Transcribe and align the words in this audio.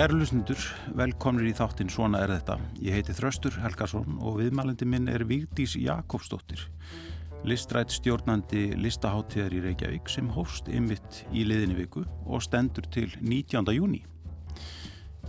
Kæru 0.00 0.16
lusnundur, 0.16 0.56
velkomnir 0.96 1.50
í 1.50 1.52
þáttinn 1.52 1.90
Svona 1.92 2.22
er 2.24 2.30
þetta. 2.32 2.54
Ég 2.80 2.94
heiti 2.96 3.12
Þröstur 3.12 3.58
Helgarsson 3.60 4.14
og 4.24 4.38
viðmælandi 4.38 4.86
minn 4.88 5.10
er 5.12 5.26
Vigdís 5.28 5.74
Jakobsdóttir, 5.76 6.62
listrætt 7.44 7.92
stjórnandi 7.92 8.78
listaháttíðar 8.80 9.58
í 9.58 9.60
Reykjavík 9.66 10.08
sem 10.08 10.30
hófst 10.32 10.72
ymitt 10.72 11.20
í 11.36 11.44
liðinni 11.44 11.76
viku 11.82 12.06
og 12.24 12.40
stendur 12.46 12.88
til 12.88 13.12
19. 13.20 13.68
júni. 13.76 14.00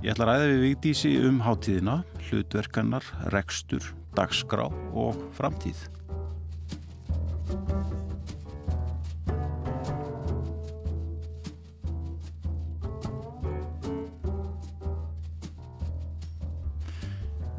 Ég 0.06 0.14
ætla 0.14 0.30
að 0.30 0.32
ræða 0.32 0.50
við 0.54 0.64
Vigdísi 0.70 1.18
um 1.20 1.44
háttíðina, 1.44 1.98
hlutverkannar, 2.30 3.12
rekstur, 3.36 3.92
dagskrá 4.16 4.70
og 4.96 5.20
framtíð. 5.36 5.84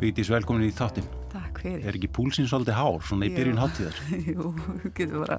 Vigdís, 0.03 0.31
velkomin 0.33 0.67
í 0.67 0.73
þáttin. 0.75 1.05
Takk 1.31 1.61
fyrir. 1.63 1.85
Er 1.87 1.95
ekki 1.99 2.09
púlsinn 2.11 2.49
svolítið 2.51 2.75
hár, 2.75 2.97
svona 3.07 3.29
í 3.29 3.35
byrjun 3.37 3.61
háttíðar? 3.63 4.01
Jú, 4.33 4.49
getur 4.97 5.23
bara, 5.23 5.37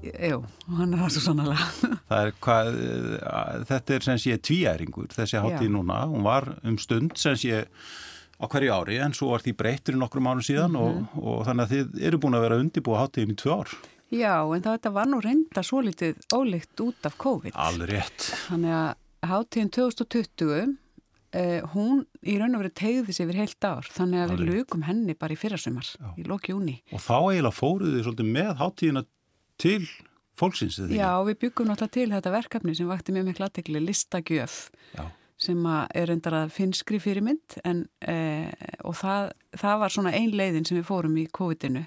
jú, 0.00 0.38
hann 0.78 0.94
er 0.96 1.02
það 1.02 1.10
svo 1.16 1.24
sannlega. 1.26 1.66
Það 2.12 2.22
er 2.22 2.32
hvað, 2.46 2.70
eh, 2.86 3.66
þetta 3.68 3.96
er 3.98 4.06
sem 4.08 4.20
sé 4.22 4.38
tvíæringur, 4.48 5.10
þessi 5.12 5.42
háttíð 5.44 5.74
núna. 5.76 5.98
Hún 6.08 6.24
var 6.24 6.48
um 6.64 6.78
stund 6.80 7.18
sem 7.20 7.36
sé 7.40 7.60
á 8.42 8.44
hverju 8.48 8.72
ári 8.74 8.96
en 9.04 9.12
svo 9.14 9.28
var 9.34 9.44
því 9.44 9.52
breyttur 9.60 9.94
í 9.98 10.00
nokkrum 10.00 10.26
árum 10.32 10.42
síðan 10.42 10.74
og, 10.80 10.96
Mhm. 10.96 11.20
og 11.22 11.44
þannig 11.46 11.66
að 11.68 11.74
þið 11.76 12.02
eru 12.08 12.18
búin 12.24 12.34
að 12.38 12.44
vera 12.46 12.56
að 12.56 12.64
undirbúa 12.64 13.02
háttíðin 13.04 13.34
í 13.36 13.38
tvö 13.44 13.58
ár. 13.60 13.74
Já, 14.12 14.34
en 14.56 14.62
það 14.64 14.90
var 14.92 15.06
nú 15.08 15.20
reynda 15.24 15.62
svo 15.64 15.80
litið 15.84 16.18
ólíkt 16.32 16.80
út 16.84 17.06
af 17.08 17.14
COVID. 17.20 17.52
Alveg 17.54 17.92
rétt. 17.92 18.26
Þannig 18.48 18.72
að 18.72 19.28
hátíðin 19.30 19.70
2020, 19.76 20.76
eh, 21.36 21.60
hún 21.72 22.04
í 22.22 22.36
raun 22.40 22.56
og 22.56 22.62
verið 22.64 22.76
tegði 22.80 23.16
sig 23.16 23.26
yfir 23.26 23.40
heilt 23.42 23.66
ár. 23.66 23.88
Þannig 23.94 24.22
að 24.22 24.34
við 24.34 24.52
lukum 24.52 24.86
henni 24.86 25.16
bara 25.18 25.34
í 25.34 25.40
fyrrasumar, 25.40 25.88
í 26.20 26.26
loki 26.28 26.54
júni. 26.54 26.78
Og 26.92 27.02
þá 27.02 27.16
eiginlega 27.18 27.56
fóruð 27.56 27.96
þið 27.96 28.06
svolítið 28.06 28.32
með 28.36 28.52
háttíðina 28.60 29.04
til 29.62 29.82
fólksins, 30.38 30.78
eða 30.80 30.96
Já, 30.96 31.10
við 31.28 31.40
byggum 31.46 31.68
náttúrulega 31.68 31.96
til 31.96 32.14
þetta 32.14 32.36
verkefni 32.36 32.76
sem 32.78 32.88
vakti 32.90 33.16
mjög 33.16 33.28
miklu 33.28 33.48
aðtekli 33.48 33.84
listagjöf. 33.84 34.62
Já. 34.96 35.04
sem 35.42 35.64
er 35.66 36.04
reyndar 36.06 36.36
að 36.38 36.52
finskri 36.54 37.00
fyrirmynd 37.02 37.56
en, 37.66 37.80
e, 38.06 38.46
og 38.86 38.94
það, 38.94 39.32
það 39.58 39.80
var 39.80 39.90
svona 39.90 40.12
ein 40.14 40.30
leiðin 40.30 40.68
sem 40.68 40.76
við 40.76 40.84
fórum 40.86 41.16
í 41.18 41.24
COVID-inu 41.34 41.82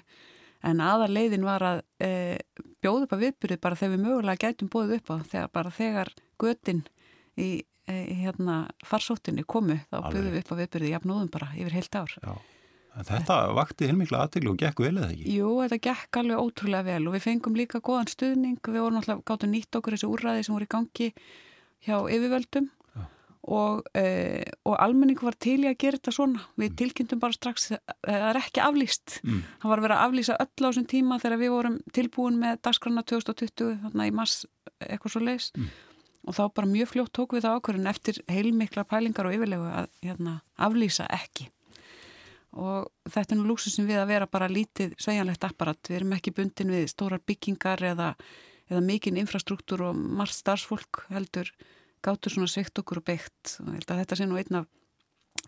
en 0.66 0.82
aðar 0.84 1.14
leiðin 1.14 1.46
var 1.46 1.64
að 1.64 1.80
e, 2.02 2.10
bjóða 2.84 3.06
upp 3.06 3.14
að 3.16 3.22
viðbyrði 3.24 3.58
bara 3.62 3.78
þegar 3.80 3.94
við 3.94 4.02
mögulega 4.04 4.42
gætum 4.42 4.70
bóðið 4.74 4.98
upp 4.98 5.08
á 5.08 5.16
þegar 5.30 5.48
bara 5.56 5.72
þegar 5.78 6.12
götin 6.42 6.82
í 7.40 7.48
hérna 7.86 8.58
farsóttinni 8.86 9.44
komu 9.46 9.78
þá 9.90 9.96
bjóðum 10.10 10.34
við 10.34 10.42
upp 10.42 10.52
að 10.52 10.62
viðbyrði 10.62 10.92
jafnóðum 10.92 11.32
bara 11.32 11.50
yfir 11.54 11.76
heilt 11.76 11.98
ár. 11.98 12.14
Já. 12.22 12.36
Þetta 12.96 13.34
vakti 13.52 13.90
heilmikla 13.90 14.22
aðteglu 14.24 14.54
og 14.54 14.60
gekk 14.62 14.80
vel 14.80 14.94
eða 14.94 15.10
ekki? 15.12 15.34
Jú, 15.36 15.50
þetta 15.60 15.78
gekk 15.84 16.18
alveg 16.22 16.40
ótrúlega 16.40 16.86
vel 16.86 17.02
og 17.04 17.16
við 17.16 17.26
fengum 17.26 17.58
líka 17.58 17.82
góðan 17.84 18.08
stuðning, 18.08 18.60
við 18.64 18.80
vorum 18.80 19.02
alltaf 19.02 19.20
gáttum 19.28 19.52
nýtt 19.52 19.76
okkur 19.76 19.96
þessi 19.96 20.08
úrræði 20.08 20.46
sem 20.46 20.56
voru 20.56 20.64
í 20.64 20.72
gangi 20.72 21.10
hjá 21.84 21.98
yfirvöldum 22.00 22.70
og, 23.46 23.84
e, 23.94 24.42
og 24.66 24.74
almenning 24.82 25.20
var 25.22 25.36
til 25.38 25.60
í 25.62 25.68
að 25.70 25.78
gera 25.82 26.00
þetta 26.00 26.14
svona. 26.14 26.42
Við 26.58 26.76
tilkynntum 26.80 27.20
bara 27.22 27.36
strax 27.36 27.68
að 27.76 27.82
það 28.02 28.28
er 28.30 28.40
ekki 28.40 28.62
aflýst. 28.64 29.18
Mm. 29.22 29.42
Það 29.62 29.72
var 29.72 29.82
að 29.82 29.86
vera 29.86 29.98
að 29.98 30.08
aflýsa 30.08 30.38
öll 30.42 30.66
á 30.66 30.66
þessum 30.66 30.88
tíma 30.90 31.20
þegar 31.22 31.42
við 31.42 31.52
vorum 31.54 31.76
tilbúin 31.94 32.40
með 32.40 32.62
dagskrána 32.66 33.04
2020, 33.06 33.76
þarna 33.84 34.08
í 34.08 34.14
mass 34.16 34.46
eitthvað 34.80 35.14
svo 35.14 35.22
leis. 35.22 35.52
Mm. 35.54 35.70
Og 36.26 36.34
þá 36.34 36.42
bara 36.58 36.70
mjög 36.70 36.90
fljótt 36.90 37.12
tók 37.14 37.36
við 37.36 37.44
það 37.46 37.58
ákvörðin 37.60 37.90
eftir 37.90 38.18
heilmikla 38.30 38.82
pælingar 38.88 39.28
og 39.28 39.36
yfirlegu 39.36 39.68
að 39.70 39.86
hérna, 40.02 40.40
aflýsa 40.58 41.06
ekki. 41.14 41.46
Og 42.56 42.88
þetta 43.12 43.34
er 43.34 43.38
nú 43.38 43.46
lúksusum 43.50 43.86
við 43.86 44.00
að 44.00 44.10
vera 44.14 44.28
bara 44.30 44.48
lítið 44.50 44.94
sveigjanlegt 45.02 45.44
apparat. 45.46 45.80
Við 45.86 46.00
erum 46.00 46.14
ekki 46.16 46.34
bundin 46.34 46.72
við 46.72 46.86
stórar 46.90 47.22
byggingar 47.28 47.84
eða, 47.84 48.12
eða 48.70 48.82
mikinn 48.84 49.20
infrastruktúr 49.20 49.84
og 49.90 49.98
margt 49.98 50.38
starfsfólk 50.38 51.04
heldur 51.12 51.52
gátur 52.06 52.32
svona 52.32 52.50
sveikt 52.50 52.78
okkur 52.80 53.02
og 53.02 53.06
beitt. 53.06 53.56
Og 53.62 53.76
þetta 53.84 54.18
sé 54.18 54.28
nú 54.28 54.38
einn 54.40 54.62
af, 54.62 54.70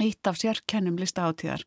eitt 0.03 0.31
af 0.31 0.39
sérkennum 0.41 0.99
listaháttíðar 1.00 1.65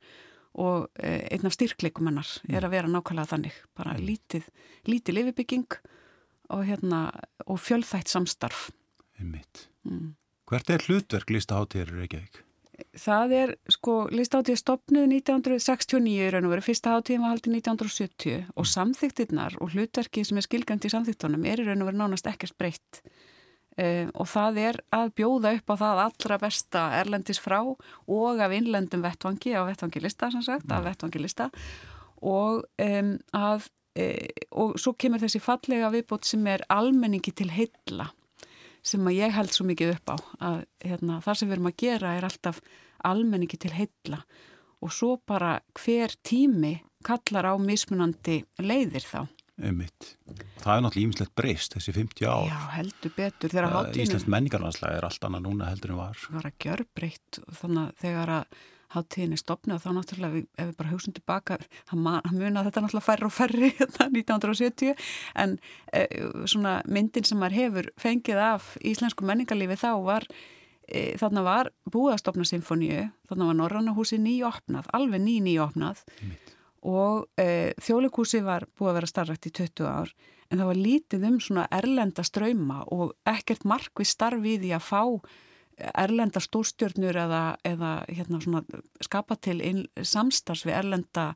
og 0.62 0.90
eh, 1.00 1.24
einn 1.32 1.48
af 1.48 1.56
styrkleikum 1.56 2.10
hennar 2.10 2.28
er 2.52 2.68
að 2.68 2.76
vera 2.76 2.92
nákvæmlega 2.92 3.32
þannig. 3.34 3.58
Bara 3.78 3.96
lítið, 4.00 4.48
lítið 4.88 5.18
lifibygging 5.20 5.80
og, 6.52 6.64
hérna, 6.68 7.08
og 7.48 7.60
fjölþætt 7.64 8.12
samstarf. 8.12 8.70
Einmitt. 9.22 9.68
Mm. 9.88 10.16
Hvert 10.50 10.72
er 10.74 10.84
hlutverk 10.84 11.30
listaháttíðar 11.32 11.94
í 11.94 12.00
Reykjavík? 12.02 12.42
Það 12.98 13.34
er, 13.38 13.52
sko, 13.70 13.96
listaháttíð 14.12 14.58
stopnuð 14.60 15.06
1969 15.22 16.16
í 16.16 16.30
raun 16.34 16.48
og 16.48 16.56
veru, 16.56 16.64
fyrsta 16.66 16.96
hátíðin 16.96 17.24
var 17.24 17.36
haldið 17.36 17.58
1970 17.60 18.48
og 18.58 18.70
samþyktirnar 18.72 19.58
og 19.62 19.76
hlutverkið 19.76 20.28
sem 20.28 20.40
er 20.42 20.48
skilgjönd 20.48 20.88
í 20.88 20.94
samþyktunum 20.94 21.46
er 21.48 21.62
í 21.62 21.68
raun 21.68 21.84
og 21.84 21.92
veru 21.92 22.02
nánast 22.02 22.30
ekkert 22.32 22.58
breytt 22.60 23.02
uh, 23.78 24.08
og 24.12 24.30
það 24.32 24.62
er 24.66 24.80
að 24.98 25.14
bjóða 25.20 25.54
upp 25.60 25.74
á 25.74 25.76
það 25.84 26.02
allra 26.06 26.40
besta 26.42 26.86
erlendis 27.00 27.42
frá 27.44 27.60
og 27.62 28.42
af 28.42 28.56
innlendum 28.58 29.06
vettvangi, 29.06 29.54
á 29.56 29.62
vettvangi 29.68 30.02
lista 30.04 30.32
sem 30.34 30.46
sagt, 30.46 30.72
af 30.72 30.88
vettvangi 30.88 31.22
lista 31.22 31.52
og 32.22 32.66
um, 32.82 33.14
að 33.38 33.70
uh, 34.00 34.48
og 34.64 34.76
svo 34.82 34.96
kemur 34.98 35.22
þessi 35.22 35.44
fallega 35.44 35.94
viðbót 35.94 36.28
sem 36.28 36.50
er 36.50 36.66
almenningi 36.72 37.36
til 37.36 37.52
heilla 37.54 38.10
sem 38.86 39.08
að 39.08 39.18
ég 39.18 39.36
held 39.36 39.54
svo 39.54 39.66
mikið 39.70 39.94
upp 39.96 40.14
á 40.14 40.18
að 40.52 40.62
hérna, 40.86 41.20
það 41.26 41.38
sem 41.40 41.50
við 41.50 41.58
erum 41.58 41.70
að 41.72 41.78
gera 41.84 42.16
er 42.18 42.28
alltaf 42.28 42.62
almenningi 43.12 43.60
til 43.62 43.74
heilla 43.76 44.24
og 44.82 44.94
svo 44.94 45.16
bara 45.28 45.60
hver 45.78 46.16
tími 46.26 46.80
kallar 47.06 47.50
á 47.50 47.54
mismunandi 47.62 48.42
leiðir 48.62 49.06
þá. 49.06 49.22
Einmitt. 49.62 50.16
Það 50.62 50.74
er 50.74 50.84
náttúrulega 50.86 51.06
ímislegt 51.06 51.34
breyst 51.38 51.76
þessi 51.76 51.94
50 51.94 52.30
ár. 52.30 52.48
Já, 52.50 52.60
heldur 52.80 53.14
betur 53.14 53.54
hátíðin 53.54 54.06
Íslands 54.08 54.28
menningarlandslega 54.34 54.98
er 54.98 55.06
allt 55.06 55.28
annað 55.28 55.46
núna 55.46 55.70
heldur 55.70 55.94
en 55.94 56.00
var. 56.02 56.22
var 56.34 56.48
að 56.50 56.58
gjörbreytt 56.66 57.42
og 57.44 57.58
þannig 57.60 57.84
að 57.84 58.00
þegar 58.02 58.34
að 58.38 58.62
hátíðin 58.94 59.36
er 59.36 59.42
stopnað 59.42 59.84
þá 59.86 59.90
náttúrulega 59.96 60.36
við, 60.36 60.48
ef 60.58 60.70
við 60.70 60.78
bara 60.80 60.92
hugsun 60.92 61.16
tilbaka 61.16 61.58
hann 61.92 62.02
muna 62.38 62.64
þetta 62.68 62.84
náttúrulega 62.86 63.08
færri 63.08 63.28
og 63.28 63.36
færri 63.36 63.72
hérna 63.80 64.08
1970 64.10 64.96
en 65.44 65.58
e, 65.94 66.06
svona 66.50 66.80
myndin 66.88 67.28
sem 67.28 67.40
maður 67.42 67.60
hefur 67.60 67.92
fengið 68.02 68.42
af 68.46 68.74
íslensku 68.80 69.28
menningarlífi 69.28 69.80
þá 69.82 69.92
var 70.06 70.28
e, 70.88 71.14
þarna 71.22 71.46
var 71.46 71.72
stopna 72.20 72.48
symfóníu, 72.48 73.08
þarna 73.30 73.52
var 73.52 73.60
Norrannahúsi 73.62 74.20
nýjopnað, 74.22 74.92
alveg 74.96 75.24
ný 75.24 75.40
nýjopnað 75.46 76.04
og 76.82 77.28
e, 77.40 77.74
þjólikúsi 77.82 78.42
var 78.44 78.66
búið 78.78 78.92
að 78.92 79.00
vera 79.00 79.12
starrætt 79.12 79.48
í 79.48 79.54
20 79.62 79.88
ár 79.88 80.14
en 80.52 80.60
það 80.60 80.68
var 80.68 80.80
lítið 80.80 81.28
um 81.30 81.40
svona 81.40 81.68
erlenda 81.72 82.26
ströyma 82.28 82.82
og 82.92 83.14
ekkert 83.30 83.64
markvið 83.68 84.10
starfið 84.10 84.68
í 84.68 84.74
að 84.76 84.88
fá 84.90 85.04
erlenda 85.98 86.42
stórstjörnur 86.44 87.18
eða, 87.24 87.42
eða 87.68 87.92
hérna 88.10 88.42
svona, 88.44 88.62
skapa 89.04 89.38
til 89.40 89.60
inn, 89.66 89.84
samstars 89.98 90.66
við 90.68 90.78
erlenda 90.78 91.32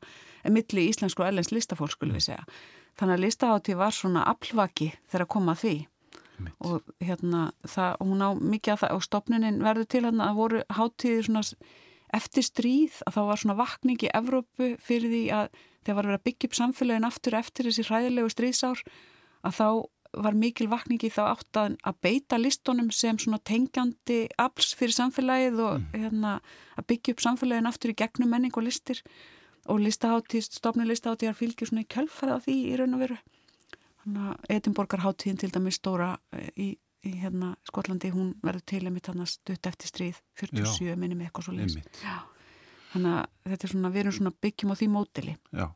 milli 0.48 0.88
íslensku 0.90 1.24
og 1.24 1.30
erlends 1.30 1.52
listafólk 1.54 1.94
skulum 1.94 2.18
við 2.18 2.28
segja. 2.30 2.46
Þannig 2.96 3.18
að 3.18 3.24
listahátti 3.26 3.76
var 3.76 3.92
svona 3.92 4.24
aflvaki 4.30 4.92
þegar 5.10 5.26
að 5.26 5.32
koma 5.34 5.56
að 5.56 5.62
því 5.64 5.74
Einmitt. 6.36 6.54
og 6.60 6.94
hérna 7.04 7.42
það, 7.64 7.98
hún 8.00 8.24
á 8.24 8.30
mikið 8.36 8.72
að 8.72 8.80
það 8.82 8.94
og 8.96 9.04
stopnunin 9.04 9.62
verður 9.64 9.90
til 9.92 10.04
hérna 10.04 10.30
að 10.30 10.38
voru 10.40 10.62
hátíðir 10.78 11.28
svona 11.28 11.44
eftir 12.16 12.46
stríð 12.46 13.02
að 13.04 13.16
þá 13.16 13.22
var 13.28 13.42
svona 13.42 13.58
vakning 13.58 14.04
í 14.04 14.12
Evrópu 14.14 14.70
fyrir 14.82 15.12
því 15.12 15.24
að 15.34 15.50
þegar 15.86 15.98
var 15.98 16.08
verið 16.08 16.18
að 16.18 16.26
byggja 16.28 16.48
upp 16.48 16.56
samfélagin 16.60 17.08
aftur 17.08 17.36
eftir 17.38 17.68
þessi 17.68 17.86
hræðilegu 17.88 18.32
stríðsár 18.32 18.82
að 19.46 19.58
þá 19.58 19.68
var 20.16 20.36
mikil 20.38 20.68
vakningi 20.72 21.10
þá 21.12 21.22
átt 21.28 21.60
að, 21.60 21.76
að 21.86 21.98
beita 22.04 22.38
listunum 22.40 22.90
sem 22.94 23.18
svona 23.20 23.38
tengjandi 23.44 24.18
afls 24.40 24.72
fyrir 24.78 24.96
samfélagið 24.96 25.62
og 25.64 25.86
hérna, 25.94 26.38
að 26.76 26.88
byggja 26.92 27.14
upp 27.14 27.24
samfélagin 27.24 27.70
aftur 27.70 27.92
í 27.92 27.98
gegnum 27.98 28.32
menning 28.32 28.56
og 28.56 28.66
listir 28.66 29.02
og 29.66 29.80
listaháttíð, 29.82 30.46
stofni 30.46 30.86
listaháttíðar 30.86 31.36
fylgjur 31.36 31.70
svona 31.70 31.84
í 31.84 31.90
kjölfæða 31.90 32.38
því 32.44 32.56
í 32.70 32.74
raun 32.80 32.96
og 32.96 33.02
veru. 33.02 33.16
Þannig 34.04 34.28
að 34.30 34.52
Edinborgarháttíðin 34.56 35.40
til 35.42 35.50
dæmis 35.54 35.80
stóra 35.80 36.12
eh, 36.36 36.50
í, 36.54 36.68
í 37.06 37.14
hérna 37.22 37.54
Skotlandi, 37.66 38.12
hún 38.14 38.34
verður 38.44 38.66
til 38.70 38.84
einmitt 38.84 39.10
hann 39.10 39.24
að 39.24 39.32
stutt 39.34 39.66
eftir 39.66 39.90
stríð 39.90 40.20
47 40.38 40.94
minni 40.94 41.18
með 41.18 41.30
eitthvað 41.30 41.48
svo. 41.48 41.56
Einmitt. 41.56 42.02
Þannig 42.92 43.16
að 43.16 43.50
þetta 43.50 43.66
er 43.66 43.74
svona, 43.74 43.90
við 43.92 44.04
erum 44.04 44.16
svona 44.20 44.34
byggjum 44.46 44.72
á 44.72 44.78
því 44.78 44.88
mótili. 44.94 45.36
Já. 45.50 45.66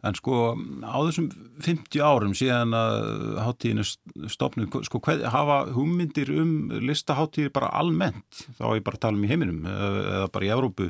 En 0.00 0.16
sko 0.16 0.54
á 0.80 0.96
þessum 0.96 1.26
50 1.60 2.00
árum 2.00 2.32
síðan 2.36 2.72
að 2.72 3.40
háttíðinu 3.44 3.84
stopnum, 4.32 4.70
sko 4.86 5.00
hvað, 5.04 5.26
hafa 5.28 5.58
hugmyndir 5.74 6.30
um 6.40 6.54
listaháttíðir 6.88 7.52
bara 7.52 7.68
almennt, 7.76 8.46
þá 8.56 8.64
er 8.70 8.78
ég 8.78 8.86
bara 8.86 8.96
að 8.96 9.04
tala 9.04 9.20
um 9.20 9.26
í 9.26 9.28
heiminum 9.28 9.66
eða 9.68 10.30
bara 10.32 10.48
í 10.48 10.52
Evrópu, 10.56 10.88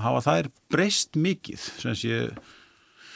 hafa 0.00 0.24
þær 0.30 0.48
breyst 0.72 1.20
mikið, 1.20 1.68
sem 1.82 1.98
sé, 2.00 2.22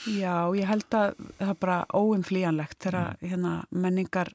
Já, 0.09 0.49
ég 0.57 0.65
held 0.65 0.95
að 0.97 1.11
það 1.37 1.51
er 1.53 1.57
bara 1.61 1.79
óumflýjanlegt 1.93 2.79
þegar 2.81 3.19
hérna, 3.21 3.51
menningar 3.69 4.31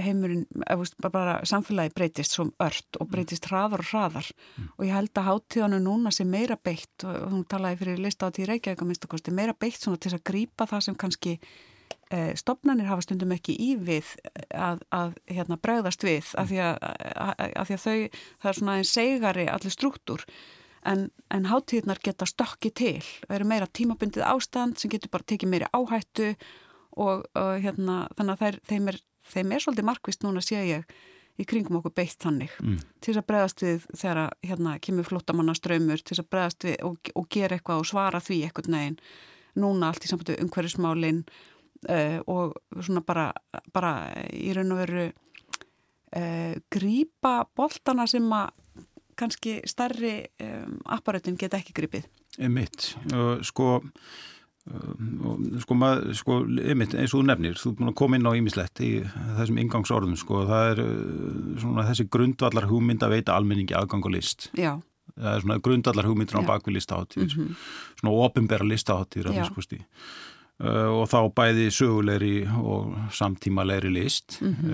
heimurinn, 0.00 0.44
eða 0.68 1.10
bara 1.12 1.36
samfélagi 1.48 1.94
breytist 1.96 2.34
svo 2.36 2.48
ört 2.62 2.98
og 3.00 3.08
breytist 3.12 3.48
hraðar 3.50 3.84
og 3.84 3.90
hraðar. 3.90 4.28
Mm. 4.56 4.66
og 4.76 4.84
ég 4.84 4.96
held 4.96 5.12
að 5.16 5.28
hátíðanu 5.30 5.80
núna 5.82 6.12
sem 6.12 6.28
meira 6.30 6.56
beitt 6.56 7.06
og 7.06 7.30
hún 7.32 7.46
talaði 7.48 7.80
fyrir 7.82 8.02
lista 8.04 8.28
á 8.28 8.34
tíð 8.34 8.50
Reykjavík 8.52 8.82
að 8.82 8.90
minnst 8.90 9.08
okkur, 9.08 9.24
meira 9.32 9.56
beitt 9.56 9.80
svona 9.80 10.00
til 10.00 10.12
að 10.12 10.26
grípa 10.28 10.68
það 10.68 10.84
sem 10.86 10.98
kannski 11.00 11.38
eh, 12.10 12.34
stopnarnir 12.36 12.90
hafa 12.90 13.06
stundum 13.06 13.32
ekki 13.36 13.56
í 13.56 13.70
við 13.80 14.12
að, 14.52 14.84
að 14.92 15.16
hérna, 15.32 15.58
bregðast 15.60 16.04
við 16.06 16.30
af 16.36 16.52
því 16.52 16.60
að, 16.66 16.78
að, 17.14 17.42
að 17.48 17.70
því 17.70 17.80
þau, 17.86 18.20
það 18.42 18.52
er 18.52 18.60
svona 18.60 18.76
einn 18.76 18.92
segari 18.92 19.48
allir 19.50 19.74
struktúr. 19.74 20.28
En, 20.86 21.08
en 21.34 21.48
hátíðnar 21.50 21.98
geta 21.98 22.28
stokki 22.28 22.70
til 22.70 23.02
og 23.26 23.32
eru 23.34 23.48
meira 23.48 23.66
tímabundið 23.66 24.22
ástand 24.22 24.78
sem 24.78 24.92
getur 24.92 25.10
bara 25.10 25.26
tekið 25.26 25.50
meiri 25.50 25.70
áhættu 25.74 26.34
og, 26.96 27.24
og 27.34 27.52
hérna, 27.64 28.04
þannig 28.14 28.36
að 28.36 28.42
þeir, 28.44 28.58
þeim 28.70 28.90
er 28.92 29.00
þeim 29.32 29.52
er 29.52 29.64
svolítið 29.64 29.88
markvist 29.88 30.26
núna 30.26 30.42
sé 30.44 30.62
ég 30.68 30.96
í 31.36 31.44
kringum 31.48 31.80
okkur 31.80 31.94
beitt 31.96 32.22
þannig 32.22 32.52
mm. 32.62 32.78
til 33.00 33.12
þess 33.12 33.20
að 33.20 33.28
bregðast 33.30 33.64
við 33.64 33.86
þegar 33.92 34.20
hérna 34.46 34.76
kemur 34.82 35.08
flottamannaströymur 35.08 36.00
til 36.00 36.14
þess 36.14 36.24
að 36.24 36.30
bregðast 36.32 36.66
við 36.68 36.76
og, 36.88 37.10
og 37.12 37.28
gera 37.32 37.58
eitthvað 37.58 37.82
og 37.82 37.90
svara 37.90 38.22
því 38.24 38.38
eitthvað 38.46 38.70
neginn 38.72 38.98
núna 39.60 39.90
allt 39.90 40.04
í 40.04 40.10
samfættu 40.10 40.36
umhverjusmálin 40.44 41.22
uh, 41.26 41.92
eh, 41.92 42.18
og 42.28 42.56
svona 42.80 43.02
bara, 43.04 43.30
bara 43.72 43.92
í 44.32 44.52
raun 44.56 44.74
og 44.74 44.82
veru 44.84 45.06
uh, 45.08 46.54
grípa 46.72 47.34
boltana 47.56 48.08
sem 48.10 48.26
að 48.32 48.52
kannski 49.16 49.58
starri 49.64 50.18
um, 50.44 50.80
apparutin 50.92 51.38
geta 51.40 51.56
ekki 51.56 51.72
grípið. 51.76 52.04
Mitt, 52.52 52.90
sko 53.48 53.78
sko, 55.62 55.76
mað, 55.78 56.08
sko 56.18 56.40
einmitt, 56.42 56.94
eins 56.98 57.12
og 57.14 57.20
þú 57.20 57.26
nefnir, 57.28 57.58
þú 57.60 57.70
er 57.70 57.76
búin 57.78 57.90
að 57.92 57.98
koma 58.00 58.18
inn 58.18 58.26
á 58.26 58.32
ímislegt 58.34 58.82
í 58.82 58.90
þessum 59.38 59.60
ingangsorðum 59.62 60.16
sko, 60.18 60.42
það 60.48 60.70
er 60.72 60.82
uh, 60.82 60.88
svona 61.62 61.86
þessi 61.86 62.08
grundvallar 62.16 62.66
hugmynd 62.70 63.06
að 63.06 63.14
veita 63.14 63.36
almenningi 63.36 63.76
aðgang 63.78 64.08
og 64.08 64.16
list 64.16 64.48
Já. 64.58 64.72
það 65.14 65.30
er 65.32 65.44
svona 65.44 65.58
grundvallar 65.68 66.08
hugmyndir 66.10 66.40
á 66.42 66.50
bakvið 66.50 66.78
listaháttíðir 66.80 67.36
mm 67.36 67.44
-hmm. 67.44 67.68
svona 68.00 68.16
ofinbæra 68.26 68.66
listaháttíðir 68.66 69.30
uh, 70.58 70.90
og 70.98 71.06
þá 71.14 71.20
bæði 71.30 71.70
sögulegri 71.70 72.36
og 72.58 72.96
samtímalegri 73.12 73.90
list 73.94 74.40
mm 74.42 74.54
-hmm. 74.54 74.68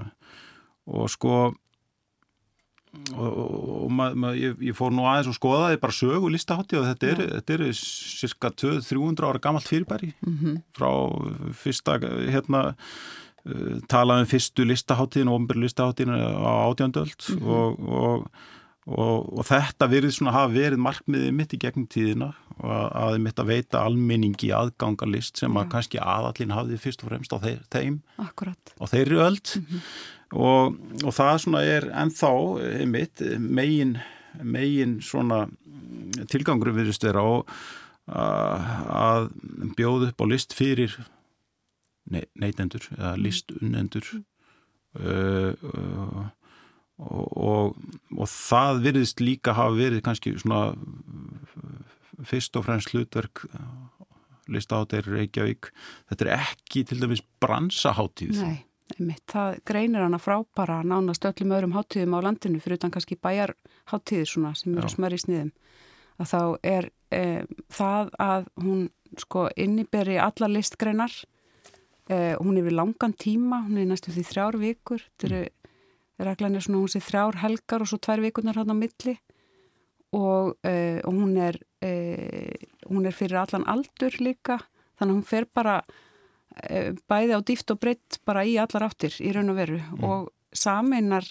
uh, 0.00 0.10
og 0.86 1.10
sko 1.10 1.52
og, 3.16 3.36
og 3.86 3.92
mað, 3.92 4.16
mað, 4.22 4.38
ég, 4.40 4.56
ég 4.70 4.76
fór 4.76 4.94
nú 4.94 5.06
aðeins 5.08 5.30
og 5.30 5.36
skoðaði 5.38 5.80
bara 5.82 5.96
sögu 5.96 6.30
listahátti 6.32 6.78
og 6.80 6.88
þetta 6.88 7.12
er, 7.12 7.22
þetta 7.36 7.56
er 7.56 7.64
cirka 7.76 8.50
200-300 8.64 9.28
ára 9.28 9.42
gammalt 9.42 9.70
fyrirbæri 9.70 10.12
mm 10.14 10.34
-hmm. 10.40 10.58
frá 10.76 10.90
fyrsta 11.52 11.98
hérna 12.00 12.74
uh, 13.46 13.78
talaðum 13.88 14.26
fyrstu 14.26 14.64
listaháttin 14.64 15.28
og 15.28 15.40
ofnbjörn 15.40 15.64
listaháttin 15.66 16.10
á 16.10 16.52
átjandöld 16.70 17.20
mm 17.28 17.38
-hmm. 17.38 17.48
og, 17.48 18.30
og, 18.86 19.38
og 19.38 19.44
þetta 19.44 19.86
verið 19.90 20.10
svona 20.10 20.32
hafa 20.32 20.52
verið 20.54 20.78
markmiðið 20.78 21.32
mitt 21.32 21.54
í 21.54 21.58
gegnum 21.58 21.86
tíðina 21.86 22.34
og 22.56 22.70
að 22.94 23.18
mitt 23.18 23.38
að 23.38 23.46
veita 23.46 23.84
almenningi 23.84 24.52
aðgangalist 24.52 25.36
sem 25.36 25.56
að 25.56 25.68
kannski 25.68 25.98
aðallin 25.98 26.50
hafði 26.50 26.78
fyrst 26.78 27.02
og 27.02 27.08
fremst 27.08 27.32
á 27.32 27.38
þeim 27.70 28.00
Akkurat. 28.16 28.72
á 28.80 28.84
þeirri 28.86 29.16
öld 29.16 29.46
mm 29.56 29.64
-hmm 29.64 29.82
og, 30.36 30.76
og 31.02 31.14
það 31.16 31.40
svona 31.44 31.64
er 31.64 31.88
ennþá 31.96 32.30
einmitt 32.82 33.22
megin, 33.40 33.96
megin 34.42 34.98
svona 35.04 35.46
tilgangur 36.30 36.74
viðrist 36.76 37.04
vera 37.06 37.24
og 37.24 37.50
að 38.06 39.30
bjóða 39.78 40.12
upp 40.12 40.22
á 40.22 40.26
list 40.30 40.54
fyrir 40.54 40.94
neytendur 42.06 42.84
eða 42.94 43.16
mm. 43.16 43.22
listunnendur 43.24 44.10
uh, 44.14 45.52
uh, 45.56 46.20
og, 47.02 47.24
og, 47.34 47.80
og 48.14 48.30
það 48.30 48.84
virðist 48.84 49.24
líka 49.24 49.56
hafa 49.56 49.74
verið 49.76 50.04
kannski 50.06 50.36
svona 50.38 50.76
fyrst 52.24 52.54
og 52.56 52.68
fremst 52.68 52.94
hlutverk 52.94 53.42
listaháttir 54.46 55.08
Reykjavík. 55.10 55.72
Þetta 56.06 56.24
er 56.24 56.30
ekki 56.36 56.84
til 56.86 57.02
dæmis 57.02 57.24
bransaháttíð 57.42 58.38
Nei 58.38 58.62
Einmitt, 58.94 59.24
það 59.26 59.56
greinir 59.66 60.04
hana 60.04 60.18
frábara 60.22 60.78
nánast 60.86 61.24
öllum 61.26 61.54
öðrum 61.56 61.72
háttíðum 61.74 62.14
á 62.14 62.26
landinu 62.28 62.60
fyrir 62.62 62.78
utan 62.78 62.92
kannski 62.94 63.18
bæjarháttíðir 63.18 64.28
svona 64.30 64.52
sem 64.54 64.76
eru 64.78 64.90
smöri 64.92 65.18
í 65.18 65.22
sniðum. 65.24 65.50
Að 66.22 66.30
þá 66.30 66.42
er 66.62 66.88
e, 67.10 67.22
það 67.74 68.12
að 68.22 68.46
hún 68.62 68.84
sko 69.18 69.48
inniberi 69.58 70.20
alla 70.22 70.48
listgreinar 70.52 71.12
e, 72.06 72.36
hún 72.38 72.60
er 72.60 72.68
við 72.68 72.78
langan 72.78 73.16
tíma 73.18 73.64
hún 73.66 73.82
er 73.82 73.90
næstu 73.90 74.14
því 74.14 74.24
þrjár 74.30 74.60
vikur 74.62 75.02
þetta 75.02 75.42
mm. 75.42 75.74
reglanir 76.30 76.64
svona 76.64 76.84
hún 76.84 76.94
sé 76.94 77.02
þrjár 77.02 77.42
helgar 77.42 77.82
og 77.82 77.90
svo 77.90 77.98
tvær 78.06 78.22
vikurnar 78.22 78.62
hann 78.62 78.70
á 78.70 78.76
milli. 78.78 79.18
Og, 80.14 80.54
e, 80.62 81.02
og 81.02 81.10
hún 81.12 81.34
er 81.42 81.58
hún 82.86 83.04
er 83.06 83.14
fyrir 83.14 83.42
allan 83.42 83.66
aldur 83.68 84.14
líka 84.22 84.56
þannig 84.96 85.10
að 85.10 85.16
hún 85.18 85.26
fer 85.26 85.44
bara 85.54 85.80
bæði 87.10 87.36
á 87.36 87.40
dýft 87.44 87.72
og 87.74 87.80
breytt 87.82 88.20
bara 88.28 88.44
í 88.48 88.56
allar 88.60 88.88
áttir 88.88 89.16
í 89.20 89.32
raun 89.34 89.52
og 89.52 89.58
veru 89.58 89.80
mm. 89.82 90.06
og 90.06 90.30
sameinar 90.56 91.28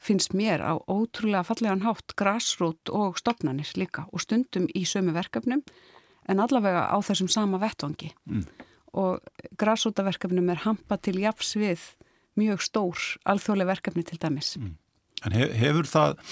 finnst 0.00 0.34
mér 0.34 0.64
á 0.64 0.74
ótrúlega 0.90 1.44
fallegan 1.46 1.84
hátt 1.84 2.16
grassrút 2.18 2.90
og 2.90 3.20
stopnarnir 3.20 3.70
líka 3.78 4.06
og 4.10 4.24
stundum 4.24 4.66
í 4.74 4.86
sömu 4.88 5.14
verkefnum 5.14 5.62
en 6.28 6.42
allavega 6.42 6.88
á 6.88 6.96
þessum 7.04 7.30
sama 7.30 7.60
vettvangi 7.62 8.10
mm. 8.26 8.44
og 8.98 9.20
grassrútaverkefnum 9.60 10.50
er 10.50 10.64
hampa 10.64 10.98
til 10.98 11.20
jafs 11.22 11.54
við 11.58 11.84
mjög 12.40 12.64
stór 12.64 13.04
alþjóðlega 13.28 13.74
verkefni 13.74 14.04
til 14.06 14.18
dæmis. 14.22 14.54
Mm. 14.58 14.74
En 15.26 15.36
hefur 15.60 15.88
það 15.88 16.22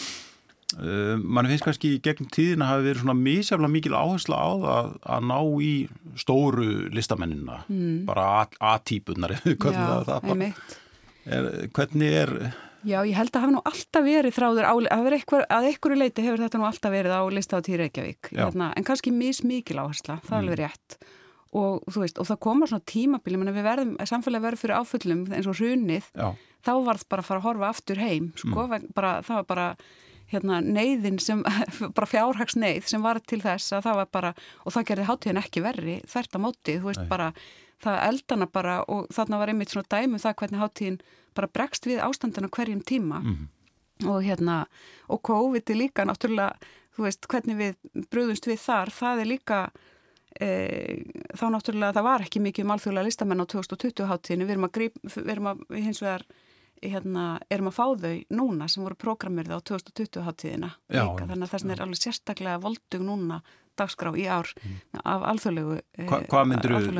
Uh, 0.76 1.16
mann 1.16 1.48
finnst 1.48 1.64
kannski 1.64 1.94
í 1.96 2.00
gegnum 2.04 2.28
tíðina 2.28 2.66
hafi 2.68 2.84
verið 2.90 3.00
svona 3.00 3.16
mísjaflega 3.16 3.72
mikil 3.72 3.94
áhersla 3.96 4.36
á 4.36 4.48
það 4.60 4.90
að 5.14 5.22
ná 5.30 5.38
í 5.64 5.70
stóru 6.20 6.66
listamennina 6.92 7.62
mm. 7.72 8.02
bara 8.08 8.44
A-típunar 8.60 9.32
hvernig 11.72 12.18
er 12.20 12.34
Já, 12.86 13.00
ég 13.02 13.16
held 13.16 13.32
að 13.32 13.42
hafa 13.42 13.54
nú 13.54 13.62
alltaf 13.66 14.04
verið 14.04 14.36
þráður 14.36 14.68
á, 14.68 14.74
að, 14.94 15.08
eitthvað, 15.16 15.46
að 15.50 15.68
einhverju 15.70 15.98
leiti 15.98 16.24
hefur 16.26 16.42
þetta 16.44 16.60
nú 16.60 16.66
alltaf 16.68 16.92
verið 16.94 17.14
á 17.16 17.22
lista 17.32 17.58
á 17.58 17.64
tíð 17.64 17.80
Reykjavík 17.82 18.30
hérna, 18.36 18.68
en 18.76 18.86
kannski 18.86 19.12
mísmikil 19.14 19.80
áhersla, 19.80 20.18
það 20.26 20.36
er 20.36 20.42
alveg 20.42 20.54
mm. 20.54 20.62
rétt 20.62 20.98
og 21.58 21.88
þú 21.88 22.02
veist, 22.04 22.20
og 22.20 22.28
það 22.28 22.40
koma 22.44 22.68
svona 22.68 22.86
tímabili 22.92 23.40
við 23.40 23.64
verðum, 23.64 23.94
samfélagi 24.04 24.44
verður 24.44 24.62
fyrir 24.62 24.76
áfullum 24.78 25.24
eins 25.32 25.48
og 25.48 25.56
hrunið, 25.58 26.10
Já. 26.12 26.28
þá 26.68 26.72
var 26.84 27.00
það 27.00 27.08
bara 27.08 27.24
að 27.24 27.30
fara 27.30 27.40
að 27.40 27.46
horfa 27.48 27.70
aftur 27.72 28.02
heim, 28.04 28.28
sko, 28.36 28.66
mm. 28.68 28.86
bara, 28.94 29.14
það 29.24 29.40
var 29.40 29.48
bara 29.48 29.66
hérna 30.32 30.60
neyðin 30.64 31.18
sem, 31.22 31.44
bara 31.96 32.10
fjárhagsneyð 32.10 32.88
sem 32.90 33.04
var 33.04 33.20
til 33.20 33.40
þess 33.44 33.72
að 33.72 33.88
það 33.88 34.00
var 34.02 34.10
bara, 34.18 34.34
og 34.64 34.74
það 34.76 34.88
gerði 34.90 35.08
hátíðin 35.08 35.42
ekki 35.42 35.64
verri 35.64 35.96
þert 36.08 36.36
að 36.36 36.44
mótið, 36.44 36.80
þú 36.82 36.90
veist 36.90 37.04
Nei. 37.04 37.10
bara 37.12 37.30
það 37.82 38.00
eldana 38.08 38.48
bara 38.50 38.80
og 38.90 39.06
þarna 39.14 39.38
var 39.40 39.52
einmitt 39.52 39.72
svona 39.72 39.90
dæmu 39.92 40.18
um 40.18 40.22
það 40.22 40.38
hvernig 40.40 40.62
hátíðin 40.62 40.98
bara 41.38 41.50
bregst 41.54 41.86
við 41.86 42.02
ástandana 42.02 42.50
hverjum 42.50 42.82
tíma 42.82 43.20
mm 43.20 43.34
-hmm. 43.34 44.08
og 44.10 44.22
hérna, 44.24 44.66
og 45.08 45.22
COVID 45.22 45.70
er 45.70 45.76
líka 45.76 46.04
náttúrulega, 46.04 46.56
þú 46.96 47.02
veist, 47.02 47.28
hvernig 47.28 47.56
við 47.56 47.74
bröðumst 48.10 48.46
við 48.46 48.58
þar, 48.58 48.90
það 48.90 49.20
er 49.20 49.26
líka 49.26 49.70
e, 50.40 50.48
þá 51.38 51.46
náttúrulega 51.50 51.92
það 51.92 52.02
var 52.02 52.20
ekki 52.20 52.40
mikið 52.40 52.64
um 52.64 52.70
alþjóðlega 52.70 53.06
listamenn 53.06 53.42
á 53.42 53.46
2020 53.46 54.06
hátíðinu, 54.06 54.44
við 54.44 54.50
erum 54.50 54.64
að, 54.64 54.72
gríp, 54.72 54.94
við 55.02 55.30
erum 55.30 55.46
að 55.46 55.58
hins 55.70 56.02
vegar 56.02 56.26
hérna, 56.82 57.24
erum 57.52 57.70
að 57.70 57.76
fá 57.78 57.86
þau 58.02 58.12
núna 58.34 58.68
sem 58.70 58.84
voru 58.84 58.98
prógramirði 58.98 59.56
á 59.56 59.60
2020 59.70 60.26
hátíðina 60.26 60.70
Já, 60.86 61.02
líka, 61.04 61.26
þannig 61.30 61.46
að 61.46 61.54
þess 61.54 61.72
er 61.74 61.82
alveg 61.84 62.02
sérstaklega 62.02 62.60
voldug 62.62 63.04
núna 63.04 63.40
dagskrá 63.78 64.12
í 64.18 64.26
ár 64.26 64.50
mm. 64.58 65.02
af 65.04 65.26
alþjóðlegu 65.32 65.76
Hva, 66.08 66.22
Hvað 66.30 66.48
myndir 66.52 66.74
þú 66.74 66.94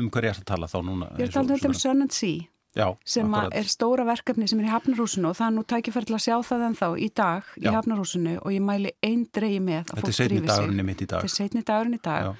um 0.00 0.10
hverja 0.12 0.34
er 0.34 0.40
það 0.40 0.42
að 0.42 0.50
tala 0.50 0.68
þá 0.68 0.78
núna? 0.84 1.12
Ég 1.16 1.24
er 1.24 1.32
að 1.32 1.54
tala 1.54 1.70
um 1.70 1.78
Sun 1.84 2.04
and 2.04 2.16
Sea 2.16 2.50
Já, 2.74 2.88
sem 3.06 3.36
er 3.54 3.68
stóra 3.70 4.02
verkefni 4.02 4.48
sem 4.50 4.58
er 4.58 4.66
í 4.66 4.72
Hafnarhúsinu 4.72 5.28
og 5.30 5.36
það 5.38 5.46
er 5.46 5.52
nú 5.54 5.62
tækifært 5.70 6.08
til 6.10 6.16
að 6.16 6.24
sjá 6.24 6.34
það 6.42 6.64
en 6.66 6.74
þá 6.80 6.88
í 6.98 7.06
dag 7.14 7.52
í 7.54 7.68
Já. 7.68 7.70
Hafnarhúsinu 7.76 8.32
og 8.40 8.50
ég 8.50 8.64
mæli 8.66 8.90
einn 8.98 9.22
dreyji 9.30 9.60
með 9.62 9.92
að 9.94 10.02
fólk 10.02 10.16
drífi 10.18 10.48
sig. 10.50 10.74
Þetta 11.04 11.20
er 11.20 11.30
setni 11.30 11.62
dagurinn 11.62 11.94
í 11.94 12.02
dag 12.02 12.26
Já 12.26 12.32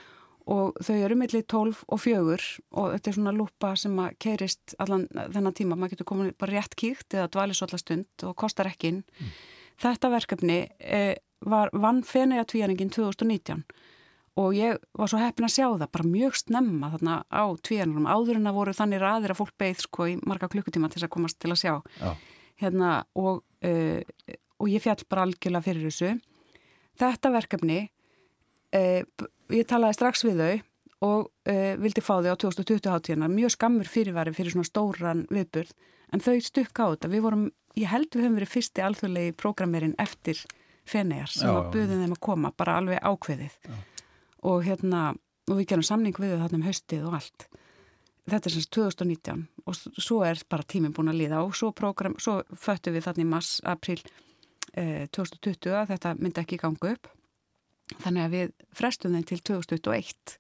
og 0.51 0.77
þau 0.85 0.97
eru 0.99 1.17
millir 1.17 1.45
12 1.49 1.85
og 1.89 2.01
4 2.03 2.37
og 2.77 2.91
þetta 2.93 3.11
er 3.11 3.17
svona 3.17 3.33
lúpa 3.33 3.73
sem 3.81 3.95
að 4.03 4.17
keirist 4.21 4.75
allan 4.83 5.07
þennan 5.15 5.57
tíma, 5.57 5.79
maður 5.79 5.95
getur 5.95 6.09
komin 6.11 6.35
bara 6.39 6.59
rétt 6.59 6.77
kýkt 6.77 7.17
eða 7.17 7.31
dvalis 7.33 7.63
allar 7.65 7.81
stund 7.81 8.27
og 8.29 8.37
kostar 8.37 8.69
ekki 8.69 8.93
inn. 8.93 9.01
Mm. 9.17 9.33
Þetta 9.85 10.11
verkefni 10.13 10.59
eh, 10.79 11.17
var 11.45 11.73
vann 11.73 12.03
fenega 12.07 12.45
tvíjarningin 12.49 12.93
2019 12.93 13.65
og 14.41 14.55
ég 14.57 14.79
var 14.99 15.11
svo 15.11 15.21
heppin 15.23 15.47
að 15.47 15.55
sjá 15.55 15.67
það 15.67 15.91
bara 15.95 16.11
mjög 16.11 16.39
snemma 16.41 16.91
þarna 16.95 17.17
á 17.31 17.45
tvíjarningum 17.65 18.09
áður 18.11 18.41
en 18.41 18.51
að 18.51 18.57
voru 18.59 18.75
þannig 18.75 19.03
raðir 19.03 19.35
að 19.35 19.41
fólk 19.41 19.55
beigð 19.63 19.85
sko 19.87 20.09
í 20.11 20.17
marga 20.27 20.51
klukkutíma 20.51 20.91
til 20.91 20.99
þess 20.99 21.09
að 21.09 21.15
komast 21.15 21.39
til 21.43 21.53
að 21.55 21.61
sjá 21.63 21.75
Já. 22.01 22.11
hérna 22.63 22.95
og, 23.15 23.45
eh, 23.63 24.03
og 24.59 24.71
ég 24.73 24.83
fjall 24.83 25.07
bara 25.09 25.29
algjörlega 25.29 25.67
fyrir 25.69 25.87
þessu. 25.87 26.17
Þetta 26.99 27.35
verkefni 27.35 27.79
eh, 28.75 29.07
ég 29.53 29.67
talaði 29.69 29.99
strax 29.99 30.25
við 30.25 30.41
þau 30.41 30.55
og 31.05 31.27
uh, 31.51 31.75
vildi 31.81 32.05
fá 32.05 32.15
þau 32.23 32.33
á 32.33 32.37
2020 32.41 32.93
hátíðina 32.93 33.29
mjög 33.29 33.55
skammur 33.57 33.91
fyrirværi 33.91 34.35
fyrir 34.37 34.55
svona 34.55 34.69
stóran 34.69 35.25
viðburð. 35.33 35.75
En 36.15 36.23
þau 36.23 36.37
stukka 36.45 36.87
á 36.87 36.93
þetta. 36.95 37.11
Við 37.11 37.25
vorum, 37.25 37.49
ég 37.77 37.91
held 37.91 38.13
við 38.13 38.25
höfum 38.25 38.39
verið 38.39 38.53
fyrsti 38.53 38.85
alþjóðlegi 38.87 39.35
prógramerinn 39.41 39.97
eftir 40.01 40.41
Fenegar 40.85 41.33
sem 41.33 41.49
að 41.49 41.71
buðum 41.73 42.03
þeim 42.05 42.15
að 42.15 42.23
koma 42.27 42.53
bara 42.53 42.79
alveg 42.81 43.01
ákveðið. 43.01 43.55
Já. 43.65 43.77
og 44.45 44.67
hérna 44.67 45.15
og 45.49 45.57
við 45.57 45.69
gerum 45.71 45.85
samning 45.85 46.17
við 46.21 46.35
þau 46.35 46.43
þarna 46.43 46.59
um 46.59 46.67
haustið 46.69 47.07
og 47.09 47.17
allt. 47.19 47.47
Þetta 48.29 48.49
er 48.49 48.55
semst 48.55 48.73
2019 48.77 49.43
og 49.65 49.79
svo 50.01 50.21
er 50.25 50.41
bara 50.49 50.65
tíminn 50.69 50.93
búin 50.97 51.13
að 51.13 51.21
líða. 51.21 51.43
Og 51.45 51.57
svo, 51.57 51.73
svo 52.21 52.37
föttu 52.53 52.93
við 52.93 53.09
þarna 53.09 53.25
í 53.25 53.29
mars, 53.29 53.51
april 53.65 53.99
eh, 54.73 55.05
2020 55.13 55.73
að 55.73 55.93
þetta 55.93 56.15
myndi 56.21 56.45
ekki 56.45 56.61
ganga 56.61 56.95
upp 56.95 57.11
þannig 58.00 58.25
að 58.25 58.35
við 58.35 58.53
frestum 58.75 59.14
þeim 59.17 59.29
til 59.29 59.41
2021 59.53 60.37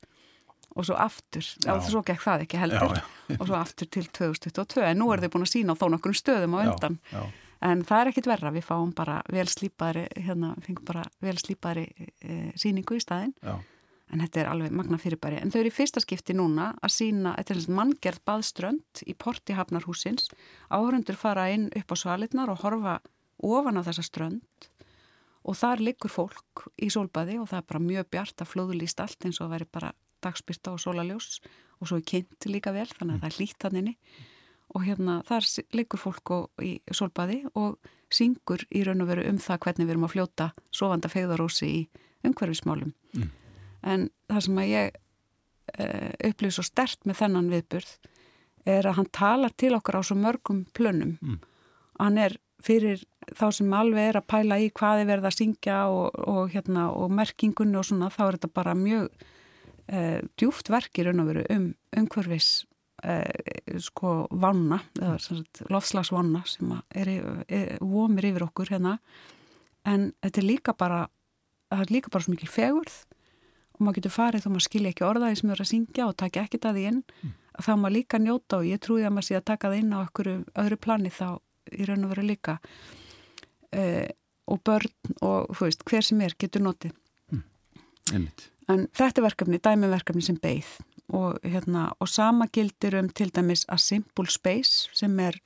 og 0.74 0.86
svo 0.88 0.96
aftur, 0.98 1.46
já. 1.62 1.70
og 1.70 1.84
svo 1.86 2.02
gekk 2.06 2.22
það 2.24 2.44
ekki 2.46 2.58
heldur. 2.58 2.96
Já, 2.98 3.04
já. 3.30 3.36
og 3.38 3.46
svo 3.46 3.58
aftur 3.58 3.90
til 3.94 4.08
2022 4.10 4.82
en 4.88 4.98
nú 4.98 5.10
er 5.14 5.22
þau 5.22 5.30
búin 5.36 5.46
að 5.46 5.52
sína 5.52 5.76
á 5.76 5.80
þó 5.80 5.86
nokkur 5.92 6.16
stöðum 6.18 6.56
á 6.58 6.58
undan. 6.64 6.98
en 7.64 7.84
það 7.86 8.00
er 8.00 8.10
ekkit 8.10 8.30
verra, 8.30 8.52
við 8.54 8.66
fáum 8.66 8.90
bara 8.96 9.20
vel 9.30 9.46
slípari 9.48 10.08
hérna, 10.16 10.54
fengum 10.64 10.84
bara 10.88 11.04
vel 11.22 11.36
slípari 11.38 11.86
e, 12.20 12.50
síningu 12.58 12.98
í 12.98 13.04
staðin 13.04 13.32
en 14.12 14.20
þetta 14.20 14.42
er 14.42 14.50
alveg 14.50 14.74
magna 14.76 14.98
fyrirbæri. 15.00 15.38
En 15.40 15.50
þau 15.50 15.60
eru 15.62 15.70
í 15.70 15.74
fyrsta 15.74 16.02
skipti 16.02 16.36
núna 16.36 16.72
að 16.84 16.92
sína 16.98 17.36
manngerð 17.72 18.20
baðströnd 18.26 19.04
í 19.06 19.14
porti 19.14 19.56
Hafnarhúsins 19.56 20.28
áhörundur 20.68 21.16
fara 21.16 21.48
inn 21.54 21.70
upp 21.74 21.94
á 21.94 21.96
svalitnar 21.96 22.52
og 22.52 22.60
horfa 22.66 22.98
ofan 23.42 23.80
á 23.80 23.82
þessa 23.86 24.04
strönd 24.04 24.68
og 25.44 25.58
þar 25.58 25.82
liggur 25.84 26.12
fólk 26.12 26.66
í 26.80 26.88
sólbaði 26.92 27.38
og 27.40 27.50
það 27.50 27.60
er 27.60 27.68
bara 27.72 27.84
mjög 27.84 28.10
bjart 28.14 28.44
að 28.44 28.52
flóðlýst 28.52 29.02
allt 29.04 29.26
eins 29.26 29.40
og 29.40 29.48
að 29.48 29.56
veri 29.58 29.70
bara 29.76 29.92
dagspyrta 30.24 30.72
og 30.72 30.80
sólaljós 30.80 31.40
og 31.80 31.88
svo 31.88 31.98
er 32.00 32.06
kynnt 32.08 32.48
líka 32.48 32.72
vel 32.74 32.88
þannig 32.88 33.18
að 33.18 33.24
það 33.24 33.30
er 33.30 33.40
lít 33.42 33.66
hann 33.66 33.80
inni 33.80 33.94
og 34.74 34.86
hérna 34.86 35.18
þar 35.28 35.48
liggur 35.76 36.00
fólk 36.00 36.32
í 36.64 36.72
sólbaði 36.90 37.42
og 37.60 37.76
syngur 38.14 38.64
í 38.74 38.84
raun 38.86 39.04
og 39.04 39.10
veru 39.10 39.26
um 39.28 39.38
það 39.42 39.60
hvernig 39.66 39.86
við 39.86 39.94
erum 39.94 40.08
að 40.08 40.14
fljóta 40.14 40.50
sofanda 40.74 41.10
fegðarósi 41.12 41.68
í 41.68 41.80
umhverfismálum 42.24 42.94
mm. 43.14 43.30
en 43.92 44.08
það 44.30 44.44
sem 44.46 44.60
að 44.62 44.70
ég 44.70 44.96
uh, 44.96 46.10
upplýði 46.30 46.56
svo 46.56 46.66
stert 46.66 47.08
með 47.08 47.20
þennan 47.20 47.50
viðburð 47.52 47.94
er 48.74 48.88
að 48.88 48.98
hann 49.00 49.10
talar 49.12 49.52
til 49.60 49.74
okkar 49.76 50.00
á 50.00 50.02
svo 50.08 50.16
mörgum 50.16 50.64
plönum 50.76 51.16
mm. 51.20 51.38
hann 52.00 52.20
er 52.22 52.38
fyrir 52.64 53.04
þá 53.36 53.46
sem 53.56 53.72
alveg 53.76 54.10
er 54.10 54.18
að 54.20 54.28
pæla 54.32 54.58
í 54.62 54.68
hvað 54.74 55.02
er 55.02 55.08
verið 55.12 55.28
að 55.30 55.38
syngja 55.38 55.78
og, 55.92 56.18
og, 56.24 56.52
hérna, 56.52 56.88
og 56.92 57.12
merkingunni 57.14 57.78
og 57.80 57.88
svona, 57.88 58.10
þá 58.12 58.22
er 58.26 58.38
þetta 58.38 58.52
bara 58.60 58.76
mjög 58.78 59.08
uh, 59.92 60.20
djúft 60.40 60.70
verkir 60.72 61.10
um 61.12 61.24
umhverfis 61.24 62.50
uh, 63.04 63.78
sko 63.80 64.16
vanna, 64.30 64.80
lofslagsvanna 65.70 66.44
sem 66.48 66.72
er, 66.94 67.14
er 67.48 67.74
vomir 67.80 68.30
yfir 68.30 68.48
okkur 68.48 68.74
hérna. 68.76 68.98
En 69.84 70.12
þetta 70.24 70.40
er 70.40 70.48
líka 70.48 70.76
bara 70.76 71.04
það 71.74 71.86
er 71.86 71.94
líka 71.96 72.12
bara 72.12 72.24
svo 72.24 72.34
mikil 72.34 72.50
fegurð 72.50 73.00
og 73.74 73.80
maður 73.82 73.98
getur 73.98 74.14
farið 74.14 74.44
þá 74.44 74.50
maður 74.52 74.66
skilja 74.68 74.92
ekki 74.92 75.06
orðaði 75.08 75.40
sem 75.40 75.50
eru 75.50 75.64
að 75.64 75.70
syngja 75.72 76.06
og 76.06 76.18
taka 76.20 76.44
ekki 76.44 76.60
það 76.62 76.78
í 76.78 76.84
inn. 76.92 77.00
Mm. 77.22 77.32
að 77.54 77.66
þá 77.66 77.72
maður 77.78 77.94
líka 77.96 78.18
njóta 78.18 78.60
og 78.60 78.68
ég 78.68 78.80
trúi 78.82 79.02
að 79.02 79.14
maður 79.14 79.28
sé 79.28 79.36
að 79.38 79.48
taka 79.50 79.70
það 79.70 79.80
inn 79.80 79.94
á 79.94 79.98
öðru 80.62 80.78
plani 80.80 81.10
þá 81.14 81.28
í 81.78 81.86
raun 81.88 82.06
og 82.06 82.14
veru 82.14 82.26
líka 82.26 82.58
uh, 83.74 84.08
og 84.50 84.60
börn 84.64 84.92
og 85.24 85.54
veist, 85.60 85.84
hver 85.88 86.04
sem 86.04 86.20
er 86.24 86.36
getur 86.38 86.64
notið 86.64 86.92
mm. 87.32 88.26
en 88.68 88.88
þetta 88.92 89.20
er 89.20 89.26
verkefni, 89.28 89.60
dæmiverkefni 89.62 90.24
sem 90.24 90.40
beigð 90.40 90.76
og, 91.14 91.38
hérna, 91.44 91.90
og 92.00 92.08
sama 92.08 92.48
gildir 92.52 92.98
um 93.00 93.08
til 93.08 93.32
dæmis 93.34 93.64
A 93.68 93.78
Simple 93.80 94.30
Space 94.32 94.90
sem 94.96 95.18
er 95.20 95.38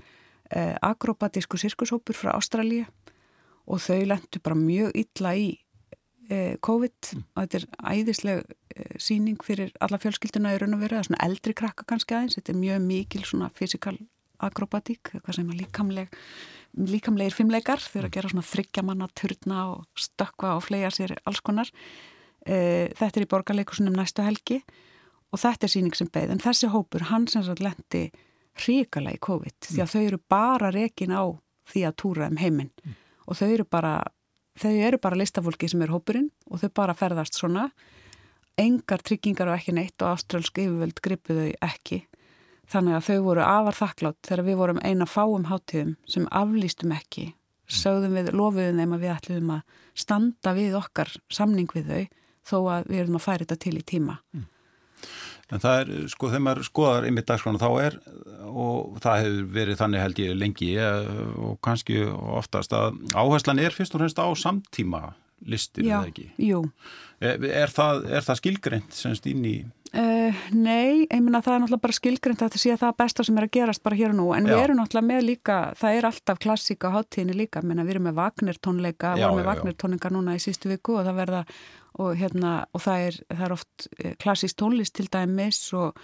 uh, 0.55 0.77
akrobatísku 0.83 1.61
sirkushópur 1.61 2.19
frá 2.19 2.35
Ástralja 2.37 2.89
og 3.69 3.83
þau 3.85 4.03
lendur 4.09 4.43
bara 4.43 4.59
mjög 4.59 4.95
illa 4.97 5.35
í 5.37 5.49
uh, 6.31 6.55
COVID 6.65 7.15
mm. 7.15 7.27
og 7.35 7.43
þetta 7.45 7.63
er 7.63 7.69
æðisleg 7.95 8.57
síning 9.03 9.41
fyrir 9.43 9.73
alla 9.83 9.99
fjölskylduna 9.99 10.53
í 10.55 10.59
raun 10.61 10.77
og 10.77 10.83
veru, 10.85 10.95
það 10.95 11.01
er 11.01 11.09
svona 11.09 11.25
eldri 11.27 11.55
krakka 11.57 11.87
kannski 11.89 12.15
aðeins, 12.15 12.37
þetta 12.39 12.53
er 12.55 12.61
mjög 12.61 12.85
mikil 12.85 13.25
svona 13.27 13.49
fysikal 13.57 13.97
akrobatík, 14.45 15.15
eitthvað 15.15 15.39
sem 15.39 15.51
er 15.53 15.61
líkamleg 15.63 16.19
líkamlegir 16.77 17.35
fimmleikar 17.35 17.81
þau 17.83 18.03
eru 18.03 18.11
að 18.11 18.15
gera 18.17 18.31
svona 18.33 18.47
þryggjamanna, 18.47 19.09
turna 19.17 19.65
og 19.73 19.99
stökka 19.99 20.55
og 20.59 20.65
flega 20.67 20.91
sér 20.95 21.17
alls 21.27 21.41
konar. 21.45 21.71
E, 22.45 22.93
þetta 22.99 23.21
er 23.21 23.25
í 23.25 23.31
borgarleikusunum 23.33 23.97
næstu 23.97 24.25
helgi 24.25 24.61
og 25.33 25.43
þetta 25.43 25.67
er 25.67 25.73
síning 25.73 25.97
sem 25.97 26.11
beð 26.13 26.35
en 26.35 26.43
þessi 26.43 26.71
hópur, 26.73 27.09
hann 27.11 27.27
sem 27.29 27.45
sagt 27.45 27.63
lendi 27.65 28.09
ríkala 28.65 29.15
í 29.15 29.21
COVID 29.23 29.57
mm. 29.57 29.71
því 29.73 29.83
að 29.85 29.93
þau 29.95 30.03
eru 30.03 30.21
bara 30.31 30.73
rekin 30.75 31.15
á 31.15 31.25
því 31.69 31.85
að 31.89 31.99
túra 32.01 32.31
um 32.31 32.39
heiminn. 32.41 32.73
Mm. 32.85 32.97
og 33.27 33.41
þau 33.41 33.49
eru 33.49 33.69
bara 33.69 33.97
bara 34.59 35.15
listafólki 35.15 35.69
sem 35.71 35.83
er 35.85 35.93
hópurinn 35.95 36.33
og 36.51 36.59
þau 36.59 36.71
bara 36.75 36.95
ferðast 36.95 37.37
svona. 37.39 37.69
Engar 38.59 39.05
tryggingar 39.07 39.53
og 39.53 39.55
ekki 39.55 39.75
neitt 39.77 40.03
og 40.03 40.17
ástrálsk 40.17 40.59
yfirvöld 40.59 40.99
gripuðu 40.99 41.53
ekki 41.63 42.01
Þannig 42.69 42.99
að 42.99 43.07
þau 43.07 43.19
voru 43.25 43.45
afar 43.47 43.79
þakklátt 43.79 44.29
þegar 44.29 44.45
við 44.45 44.61
vorum 44.61 44.81
eina 44.85 45.07
fáum 45.09 45.49
hátíðum 45.49 45.95
sem 46.09 46.29
aflýstum 46.29 46.93
ekki. 46.93 47.31
Sögðum 47.69 48.17
við, 48.17 48.31
lofuðum 48.37 48.81
þeim 48.81 48.95
að 48.97 49.03
við 49.05 49.15
ætlum 49.15 49.51
að 49.57 49.81
standa 49.97 50.55
við 50.57 50.77
okkar 50.79 51.11
samning 51.33 51.69
við 51.73 51.89
þau 51.89 52.05
þó 52.49 52.59
að 52.73 52.87
við 52.89 53.03
erum 53.03 53.19
að 53.19 53.25
færa 53.25 53.45
þetta 53.45 53.59
til 53.65 53.75
í 53.77 53.85
tíma. 53.89 54.21
Mm. 54.37 54.47
En 55.49 55.63
það 55.63 55.79
er, 55.81 55.93
sko, 56.13 56.29
þegar 56.29 56.45
maður 56.45 56.67
skoðar 56.67 57.07
yfir 57.09 57.25
dagskrána 57.29 57.61
þá 57.63 57.69
er, 57.81 57.95
og 58.49 58.99
það 59.01 59.23
hefur 59.23 59.47
verið 59.55 59.79
þannig 59.81 60.03
held 60.05 60.21
ég 60.21 60.35
lengi 60.37 60.69
og 60.85 61.55
kannski 61.65 62.03
oftast 62.09 62.75
að 62.77 62.99
áherslan 63.17 63.63
er 63.63 63.73
fyrst 63.73 63.97
og 63.97 64.03
fremst 64.03 64.21
á 64.21 64.29
samtíma 64.37 65.03
listir, 65.49 65.87
eða 65.87 66.11
ekki? 66.11 66.27
Jú. 66.43 66.65
Er, 67.23 67.41
er 67.49 67.73
það, 67.73 68.05
það 68.27 68.41
skilgreynd 68.43 68.97
semst 68.99 69.29
inn 69.31 69.47
í 69.49 69.55
Uh, 69.89 70.37
nei, 70.53 71.07
ég 71.07 71.21
minna 71.25 71.41
það 71.41 71.55
er 71.55 71.63
náttúrulega 71.63 71.85
bara 71.87 71.97
skilgreynd 71.97 72.43
að 72.43 72.51
þetta 72.51 72.61
sé 72.61 72.73
að 72.75 72.83
það 72.83 72.97
besta 73.01 73.25
sem 73.25 73.39
er 73.41 73.47
að 73.47 73.55
gerast 73.57 73.83
bara 73.87 73.97
hér 73.97 74.13
og 74.13 74.19
nú, 74.19 74.27
en 74.37 74.45
já. 74.45 74.53
við 74.53 74.65
erum 74.67 74.81
náttúrulega 74.83 75.09
með 75.09 75.25
líka 75.25 75.59
það 75.81 75.97
er 75.97 76.09
alltaf 76.11 76.41
klassíka 76.45 76.93
háttíðinni 76.93 77.37
líka. 77.39 77.63
Minna, 77.65 77.87
við 77.89 77.97
erum 77.97 78.09
með 78.11 78.19
Wagner 78.21 78.61
tónleika, 78.61 79.15
við 79.17 79.27
erum 79.27 79.41
með 79.41 79.49
Wagner 79.49 79.77
tónleika 79.81 80.13
núna 80.13 80.37
í 80.37 80.43
sístu 80.45 80.69
viku 80.69 80.99
og 81.01 81.09
það 81.09 81.21
verða 81.23 81.43
og, 81.99 82.15
hérna, 82.21 82.55
og 82.77 82.85
það, 82.85 83.05
er, 83.09 83.21
það 83.33 83.45
er 83.47 83.55
oft 83.57 83.89
eh, 83.99 84.17
klassísk 84.21 84.59
tónlist 84.61 84.97
til 84.99 85.09
dæmis 85.13 85.61
og 85.77 85.99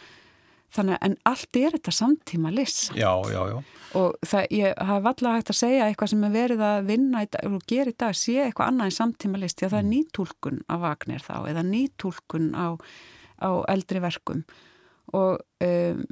þannig 0.75 1.03
en 1.07 1.17
allt 1.29 1.59
er 1.59 1.75
þetta 1.77 1.93
samtíma 1.95 2.51
liss 2.55 2.89
Já, 2.97 3.13
já, 3.31 3.41
já. 3.53 3.59
Og 3.95 4.17
það, 4.27 4.47
ég 4.59 4.81
hafa 4.89 5.13
alltaf 5.13 5.37
hægt 5.37 5.53
að 5.53 5.59
segja 5.61 5.89
eitthvað 5.89 6.11
sem 6.11 6.25
er 6.27 6.33
verið 6.35 6.65
að 6.67 6.89
vinna 6.89 7.27
og 7.47 7.61
gera 7.71 7.93
í 7.93 7.99
dag, 8.01 8.17
sé 8.19 8.41
eitthvað 8.43 8.73
annað 8.73 8.91
en 8.91 8.97
samtíma 8.97 9.43
liss 9.43 9.59
því 9.59 9.69
að 9.69 9.75
það 9.77 9.83
er 9.83 9.87
mm. 9.87 9.93
nýtúlkun 9.95 10.65
af 10.67 10.83
Wagner 10.83 11.27
þá 11.29 11.37
eða 11.53 11.67
nýtúlkun 11.69 12.49
á 12.59 12.67
á 13.41 13.51
eldri 13.73 14.03
verkum. 14.05 14.45
Og 15.15 15.39
um, 15.65 16.05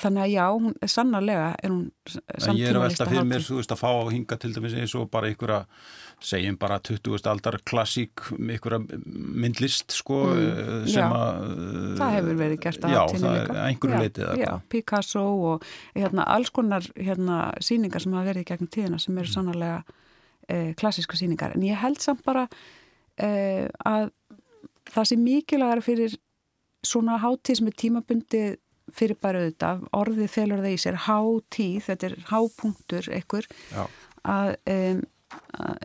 þannig 0.00 0.22
að 0.22 0.30
já, 0.32 0.44
hún, 0.56 0.76
sannarlega 0.88 1.48
er 1.60 1.72
hún 1.72 1.82
samtíma 2.08 2.56
Ég 2.60 2.70
er 2.70 2.78
að 2.78 2.84
velta 2.86 3.06
fyrir 3.10 3.26
mér, 3.28 3.44
þú 3.44 3.58
veist, 3.58 3.74
að 3.74 3.80
fá 3.82 3.88
að 3.90 4.12
hinga 4.14 4.38
til 4.40 4.52
dæmis 4.54 4.76
eins 4.78 4.94
og 4.96 5.10
bara 5.12 5.28
einhverja 5.28 5.58
segjum 6.22 6.56
bara 6.60 6.78
20. 6.80 7.18
aldar 7.28 7.58
klassík 7.68 8.24
með 8.38 8.56
einhverja 8.56 9.00
myndlist 9.44 9.92
sko 9.92 10.22
mm, 10.30 10.40
eh, 10.46 10.86
sem 10.94 11.16
að 11.16 11.50
það 12.00 12.16
hefur 12.16 12.40
verið 12.40 12.60
gert 12.64 12.86
að 12.86 12.94
já, 12.94 13.00
það 13.12 13.38
er 13.40 13.52
einhverju 13.66 14.00
leitið 14.06 14.42
já, 14.42 14.50
Picasso 14.72 15.24
og 15.50 15.68
hérna, 15.98 16.26
alls 16.36 16.52
konar 16.54 16.88
hérna, 16.96 17.42
síningar 17.64 18.04
sem 18.04 18.16
hafa 18.16 18.30
verið 18.32 18.48
gegnum 18.48 18.72
tíðina 18.72 19.02
sem 19.02 19.16
eru 19.18 19.28
mm. 19.28 19.34
sannarlega 19.34 19.78
eh, 20.48 20.72
klassíska 20.78 21.20
síningar 21.20 21.56
en 21.56 21.66
ég 21.68 21.80
held 21.82 22.00
samt 22.02 22.24
bara 22.24 22.46
eh, 23.20 23.68
að 23.84 24.12
það 24.92 25.10
sé 25.10 25.20
mikilvægara 25.20 25.84
fyrir 25.84 26.16
svona 26.86 27.18
hátíð 27.22 27.58
sem 27.58 27.70
er 27.70 27.78
tímabundi 27.78 28.42
fyrir 28.92 29.16
bara 29.22 29.42
auðvitað, 29.42 29.86
orðið 29.96 30.30
felur 30.32 30.62
það 30.62 30.74
í 30.74 30.80
sér 30.82 30.98
hátíð, 31.06 31.80
þetta 31.86 32.08
er 32.08 32.16
hápunktur 32.28 33.08
ekkur 33.18 33.48
að, 34.28 34.54
um, 34.74 35.02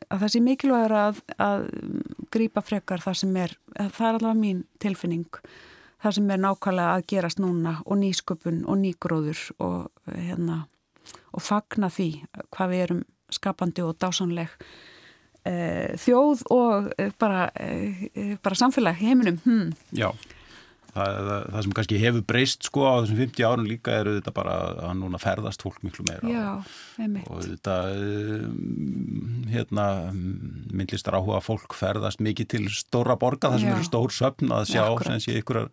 að 0.10 0.24
það 0.24 0.32
sé 0.34 0.42
mikilvægur 0.44 0.96
að, 0.98 1.22
að 1.38 1.68
grýpa 2.34 2.63
frekar 2.66 3.04
það 3.04 3.20
sem 3.22 3.38
er, 3.46 3.56
það 3.77 4.08
er 4.10 4.20
allavega 4.20 4.39
mín 4.42 4.63
tilfinning, 4.84 5.42
það 6.04 6.18
sem 6.18 6.34
er 6.34 6.42
nákvæmlega 6.44 6.98
að 6.98 7.06
gerast 7.13 7.44
núna 7.44 7.77
og 7.86 8.01
nýsköpun 8.01 8.63
og 8.66 8.82
nýgróður 8.82 9.46
og 9.63 10.10
hérna 10.18 10.66
og 11.32 11.44
fagna 11.44 11.89
því 11.94 12.10
hvað 12.54 12.74
við 12.74 12.86
erum 12.88 13.04
skapandi 13.34 13.84
og 13.84 13.98
dásanleg 14.01 14.51
e, 15.48 15.54
þjóð 16.00 16.44
og 16.54 16.89
e, 16.98 17.10
bara, 17.20 17.48
e, 17.60 18.36
bara 18.44 18.60
samfélag 18.60 19.00
heiminum. 19.01 19.39
Hmm. 19.46 19.72
Já. 19.96 20.12
Það, 20.98 21.30
það 21.54 21.63
sem 21.66 21.75
kannski 21.77 22.01
hefur 22.01 22.25
breyst 22.32 22.68
sko 22.68 22.86
á 22.89 22.94
þessum 22.98 23.20
50 23.22 23.48
árun 23.48 23.70
líka 23.70 23.96
eru 24.01 24.16
þetta 24.18 24.34
bara 24.36 24.58
að 24.89 24.96
núna 25.01 25.22
ferðast 25.22 25.63
fólk 25.66 25.80
miklu 25.86 26.06
meira 26.08 26.32
Já, 26.32 26.48
og 27.27 27.42
þetta 27.46 27.77
hérna 29.54 29.88
myndlistar 30.16 31.20
áhuga 31.20 31.44
fólk 31.46 31.77
ferðast 31.77 32.24
mikið 32.24 32.51
til 32.56 32.63
stóra 32.74 33.18
borga 33.20 33.54
þar 33.54 33.63
sem 33.63 33.74
eru 33.75 33.88
stór 33.88 34.16
söpn 34.16 34.54
að 34.58 34.72
sjá 34.74 34.86
sem 35.06 35.22
sé 35.24 35.38
ykkur 35.42 35.68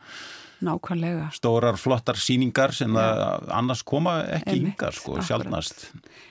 Nákvæmlega. 0.65 1.29
Stórar, 1.37 1.77
flottar 1.81 2.17
síningar 2.21 2.73
sem 2.77 2.95
annars 2.97 3.83
koma 3.87 4.17
ekki 4.39 4.57
yngar, 4.63 4.97
sko, 4.97 5.19
sjálfnast. 5.25 5.87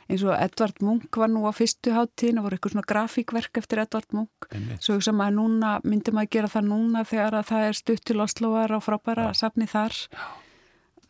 Eins 0.09 0.23
og 0.25 0.33
Edvard 0.35 0.81
Munch 0.83 1.19
var 1.21 1.29
nú 1.31 1.45
á 1.45 1.51
fyrstu 1.53 1.93
háttíðin, 1.93 2.39
það 2.39 2.47
voru 2.47 2.57
eitthvað 2.57 2.75
svona 2.75 2.89
grafíkverk 2.93 3.61
eftir 3.61 3.83
Edvard 3.83 4.17
Munch. 4.17 4.49
Svo 4.83 4.97
sem 5.03 5.21
að 5.21 5.37
núna, 5.37 5.75
myndum 5.85 6.21
að 6.21 6.31
gera 6.37 6.51
það 6.51 6.69
núna 6.71 7.05
þegar 7.07 7.39
að 7.39 7.47
það 7.51 7.67
er 7.69 7.79
stutt 7.79 8.03
til 8.09 8.19
Osloar 8.25 8.75
og 8.77 8.83
frábæra 8.87 9.29
ja. 9.29 9.37
safni 9.43 9.69
þar. 9.69 10.01
Já. 10.09 10.25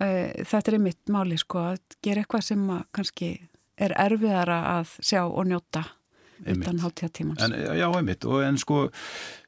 Þetta 0.03 0.67
er 0.67 0.79
einmitt 0.79 1.11
máli, 1.13 1.39
sko, 1.39 1.67
að 1.73 1.99
gera 2.03 2.23
eitthvað 2.23 2.47
sem 2.49 2.69
kannski 2.91 3.33
er 3.79 3.93
erfiðara 3.97 4.59
að 4.77 4.97
sjá 5.01 5.23
og 5.23 5.45
njóta 5.49 5.85
utan 6.45 6.81
hátíðatímans. 6.83 7.43
Já, 7.79 7.87
einmitt, 7.89 8.25
og 8.25 8.43
en 8.45 8.59
sko 8.61 8.85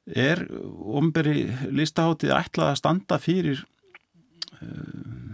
er 0.05 0.45
omberi 0.71 1.47
listaháttið 1.73 2.35
ætlað 2.35 2.73
að 2.73 2.79
standa 2.81 3.19
fyrir 3.21 3.63
uh, 4.61 5.33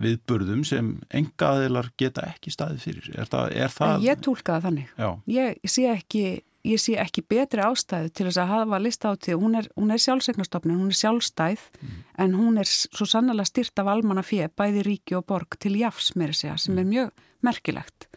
viðburðum 0.00 0.62
sem 0.68 0.92
engaðilar 1.08 1.90
geta 2.00 2.28
ekki 2.30 2.52
staðið 2.54 2.84
fyrir? 2.84 3.10
Er 3.16 3.30
það, 3.30 3.56
er 3.64 3.74
það... 3.74 4.06
Ég 4.06 4.22
tólkaði 4.26 4.66
þannig. 4.68 4.94
Já. 4.96 5.10
Ég 5.38 5.74
sé 5.74 5.88
ekki 5.94 6.24
ég 6.66 6.80
sé 6.80 6.96
ekki 7.00 7.22
betri 7.24 7.62
ástæðu 7.64 8.10
til 8.12 8.26
þess 8.28 8.40
að 8.42 8.50
hafa 8.52 8.80
listaháttið, 8.84 9.38
hún 9.40 9.56
er, 9.60 9.68
er 9.72 10.02
sjálfsegnastofnun, 10.04 10.82
hún 10.82 10.92
er 10.92 10.98
sjálfstæð 10.98 11.62
mm. 11.80 11.94
en 12.24 12.36
hún 12.36 12.60
er 12.60 12.68
svo 12.68 13.06
sannlega 13.08 13.48
styrt 13.48 13.80
af 13.80 13.88
almanna 13.88 14.24
fjö, 14.26 14.50
bæði 14.52 14.84
ríki 14.86 15.16
og 15.16 15.24
borg 15.30 15.56
til 15.62 15.78
jafs 15.80 16.12
með 16.20 16.34
þess 16.34 16.50
að 16.50 16.60
sem 16.66 16.74
mm. 16.74 16.82
er 16.82 16.90
mjög 16.90 17.24
merkilegt 17.46 18.08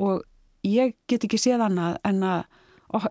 og 0.00 0.24
ég 0.66 0.96
get 1.08 1.24
ekki 1.26 1.40
séð 1.40 1.66
annað 1.68 1.98
en 2.04 2.22
að 2.26 2.44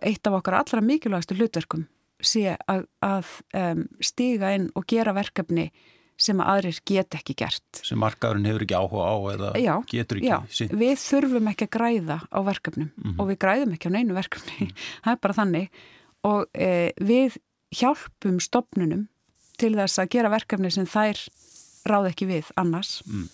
eitt 0.02 0.26
af 0.26 0.38
okkar 0.38 0.60
allra 0.60 0.82
mikilvægastu 0.84 1.36
hlutverkum 1.36 1.86
sé 2.24 2.56
að, 2.68 2.86
að 3.04 3.28
um, 3.56 3.84
stiga 4.00 4.54
inn 4.56 4.70
og 4.76 4.86
gera 4.88 5.12
verkefni 5.16 5.68
sem 6.16 6.38
að 6.40 6.50
aðrir 6.54 6.78
get 6.88 7.16
ekki 7.18 7.34
gert. 7.36 7.80
Sem 7.84 7.98
markaðurinn 8.00 8.48
hefur 8.48 8.64
ekki 8.64 8.78
áhuga 8.78 9.04
á 9.04 9.16
eða 9.34 9.50
já, 9.60 9.72
getur 9.90 10.20
ekki 10.20 10.30
já, 10.30 10.38
sínt. 10.48 10.72
Við 10.80 10.94
þurfum 11.02 11.50
ekki 11.52 11.66
að 11.66 11.72
græða 11.76 12.18
á 12.32 12.38
verkefnum 12.46 12.88
mm 12.88 13.02
-hmm. 13.02 13.18
og 13.20 13.28
við 13.28 13.38
græðum 13.44 13.74
ekki 13.76 13.90
á 13.92 13.96
neinu 13.96 14.16
verkefni. 14.16 14.56
Mm 14.56 14.66
-hmm. 14.66 14.86
Það 15.04 15.12
er 15.12 15.20
bara 15.20 15.38
þannig 15.40 15.68
og 16.24 16.46
e, 16.54 16.92
við 16.96 17.36
hjálpum 17.76 18.40
stopnunum 18.40 19.08
til 19.60 19.74
þess 19.76 19.98
að 19.98 20.10
gera 20.16 20.32
verkefni 20.32 20.70
sem 20.70 20.86
þær 20.86 21.20
ráð 21.86 22.10
ekki 22.10 22.26
við 22.26 22.48
annars 22.56 23.02
mm. 23.06 23.28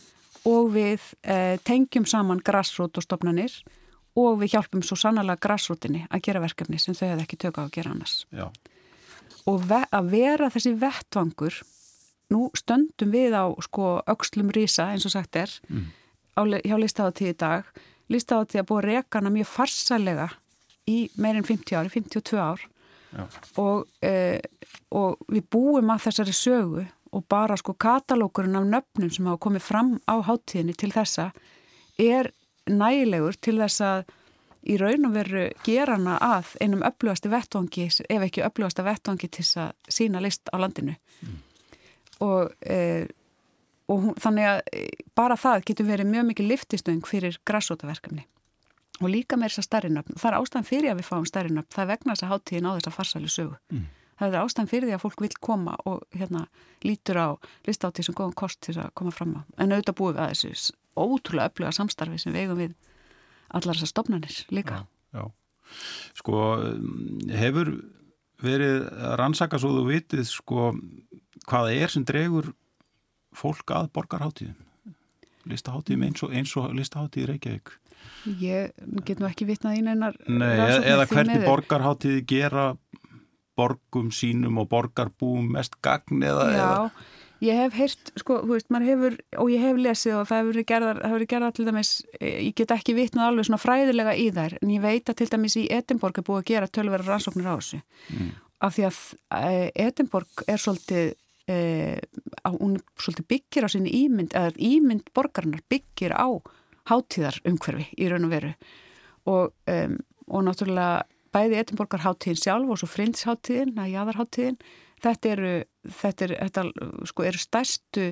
og 0.51 0.73
við 0.75 1.01
e, 1.23 1.59
tengjum 1.65 2.07
saman 2.07 2.43
grassrút 2.43 2.99
og 2.99 3.03
stopnanir 3.03 3.63
og 4.19 4.41
við 4.43 4.57
hjálpum 4.57 4.83
svo 4.85 4.99
sannlega 4.99 5.41
grassrútinni 5.41 6.05
að 6.11 6.25
gera 6.27 6.43
verkefni 6.43 6.81
sem 6.81 6.97
þau 6.97 7.07
hefði 7.13 7.27
ekki 7.27 7.39
tökka 7.45 7.65
á 7.65 7.67
að 7.67 7.75
gera 7.77 7.95
annars. 7.95 8.17
Já. 8.33 8.47
Og 9.49 9.65
að 9.73 10.11
vera 10.13 10.51
þessi 10.53 10.75
vettvangur, 10.79 11.57
nú 12.33 12.49
stöndum 12.57 13.13
við 13.13 13.35
á 13.37 13.45
sko 13.65 13.97
aukslum 14.07 14.53
rísa 14.55 14.91
eins 14.93 15.07
og 15.09 15.15
sagt 15.15 15.37
er 15.37 15.51
mm. 15.69 15.89
á, 16.39 16.41
hjá 16.65 16.77
listáðatíð 16.81 17.33
í 17.33 17.39
dag, 17.41 17.67
listáðatíð 18.13 18.63
að 18.63 18.69
búa 18.71 18.85
rekana 18.85 19.33
mjög 19.33 19.51
farsalega 19.51 20.29
í 20.89 21.09
meirinn 21.21 21.47
50 21.47 21.79
ári, 21.79 21.93
52 21.93 22.41
ár 22.41 22.63
og, 23.61 23.89
e, 24.01 24.41
og 24.97 25.21
við 25.29 25.47
búum 25.53 25.93
að 25.93 26.07
þessari 26.07 26.35
sögu 26.37 26.85
og 27.13 27.25
bara 27.29 27.59
sko 27.61 27.75
katalókurinn 27.77 28.57
af 28.57 28.69
nöfnum 28.69 29.11
sem 29.13 29.27
hafa 29.29 29.43
komið 29.45 29.67
fram 29.67 29.91
á 30.09 30.17
háttíðinni 30.25 30.77
til 30.79 30.93
þessa 30.95 31.29
er 32.01 32.31
nægilegur 32.71 33.39
til 33.41 33.57
þess 33.59 33.85
að 33.87 34.05
í 34.63 34.77
raun 34.79 35.09
og 35.09 35.15
veru 35.17 35.47
gera 35.67 35.97
hana 35.97 36.19
að 36.23 36.53
einum 36.63 36.85
upplöðasti 36.87 37.31
vettvangi, 37.33 37.89
ef 37.91 38.27
ekki 38.29 38.45
upplöðasta 38.47 38.85
vettvangi 38.87 39.29
til 39.29 39.45
þess 39.45 39.63
að 39.65 39.97
sína 39.97 40.23
list 40.23 40.53
á 40.55 40.57
landinu. 40.63 40.95
Mm. 41.23 41.41
og, 42.23 42.53
e, 42.63 43.09
og 43.91 44.05
hún, 44.05 44.19
þannig 44.23 44.47
að 44.47 44.61
e, 44.71 44.85
bara 45.19 45.39
það 45.39 45.65
getur 45.71 45.89
verið 45.89 46.13
mjög 46.13 46.29
mikið 46.29 46.53
liftistöng 46.53 47.09
fyrir 47.09 47.41
græsótaverkefni 47.49 48.27
og 49.01 49.11
líka 49.11 49.39
með 49.39 49.51
þess 49.51 49.63
að 49.63 49.67
stærrinöfn 49.67 50.21
það 50.21 50.29
er 50.31 50.39
ástæðan 50.39 50.69
fyrir 50.69 50.93
að 50.93 51.01
við 51.01 51.09
fáum 51.09 51.27
stærrinöfn 51.27 51.75
það 51.75 51.91
vegna 51.91 52.15
þess 52.15 52.27
að 52.27 52.33
háttíðin 52.33 52.69
á 52.71 52.75
þess 52.77 52.91
að 52.91 52.97
farsæli 52.99 53.33
sögu. 53.33 53.57
Mm. 53.73 53.89
það 54.21 54.37
er 54.37 54.45
ástæðan 54.45 54.71
fyrir 54.71 54.89
því 54.89 54.95
að 54.95 55.03
fólk 55.03 55.25
vil 55.25 55.33
koma 55.41 55.75
og 55.91 56.05
hérna 56.15 56.45
lítur 56.87 57.19
á 57.19 57.29
listáttið 57.67 58.07
sem 58.07 58.19
góðum 58.19 58.37
kost 58.39 58.61
til 58.63 58.77
að 58.79 58.93
koma 58.95 59.11
fram 59.11 59.35
á. 59.35 59.41
En 59.59 59.75
auðvitað 59.75 59.99
búið 59.99 60.23
að 60.23 60.35
þessu 60.37 60.77
ótrúlega 60.97 61.51
öfluga 61.51 61.73
samstarfi 61.77 62.21
sem 62.21 62.35
við 62.35 62.47
eigum 62.47 62.61
við 62.61 62.75
allar 63.53 63.77
þessar 63.77 63.93
stopnarnir 63.93 64.39
líka. 64.53 64.83
Já, 64.83 65.21
já. 65.21 65.25
Sko, 66.19 66.39
hefur 67.33 67.73
verið 68.43 68.89
rannsaka 69.21 69.61
svo 69.61 69.73
þú 69.77 69.85
vitið 69.89 70.27
sko 70.29 70.73
hvaða 71.49 71.77
er 71.77 71.93
sem 71.93 72.05
dregur 72.07 72.53
fólk 73.37 73.73
að 73.75 73.93
borgarháttíðum? 73.97 74.59
Listaháttíðum 75.49 76.05
eins 76.07 76.23
og, 76.23 76.69
og 76.69 76.77
listaháttíði 76.79 77.33
Reykjavík? 77.33 77.73
Ég 78.43 78.75
get 79.07 79.23
nú 79.23 79.27
ekki 79.29 79.47
vitnað 79.49 79.79
í 79.79 79.83
neinar 79.87 80.19
Nei, 80.31 80.55
eða 80.59 81.07
hvernig 81.11 81.47
borgarháttíði 81.47 82.23
gera 82.31 82.73
borgum 83.59 84.11
sínum 84.15 84.61
og 84.63 84.71
borgarbúum 84.71 85.51
mest 85.57 85.79
gagn 85.85 86.23
eða... 86.25 86.47
Já, 86.53 86.63
eða 86.63 86.77
Ég 87.43 87.59
hef 87.59 87.75
heyrt, 87.75 88.13
sko, 88.21 88.37
þú 88.45 88.55
veist, 88.55 88.69
maður 88.71 88.89
hefur, 88.93 89.17
og 89.43 89.49
ég 89.51 89.63
hef 89.65 89.79
lesið 89.83 90.15
og 90.21 90.29
það 90.29 90.39
hefur 90.39 90.53
verið 90.53 90.67
gerðar, 90.71 90.99
það 91.01 91.09
hefur 91.09 91.19
verið 91.19 91.31
gerðar 91.33 91.55
til 91.57 91.65
dæmis, 91.67 91.91
eh, 92.21 92.37
ég 92.47 92.55
get 92.61 92.75
ekki 92.77 92.95
vitnað 92.95 93.31
alveg 93.31 93.49
svona 93.49 93.63
fræðilega 93.63 94.13
í 94.15 94.27
þær, 94.37 94.55
en 94.63 94.71
ég 94.71 94.85
veit 94.85 95.11
að 95.11 95.19
til 95.19 95.29
dæmis 95.33 95.57
í 95.59 95.65
Edinborg 95.75 96.21
er 96.21 96.27
búið 96.29 96.39
að 96.43 96.49
gera 96.53 96.71
tölverðar 96.71 97.11
rannsóknir 97.11 97.51
á 97.51 97.55
þessu. 97.59 97.81
Mm. 98.15 98.29
Af 98.63 98.77
því 98.77 98.87
að 98.87 99.01
e, 99.41 99.71
Edinborg 99.89 100.45
er 100.47 100.63
svolítið, 100.63 101.11
e, 101.51 101.57
hún 102.47 102.79
svolítið 102.95 103.29
byggir 103.35 103.67
á 103.67 103.69
sinni 103.75 103.97
ímynd, 104.05 104.39
eða 104.39 104.55
ímynd 104.63 105.11
borgarinnar 105.11 105.67
byggir 105.67 106.15
á 106.15 106.31
hátíðar 106.91 107.41
umhverfi 107.49 107.89
í 107.99 108.11
raun 108.11 108.29
og 108.29 108.33
veru. 108.37 108.53
Og, 109.31 109.53
um, 109.71 109.99
og 110.31 110.47
náttúrulega 110.47 111.03
bæði 111.35 111.59
Edinborgar 111.61 112.03
hátíðin 112.05 112.41
sjálf 112.41 112.71
og 112.71 112.81
svo 112.81 112.89
frindsháttíðin, 112.91 113.77
að 113.79 113.93
jáðarháttíðin, 113.95 114.59
þetta 115.03 115.33
eru, 115.33 115.55
þetta 116.01 116.27
eru, 116.27 116.39
þetta, 116.41 116.65
sko, 117.11 117.27
eru 117.29 117.43
stærstu, 117.43 118.07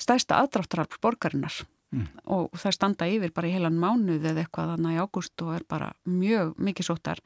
stærsta 0.00 0.40
aðdráttaralp 0.42 0.98
borgarinnar. 1.02 1.62
Mm. 1.92 2.06
og 2.32 2.54
það 2.56 2.72
standa 2.72 3.04
yfir 3.04 3.34
bara 3.36 3.48
í 3.50 3.52
heilan 3.52 3.74
mánuð 3.76 4.22
eða 4.30 4.46
eitthvað 4.46 4.70
þannig 4.70 4.94
í 4.94 5.00
ágúst 5.02 5.42
og 5.44 5.50
er 5.58 5.64
bara 5.68 5.90
mjög 6.08 6.54
mikið 6.56 6.86
sóttar. 6.88 7.18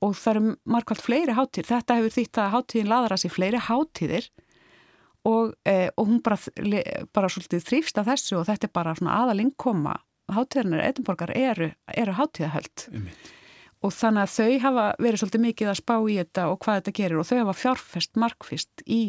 Og 0.00 0.14
það 0.16 0.30
eru 0.30 0.52
markvælt 0.72 1.02
fleiri 1.04 1.34
hátíðir, 1.36 1.66
þetta 1.68 1.96
hefur 1.98 2.14
þýtt 2.14 2.40
að 2.40 2.54
hátíðin 2.54 2.88
laðar 2.88 3.14
að 3.14 3.20
sér 3.20 3.34
fleiri 3.34 3.60
hátíðir. 3.66 4.30
Og, 5.28 5.52
e, 5.68 5.74
og 6.00 6.08
hún 6.08 6.22
bara, 6.24 6.38
bara 7.12 7.28
svolítið 7.28 7.66
þrýfst 7.66 8.00
af 8.00 8.08
þessu 8.08 8.38
og 8.38 8.46
þetta 8.48 8.70
er 8.70 8.72
bara 8.80 8.94
svona 8.96 9.18
aðalinkoma 9.20 9.98
hátíðarnir 10.32 10.86
Edinborgar 10.86 11.34
eru, 11.36 11.68
eru 11.92 12.16
hátíðahöld. 12.16 12.86
Um 12.96 13.04
og 13.80 13.94
þannig 13.96 14.26
að 14.26 14.34
þau 14.36 14.62
hafa 14.66 14.86
verið 15.00 15.22
svolítið 15.22 15.44
mikið 15.46 15.72
að 15.72 15.80
spá 15.80 15.94
í 15.96 16.16
þetta 16.20 16.46
og 16.52 16.58
hvað 16.60 16.80
þetta 16.80 16.96
gerir. 16.98 17.20
Og 17.20 17.28
þau 17.28 17.38
hafa 17.38 17.56
fjárfest 17.56 18.18
markfist 18.20 18.84
í 18.84 19.02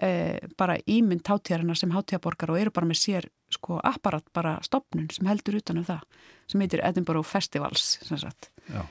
e, 0.00 0.38
bara 0.58 0.78
ímynd 0.90 1.26
hátíðarina 1.28 1.76
sem 1.78 1.92
hátíðaborgar 1.94 2.52
og 2.54 2.60
eru 2.60 2.72
bara 2.74 2.88
með 2.88 3.00
sér 3.02 3.28
sko 3.50 3.80
apparat 3.86 4.26
bara 4.34 4.56
stopnun 4.66 5.10
sem 5.12 5.28
heldur 5.30 5.58
utanum 5.60 5.86
það 5.86 6.02
sem 6.50 6.62
heitir 6.62 6.82
Edinburgh 6.86 7.26
Festivals 7.26 7.98
já. 8.00 8.82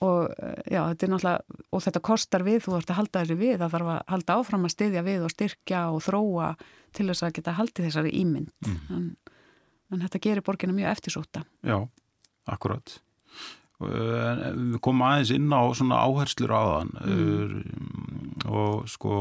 og 0.00 0.30
e, 0.30 0.52
já 0.70 0.82
þetta 0.92 1.06
er 1.06 1.12
náttúrulega 1.14 1.58
og 1.70 1.84
þetta 1.86 2.04
kostar 2.10 2.46
við, 2.46 2.62
þú 2.66 2.78
ert 2.78 2.92
að 2.94 3.00
halda 3.00 3.24
þessu 3.24 3.38
við 3.40 3.56
það 3.58 3.74
þarf 3.76 3.92
að 3.94 4.00
halda 4.14 4.38
áfram 4.38 4.66
að 4.68 4.74
styðja 4.76 5.04
við 5.06 5.26
og 5.26 5.34
styrkja 5.34 5.84
og 5.90 6.02
þróa 6.06 6.50
til 6.96 7.08
þess 7.10 7.26
að 7.26 7.36
geta 7.38 7.56
haldið 7.58 7.90
þessari 7.90 8.14
ímynd. 8.18 8.50
Mm. 8.66 8.80
en, 8.96 9.36
en 9.94 10.04
þetta 10.06 10.24
gerir 10.26 10.46
borgina 10.46 10.76
mjög 10.76 10.94
eftirsóta 10.94 11.44
Já, 11.66 11.78
akkurat 12.50 13.00
við 13.80 14.76
komum 14.84 15.06
aðeins 15.08 15.32
inn 15.34 15.48
á 15.52 15.62
svona 15.76 16.02
áherslur 16.04 16.52
á 16.52 16.62
þann 16.68 16.92
mm. 17.00 18.50
og 18.50 18.84
sko 18.90 19.14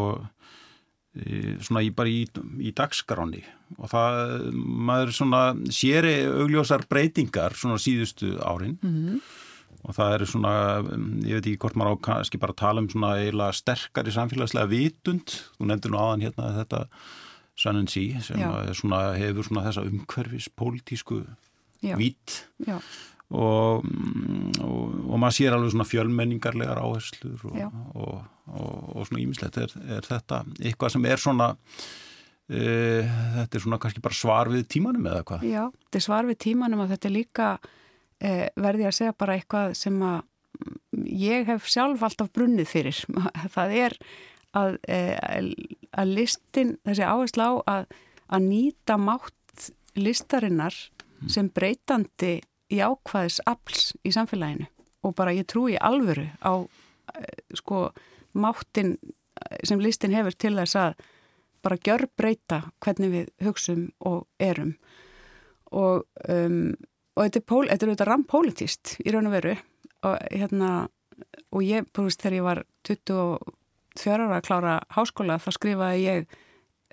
svona 1.63 1.83
í, 1.83 1.91
bara 1.95 2.11
í, 2.11 2.23
í 2.61 2.71
dagskráni 2.75 3.41
og 3.77 3.89
það, 3.91 4.49
maður 4.55 5.13
svona 5.15 5.43
séri 5.73 6.21
augljósar 6.27 6.85
breytingar 6.89 7.55
svona 7.57 7.79
síðustu 7.81 8.35
árin. 8.45 8.77
Mm. 8.85 9.21
og 9.83 9.95
það 9.95 10.13
eru 10.17 10.27
svona, 10.29 10.53
ég 11.25 11.39
veit 11.39 11.47
ekki 11.47 11.61
hvort 11.63 11.79
maður 11.79 11.97
á 11.99 12.05
kannski 12.09 12.41
bara 12.41 12.57
tala 12.57 12.83
um 12.83 12.89
svona 12.91 13.15
eiginlega 13.19 13.57
sterkari 13.57 14.13
samfélagslega 14.15 14.71
vitund, 14.71 15.39
þú 15.57 15.69
nefndir 15.69 15.95
nú 15.95 16.01
aðan 16.03 16.27
hérna 16.27 16.53
þetta 16.61 16.85
Sannin 17.59 17.89
Sí 17.91 18.13
sem 18.23 18.39
svona, 18.77 18.99
hefur 19.19 19.43
svona 19.43 19.65
þessa 19.65 19.81
umhverfis 19.83 20.45
pólitísku 20.55 21.23
vít. 21.99 22.43
Já 22.63 22.77
og, 23.29 23.85
og, 24.65 24.85
og 25.05 25.19
maður 25.21 25.35
sér 25.37 25.55
alveg 25.55 25.73
svona 25.75 25.87
fjölmenningarlegar 25.87 26.81
áherslur 26.81 27.43
og, 27.45 28.21
og 28.49 29.03
svona 29.05 29.21
ímislegt 29.21 29.59
er, 29.61 29.75
er 29.97 30.07
þetta 30.07 30.43
eitthvað 30.57 30.95
sem 30.95 31.05
er 31.05 31.21
svona 31.21 31.49
e, 32.49 32.63
þetta 33.35 33.59
er 33.59 33.65
svona 33.65 33.79
kannski 33.81 34.01
bara 34.05 34.17
svar 34.17 34.49
við 34.49 34.65
tímanum 34.73 35.05
eða 35.11 35.27
hvað? 35.29 35.45
Já, 35.45 35.61
þetta 35.85 36.01
er 36.01 36.07
svar 36.07 36.29
við 36.29 36.41
tímanum 36.47 36.83
og 36.85 36.89
þetta 36.93 37.09
er 37.09 37.15
líka 37.15 37.51
e, 38.17 38.33
verði 38.57 38.89
að 38.89 38.97
segja 38.97 39.17
bara 39.21 39.37
eitthvað 39.37 39.77
sem 39.77 40.01
að 40.09 40.19
ég 41.05 41.47
hef 41.47 41.69
sjálf 41.69 42.03
alltaf 42.03 42.31
brunnið 42.35 42.67
fyrir. 42.67 42.99
Það 43.55 43.75
er 43.77 43.97
að 44.57 44.77
e, 44.89 44.99
að 45.93 46.13
listin, 46.17 46.77
þessi 46.87 47.05
áherslu 47.05 47.45
á 47.45 47.53
að, 47.77 47.91
að 48.33 48.47
nýta 48.49 48.97
mátt 48.97 49.69
listarinnar 49.99 50.75
sem 51.29 51.49
breytandi 51.53 52.39
jákvæðis 52.73 53.39
afls 53.49 53.93
í 54.05 54.13
samfélaginu 54.15 54.67
og 55.05 55.15
bara 55.15 55.33
ég 55.33 55.47
trúi 55.49 55.77
alvöru 55.79 56.27
á 56.43 56.53
sko 57.57 57.89
máttin 58.37 58.97
sem 59.63 59.79
listin 59.81 60.13
hefur 60.13 60.35
til 60.35 60.55
þess 60.57 60.77
að 60.77 60.99
bara 61.63 61.79
gjör 61.83 62.05
breyta 62.17 62.61
hvernig 62.83 63.13
við 63.13 63.31
hugsum 63.45 63.87
og 64.05 64.27
erum 64.39 64.75
og, 65.71 66.05
um, 66.29 66.75
og 67.15 67.25
þetta 67.25 67.39
er, 67.41 67.45
pól, 67.45 67.65
þetta 67.67 67.85
er 67.85 67.91
auðvitað 67.91 68.11
rampólitist 68.11 68.95
í 69.03 69.13
raun 69.13 69.29
og 69.29 69.35
veru 69.35 69.55
og 70.07 70.15
hérna 70.31 70.71
og 71.51 71.65
ég, 71.65 71.87
búist, 71.95 72.21
þegar 72.21 72.37
ég 72.37 72.45
var 72.45 72.61
24 72.87 74.15
ára 74.15 74.37
að 74.37 74.45
klára 74.47 74.77
háskóla 74.95 75.39
þá 75.41 75.49
skrifaði 75.55 76.05
ég 76.05 76.37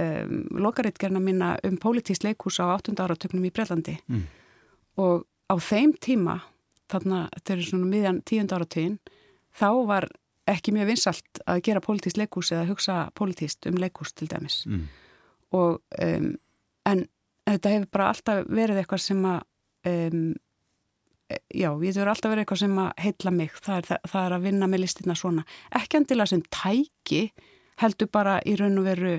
um, 0.03 0.43
lokarittgerna 0.67 1.23
mína 1.23 1.55
um 1.67 1.79
pólitist 1.81 2.27
leikús 2.27 2.59
á 2.59 2.75
8. 2.75 2.97
áratöknum 2.99 3.47
í 3.47 3.53
Brellandi 3.55 3.97
mm. 4.09 4.27
og 5.03 5.27
á 5.47 5.55
þeim 5.63 5.95
tíma 6.03 6.41
þarna, 6.91 7.27
þetta 7.35 7.55
er 7.55 7.67
svona 7.67 7.91
miðjan 7.91 8.23
10. 8.27 8.55
áratugin 8.55 8.97
þá 9.57 9.69
var 9.89 10.09
ekki 10.47 10.75
mjög 10.75 10.93
vinsalt 10.93 11.43
að 11.51 11.63
gera 11.67 11.83
politíst 11.83 12.19
leikús 12.21 12.53
eða 12.55 12.69
hugsa 12.71 12.97
politíst 13.19 13.67
um 13.67 13.79
leikús 13.83 14.15
til 14.15 14.29
dæmis 14.31 14.61
mm. 14.69 14.85
og 15.59 15.81
um, 16.03 16.33
en 16.87 17.07
þetta 17.47 17.73
hefur 17.75 17.93
bara 17.99 18.11
alltaf 18.13 18.45
verið 18.47 18.83
eitthvað 18.83 19.03
sem 19.03 19.25
að 19.27 19.41
um, 19.91 20.29
já, 21.51 21.71
ég 21.71 21.91
hefur 21.91 22.13
alltaf 22.13 22.31
verið 22.31 22.45
eitthvað 22.45 22.63
sem 22.63 22.79
að 22.83 22.93
heitla 23.03 23.35
mig, 23.35 23.59
það 23.59 23.81
er, 23.81 23.89
það, 23.91 24.11
það 24.13 24.29
er 24.29 24.37
að 24.37 24.47
vinna 24.47 24.71
með 24.71 24.85
listina 24.85 25.19
svona, 25.19 25.47
ekki 25.81 26.01
endilega 26.01 26.33
sem 26.33 26.45
tæki 26.55 27.23
heldur 27.83 28.13
bara 28.13 28.39
í 28.47 28.55
raun 28.59 28.79
og 28.81 28.87
veru 28.87 29.17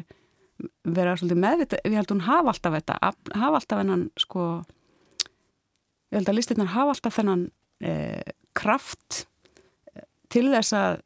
vera 0.87 1.13
svolítið 1.19 1.43
meðvita, 1.43 1.79
við 1.85 1.99
heldum 1.99 2.23
hafa 2.25 2.53
alltaf 2.53 2.75
þetta, 2.79 2.95
hafa 3.37 3.59
alltaf 3.59 3.81
hennan 3.83 4.07
sko 4.17 4.45
ég 6.11 6.19
held 6.19 6.31
að 6.31 6.39
listinnar 6.39 6.73
hafa 6.73 6.95
alltaf 6.95 7.17
þennan 7.19 7.49
eh, 7.83 8.33
kraft 8.57 9.25
eh, 9.93 10.05
til 10.33 10.47
þess 10.53 10.75
að 10.77 11.01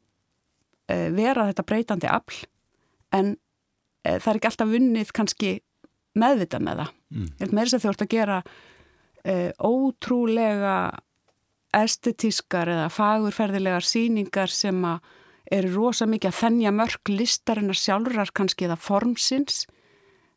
Eh, 0.92 1.08
vera 1.14 1.46
þetta 1.48 1.64
breytandi 1.66 2.10
afl 2.10 2.42
en 3.14 3.34
e, 4.02 4.16
það 4.16 4.28
er 4.32 4.38
ekki 4.38 4.48
alltaf 4.50 4.70
vunnið 4.72 5.12
kannski 5.14 5.50
meðvita 6.18 6.58
með 6.64 6.82
það. 6.82 6.92
Mm. 7.12 7.26
Ég 7.28 7.42
held 7.44 7.54
með 7.54 7.64
þess 7.64 7.76
að 7.76 7.82
þú 7.82 7.90
ert 7.92 8.04
að 8.04 8.12
gera 8.12 8.38
e, 9.22 9.34
ótrúlega 9.62 10.76
estetískar 11.76 12.72
eða 12.72 12.88
fagurferðilegar 12.92 13.86
síningar 13.86 14.52
sem 14.52 14.80
eru 15.52 15.70
rosa 15.76 16.08
mikið 16.08 16.32
að 16.32 16.40
þennja 16.40 16.72
mörg 16.76 17.12
listarinnar 17.12 17.78
sjálfurar 17.78 18.32
kannski 18.34 18.66
eða 18.66 18.80
formsins. 18.80 19.62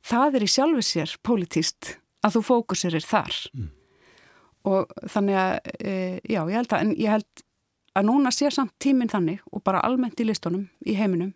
Það 0.05 0.37
er 0.37 0.45
í 0.45 0.51
sjálfu 0.51 0.85
sér 0.85 1.15
politist 1.25 1.95
að 2.23 2.37
þú 2.37 2.43
fókusirir 2.51 3.07
þar. 3.07 3.41
Mm. 3.55 3.71
Og 4.65 4.89
þannig 5.11 5.37
að, 5.37 5.51
e, 5.77 5.97
já, 6.25 6.39
ég 6.41 6.55
held 6.57 6.73
að, 6.73 6.81
en 6.81 6.95
ég 6.97 7.13
held 7.13 7.45
að 7.95 8.07
núna 8.09 8.31
sé 8.33 8.49
samt 8.51 8.73
tíminn 8.81 9.11
þannig 9.11 9.43
og 9.51 9.63
bara 9.63 9.83
almennt 9.85 10.19
í 10.19 10.27
listunum 10.27 10.65
í 10.85 10.97
heiminum 10.97 11.33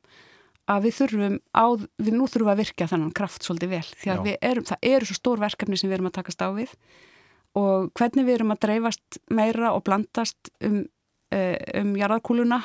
að 0.69 0.85
við 0.85 0.97
þurfum 0.99 1.37
á, 1.55 1.65
við 1.97 2.15
nú 2.15 2.27
þurfum 2.29 2.51
að 2.53 2.61
virka 2.61 2.87
þannan 2.89 3.13
kraft 3.17 3.45
svolítið 3.45 3.71
vel. 3.73 3.85
Því 4.01 4.11
að 4.13 4.27
erum, 4.37 4.65
það 4.69 4.89
eru 4.91 5.09
svo 5.09 5.17
stór 5.17 5.41
verkefni 5.41 5.79
sem 5.79 5.89
við 5.89 5.97
erum 5.97 6.09
að 6.11 6.17
takast 6.19 6.43
á 6.45 6.49
við. 6.53 6.75
Og 7.57 7.89
hvernig 7.97 8.27
við 8.27 8.35
erum 8.37 8.53
að 8.53 8.61
dreifast 8.67 9.19
meira 9.33 9.71
og 9.73 9.83
blandast 9.87 10.51
um, 10.65 10.83
eh, 11.33 11.57
um 11.81 11.95
jarðarkúluna 11.97 12.61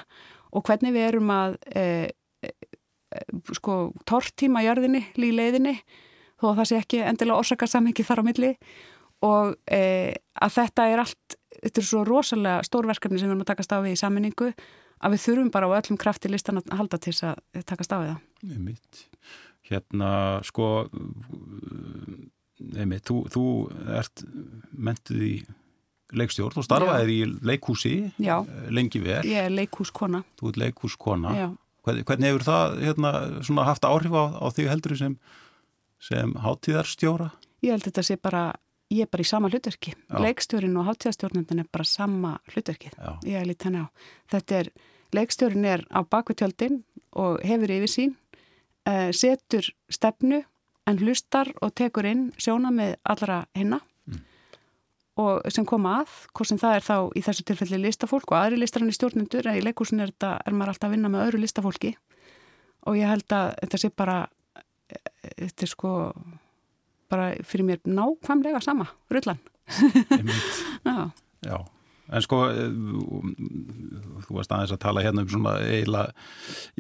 og 0.54 0.66
hvernig 0.68 0.92
við 0.94 1.06
erum 1.08 1.32
að 1.32 1.56
e, 1.72 1.84
e, 2.44 2.52
sko 3.56 3.78
tortíma 4.06 4.62
jörðinni 4.66 5.00
líleiðinni 5.16 5.78
þó 6.40 6.50
að 6.50 6.60
það 6.60 6.68
sé 6.68 6.82
ekki 6.82 7.00
endilega 7.08 7.40
orsakasamhengi 7.40 8.04
þar 8.04 8.20
á 8.20 8.28
milli. 8.28 8.52
Og 9.24 9.56
e, 9.72 9.80
að 10.42 10.56
þetta 10.58 10.86
er 10.90 11.02
allt 11.04 11.36
þetta 11.60 11.80
er 11.80 11.88
svo 11.88 12.04
rosalega 12.06 12.64
stórverkefni 12.66 13.20
sem 13.20 13.28
við 13.28 13.34
erum 13.34 13.44
að 13.44 13.50
takast 13.52 13.74
á 13.74 13.78
við 13.84 13.94
í 13.94 14.00
saminningu 14.00 14.50
að 15.04 15.14
við 15.14 15.24
þurfum 15.26 15.50
bara 15.54 15.68
á 15.70 15.76
öllum 15.78 16.00
krafti 16.00 16.30
listan 16.32 16.60
að 16.60 16.72
halda 16.78 17.00
til 17.00 17.12
þess 17.14 17.28
að 17.30 17.66
takast 17.68 17.94
á 17.94 17.98
við 18.00 18.12
það 18.12 18.54
Einmitt. 18.54 19.04
Hérna 19.64 20.10
sko 20.44 20.70
einmitt, 22.74 23.04
þú, 23.08 23.18
þú 23.32 23.44
ert 23.98 24.24
mentuð 24.70 25.22
í 25.24 25.34
leikstjórn 26.14 26.60
og 26.60 26.66
starfaðir 26.66 27.10
í 27.10 27.20
leikhúsi 27.46 27.94
Já. 28.22 28.36
lengi 28.70 29.00
vel 29.02 29.22
Ég 29.26 29.48
er 29.48 29.54
leikhúskona 29.54 30.22
Þú 30.38 30.52
ert 30.52 30.60
leikhúskona 30.62 31.34
Já. 31.36 31.46
Hvernig 31.84 32.30
hefur 32.30 32.46
það 32.46 32.78
hérna, 32.80 33.10
haft 33.68 33.84
áhrif 33.84 34.14
á, 34.16 34.24
á 34.40 34.46
því 34.56 34.68
heldur 34.70 34.94
sem, 34.96 35.16
sem 36.00 36.30
hátíðarstjóra? 36.40 37.26
Ég 37.64 37.74
held 37.74 37.84
þetta 37.84 38.04
sé 38.06 38.16
bara 38.16 38.44
ég 38.94 39.06
er 39.06 39.10
bara 39.12 39.24
í 39.24 39.28
sama 39.28 39.50
hlutverki. 39.50 39.94
Leikstjórin 40.22 40.76
og 40.80 40.88
hátíðastjórnendin 40.88 41.62
er 41.64 41.70
bara 41.72 41.86
sama 41.88 42.36
hlutverkið. 42.52 42.96
Já. 42.96 43.12
Ég 43.28 43.38
er 43.40 43.48
lítið 43.48 43.70
henni 43.70 43.84
á. 43.84 43.86
Þetta 44.34 44.58
er, 44.60 44.70
leikstjórin 45.14 45.68
er 45.68 45.86
á 45.90 46.00
bakvitjöldin 46.02 46.82
og 47.14 47.42
hefur 47.46 47.74
yfir 47.74 47.90
sín, 47.90 48.14
uh, 48.88 49.10
setur 49.14 49.70
stefnu 49.92 50.42
en 50.88 51.00
hlustar 51.00 51.50
og 51.62 51.74
tekur 51.78 52.08
inn 52.08 52.28
sjóna 52.40 52.72
með 52.74 52.96
allra 53.08 53.44
hinna 53.56 53.80
mm. 53.80 54.20
og 55.22 55.46
sem 55.54 55.66
koma 55.68 56.00
að, 56.02 56.16
hvort 56.34 56.50
sem 56.50 56.60
það 56.60 56.78
er 56.78 56.86
þá 56.88 56.96
í 57.16 57.24
þessu 57.24 57.46
tilfelli 57.48 57.80
listafólk 57.86 58.32
og 58.32 58.40
aðri 58.40 58.60
listarann 58.60 58.92
í 58.92 58.96
stjórnendur, 58.96 59.48
en 59.48 59.60
í 59.60 59.64
leikúsin 59.64 60.04
er, 60.04 60.12
þetta, 60.12 60.36
er 60.44 60.56
maður 60.56 60.74
alltaf 60.74 60.90
að 60.90 60.96
vinna 60.96 61.12
með 61.14 61.26
öðru 61.28 61.42
listafólki 61.44 61.94
og 62.84 62.98
ég 63.00 63.08
held 63.08 63.32
að 63.32 63.54
þetta 63.62 63.80
sé 63.80 63.90
bara, 63.96 64.18
eh, 64.92 65.36
þetta 65.46 65.66
er 65.66 65.72
sko 65.72 65.94
bara 67.14 67.30
fyrir 67.46 67.68
mér 67.68 67.84
nákvæmlega 67.86 68.60
sama, 68.64 68.90
rullan. 69.12 69.40
já. 70.84 71.10
já, 71.46 71.58
en 72.12 72.24
sko 72.24 72.40
eh, 72.52 72.74
þú 74.26 74.36
varst 74.36 74.52
aðeins 74.52 74.74
að 74.74 74.82
tala 74.82 75.04
hérna 75.04 75.24
um 75.24 75.30
svona 75.32 75.54
eiginlega, 75.64 76.12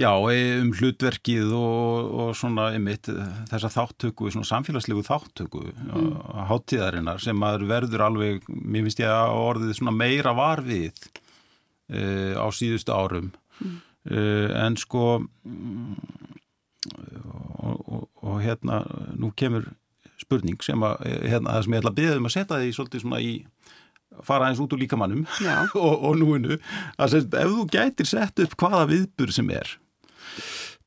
já, 0.00 0.10
um 0.12 0.72
hlutverkið 0.76 1.54
og, 1.56 2.10
og 2.20 2.34
svona 2.36 2.68
einmitt 2.74 3.08
þessa 3.50 3.72
þáttöku, 3.72 4.28
svona 4.34 4.50
samfélagslegu 4.50 5.04
þáttöku 5.06 5.64
mm. 5.72 6.10
háttíðarinnar 6.50 7.24
sem 7.24 7.38
maður 7.40 7.68
verður 7.72 8.06
alveg, 8.10 8.50
mér 8.52 8.88
finnst 8.88 9.00
ég 9.04 9.12
að 9.12 9.38
orðið 9.40 9.78
svona 9.78 9.96
meira 9.96 10.34
varfið 10.36 11.06
uh, 11.08 12.36
á 12.36 12.46
síðustu 12.52 12.92
árum 12.92 13.32
mm. 13.62 13.80
uh, 14.12 14.48
en 14.60 14.76
sko 14.80 15.06
og, 17.64 17.80
og, 17.88 18.04
og 18.20 18.38
hérna 18.44 18.82
nú 19.16 19.32
kemur 19.36 19.70
spurning 20.20 20.60
sem 20.64 20.82
að, 20.86 21.06
hérna, 21.26 21.56
sem 21.62 21.74
ég 21.74 21.82
ætla 21.82 21.92
að 21.92 22.00
beða 22.00 22.18
um 22.20 22.28
að 22.28 22.36
setja 22.36 22.60
því 22.60 22.74
svolítið 22.76 23.04
svona 23.04 23.22
í 23.24 23.32
fara 24.24 24.48
eins 24.48 24.60
út 24.62 24.74
úr 24.76 24.82
líkamannum 24.84 25.24
og, 25.86 25.94
og 25.94 26.18
núinu 26.20 26.58
að 26.98 27.16
sem, 27.16 27.30
ef 27.30 27.54
þú 27.54 27.68
gætir 27.72 28.10
sett 28.10 28.44
upp 28.44 28.58
hvaða 28.60 28.84
viðbur 28.92 29.34
sem 29.34 29.50
er 29.54 29.78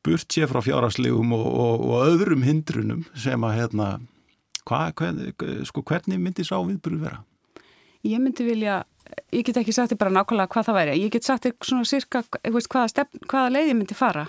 burt 0.07 0.31
sé 0.31 0.47
frá 0.47 0.61
fjáraslegum 0.63 1.33
og, 1.35 1.47
og, 1.47 1.87
og 1.87 2.11
öðrum 2.11 2.45
hindrunum 2.47 3.03
sem 3.17 3.43
að 3.43 3.57
hérna 3.59 3.89
hva, 4.67 4.91
hvern, 4.95 5.33
sko, 5.67 5.83
hvernig 5.87 6.21
myndi 6.21 6.45
sá 6.47 6.55
viðburu 6.59 7.01
vera? 7.01 7.23
Ég 8.07 8.21
myndi 8.23 8.45
vilja 8.47 8.83
ég 9.33 9.45
get 9.47 9.59
ekki 9.61 9.75
sagt 9.75 9.93
þér 9.93 10.01
bara 10.01 10.15
nákvæmlega 10.17 10.51
hvað 10.53 10.67
það 10.69 10.77
væri. 10.79 10.95
Ég 11.01 11.13
get 11.13 11.27
sagt 11.27 11.47
þér 11.47 11.55
svona 11.69 11.87
cirka 11.87 12.23
hvaða, 12.27 12.87
stefn, 12.91 13.23
hvaða 13.27 13.53
leið 13.55 13.71
ég 13.71 13.77
myndi 13.79 13.97
fara. 13.97 14.27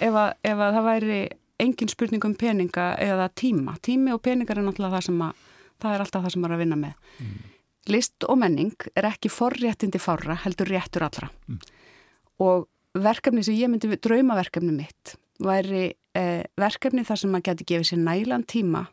Ef 0.00 0.16
að, 0.16 0.30
ef 0.46 0.62
að 0.64 0.76
það 0.76 0.86
væri 0.88 1.20
engin 1.60 1.90
spurning 1.92 2.24
um 2.26 2.34
peninga 2.38 2.92
eða 3.00 3.28
tíma. 3.36 3.76
Tími 3.84 4.14
og 4.14 4.22
peningar 4.24 4.58
er 4.58 4.66
náttúrulega 4.66 4.98
það 4.98 5.06
sem 5.08 5.24
að, 5.26 5.46
það 5.82 5.94
er 5.94 6.04
alltaf 6.04 6.24
það 6.24 6.34
sem 6.34 6.44
maður 6.44 6.54
er 6.54 6.58
að 6.58 6.64
vinna 6.64 6.80
með. 6.80 7.16
Mm. 7.20 7.38
List 7.90 8.26
og 8.28 8.38
menning 8.40 8.88
er 8.94 9.08
ekki 9.08 9.32
forréttindi 9.32 10.00
fára, 10.02 10.36
heldur 10.44 10.70
réttur 10.70 11.06
allra. 11.06 11.30
Mm. 11.48 11.60
Og 12.44 12.68
verkefni 12.98 13.44
sem 13.46 13.58
ég 13.58 13.70
myndi, 13.70 13.90
draumaverkefni 13.96 14.74
mitt, 14.74 15.14
væri 15.40 15.90
eh, 16.16 16.42
verkefni 16.60 17.04
þar 17.06 17.22
sem 17.22 17.32
maður 17.32 17.50
geti 17.50 17.68
gefið 17.72 17.92
sér 17.92 18.02
nælan 18.04 18.46
tíma 18.48 18.86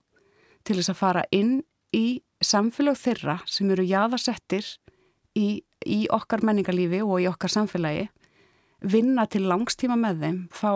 til 0.68 0.78
þess 0.78 0.94
að 0.94 1.02
fara 1.02 1.24
inn 1.36 1.62
í 1.96 2.22
samfélag 2.44 3.00
þeirra 3.00 3.40
sem 3.50 3.70
eru 3.74 3.86
jáðarsettir 3.88 4.68
í, 5.38 5.64
í 5.86 6.00
okkar 6.14 6.44
menningarlífi 6.46 7.02
og 7.06 7.24
í 7.24 7.28
okkar 7.30 7.54
samfélagi 7.54 8.08
vinna 8.82 9.26
til 9.30 9.48
langstíma 9.50 9.98
með 10.00 10.24
þeim, 10.24 10.40
fá 10.54 10.72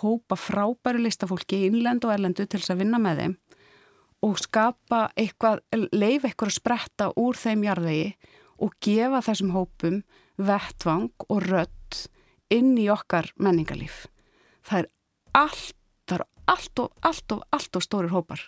hópa 0.00 0.38
frábæru 0.38 1.02
listafólki 1.04 1.66
innlend 1.68 2.04
og 2.06 2.14
erlendu 2.14 2.46
til 2.46 2.60
þess 2.60 2.74
að 2.74 2.84
vinna 2.84 3.00
með 3.02 3.22
þeim 3.22 3.36
og 4.22 4.38
skapa 4.38 5.08
eitthvað, 5.18 5.60
leif 5.90 6.24
eitthvað 6.24 6.52
að 6.52 6.56
spretta 6.56 7.08
úr 7.18 7.38
þeim 7.38 7.64
jarðvegi 7.66 8.08
og 8.62 8.76
gefa 8.84 9.22
þessum 9.26 9.54
hópum 9.56 10.02
vettvang 10.38 11.10
og 11.28 11.42
rött 11.48 12.04
inn 12.52 12.76
í 12.78 12.86
okkar 12.92 13.32
menningarlíf. 13.42 14.06
Það 14.62 14.84
er 14.84 14.90
allt, 15.42 15.76
það 16.06 16.20
er 16.20 16.26
allt 16.54 16.82
og 16.84 17.08
allt 17.08 17.34
og 17.34 17.46
allt 17.50 17.78
og 17.78 17.84
stórir 17.84 18.14
hópar 18.14 18.46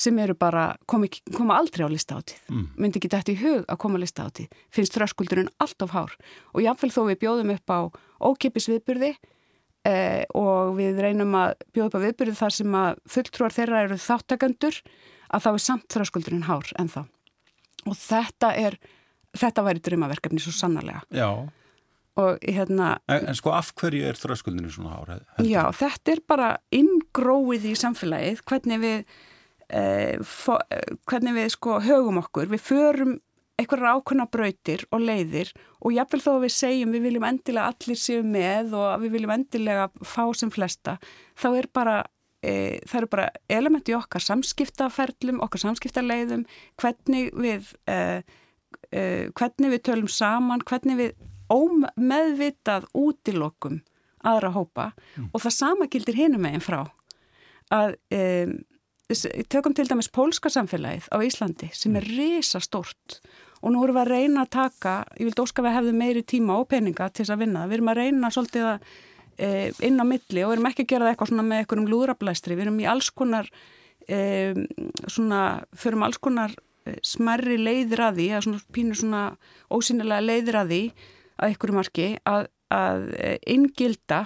sem 0.00 0.16
eru 0.22 0.36
bara, 0.38 0.70
koma, 0.88 1.10
koma 1.36 1.58
aldrei 1.60 1.84
á 1.84 1.90
listaháttið, 1.92 2.38
mm. 2.48 2.64
myndi 2.80 3.00
ekki 3.00 3.10
dætt 3.12 3.32
í 3.32 3.36
hug 3.40 3.66
að 3.66 3.80
koma 3.82 4.00
á 4.00 4.02
listaháttið, 4.04 4.54
finnst 4.72 4.96
þröskuldurinn 4.96 5.52
allt 5.60 5.84
of 5.84 5.92
hár 5.92 6.16
og 6.54 6.64
jáfnveil 6.64 6.94
þó 6.94 7.02
við 7.10 7.20
bjóðum 7.26 7.54
upp 7.56 7.74
á 7.74 7.78
ókipis 8.30 8.70
viðburði 8.70 9.12
eh, 9.88 10.24
og 10.36 10.74
við 10.78 11.00
reynum 11.04 11.36
að 11.38 11.54
bjóða 11.74 11.90
upp 11.90 12.00
á 12.00 12.04
viðbyrju 12.06 12.36
þar 12.40 12.56
sem 12.56 12.76
að 12.80 13.00
fulltrúar 13.14 13.56
þeirra 13.56 13.84
eru 13.86 14.00
þáttakandur 14.00 14.82
að 15.30 15.44
þá 15.44 15.50
er 15.52 15.64
samt 15.64 15.88
þröskuldurinn 15.94 16.48
hár 16.48 16.72
en 16.80 16.90
þá. 16.90 17.00
Og 17.88 17.96
þetta 17.96 18.52
er, 18.58 18.76
þetta 19.36 19.64
væri 19.66 19.82
drömaverkefni 19.84 20.42
svo 20.42 20.52
sannarlega. 20.54 21.02
Já. 21.14 21.28
Og 22.20 22.42
hérna... 22.42 22.96
En, 23.08 23.30
en 23.30 23.38
sko 23.38 23.52
af 23.54 23.70
hverju 23.78 24.08
er 24.10 24.18
þröskuldurinn 24.18 24.74
svona 24.74 24.96
hár? 24.96 25.12
Heldur? 25.14 25.48
Já, 25.48 25.62
þetta 25.78 26.14
er 26.14 26.22
bara 26.28 26.48
inngróið 26.74 27.70
í 27.70 27.76
samfélagið, 27.78 28.42
hvernig 28.50 28.82
við, 28.82 29.20
hvernig 29.70 31.36
við 31.36 31.50
sko 31.54 31.80
högum 31.84 32.18
okkur. 32.18 32.50
Við 32.50 32.64
förum 32.66 33.18
einhverjar 33.60 33.98
ákveðna 33.98 34.26
brautir 34.32 34.84
og 34.94 35.02
leiðir 35.04 35.50
og 35.80 35.94
jáfnvel 35.94 36.22
þó 36.24 36.30
að 36.32 36.44
við 36.46 36.54
segjum 36.54 36.94
við 36.94 37.04
viljum 37.08 37.26
endilega 37.28 37.72
allir 37.72 38.00
séu 38.00 38.22
með 38.24 38.74
og 38.78 39.04
við 39.04 39.14
viljum 39.16 39.34
endilega 39.34 39.88
fá 40.06 40.22
sem 40.36 40.52
flesta, 40.52 40.96
þá 41.38 41.48
er 41.50 41.68
bara 41.72 41.96
e, 42.42 42.52
það 42.88 42.98
eru 43.00 43.10
bara 43.14 43.26
elementi 43.52 43.96
okkar 43.96 44.24
samskiptaferlum, 44.24 45.42
okkar 45.44 45.64
samskiptaleiðum 45.66 46.46
hvernig 46.80 47.34
við 47.36 47.74
e, 47.90 47.98
e, 48.92 49.02
hvernig 49.36 49.74
við 49.76 49.84
tölum 49.90 50.10
saman 50.10 50.64
hvernig 50.68 51.00
við 51.00 51.28
ómeðvitað 51.50 52.88
útilokum 52.96 53.80
aðra 54.24 54.52
hópa 54.54 54.90
mm. 55.16 55.30
og 55.32 55.44
það 55.44 55.56
sama 55.56 55.88
gildir 55.90 56.18
hinum 56.18 56.44
meginn 56.44 56.64
frá 56.64 56.82
að 57.70 57.96
tökum 59.50 59.74
til 59.74 59.88
dæmis 59.90 60.10
pólska 60.12 60.50
samfélagið 60.52 61.08
á 61.10 61.16
Íslandi 61.24 61.70
sem 61.74 61.96
er 61.98 62.06
mm. 62.06 62.16
risa 62.18 62.60
stort 62.62 63.20
og 63.60 63.74
nú 63.74 63.82
erum 63.84 63.98
við 63.98 64.02
að 64.04 64.12
reyna 64.14 64.44
að 64.44 64.52
taka, 64.56 64.94
ég 65.18 65.28
vil 65.28 65.36
dóska 65.36 65.64
við 65.64 65.70
að 65.70 65.76
hefðu 65.78 65.94
meiri 66.00 66.22
tíma 66.24 66.56
og 66.60 66.68
peninga 66.70 67.10
til 67.10 67.24
þess 67.24 67.34
að 67.34 67.42
vinna, 67.44 67.66
við 67.68 67.78
erum 67.78 67.92
að 67.92 68.00
reyna 68.00 68.30
svolítið 68.32 68.68
að 68.70 68.86
e, 69.36 69.50
inn 69.88 70.00
á 70.00 70.04
milli 70.08 70.44
og 70.44 70.52
við 70.52 70.56
erum 70.56 70.68
ekki 70.70 70.86
að 70.86 70.90
gera 70.92 71.06
það 71.06 71.12
eitthvað 71.12 71.30
svona 71.32 71.46
með 71.48 71.62
einhverjum 71.62 71.90
lúðrablæstri, 71.92 72.56
við 72.56 72.66
erum 72.66 72.80
í 72.80 72.88
alls 72.88 73.10
konar 73.12 73.50
e, 74.08 74.20
svona, 75.04 75.42
förum 75.76 76.06
alls 76.06 76.20
konar 76.24 76.56
e, 76.56 76.96
smerri 77.04 77.58
leiðir 77.60 78.04
að 78.06 78.20
því, 78.20 78.28
eða 78.30 78.44
svona 78.46 78.64
pínur 78.78 79.00
svona 79.02 79.24
ósynilega 79.68 80.24
leiðir 80.24 80.60
að 80.62 80.72
því 80.72 80.82
að 81.40 81.50
einhverju 81.50 81.78
marki 81.80 82.10
að, 82.32 82.50
að 82.72 83.08
e, 83.18 83.34
inngilda 83.56 84.24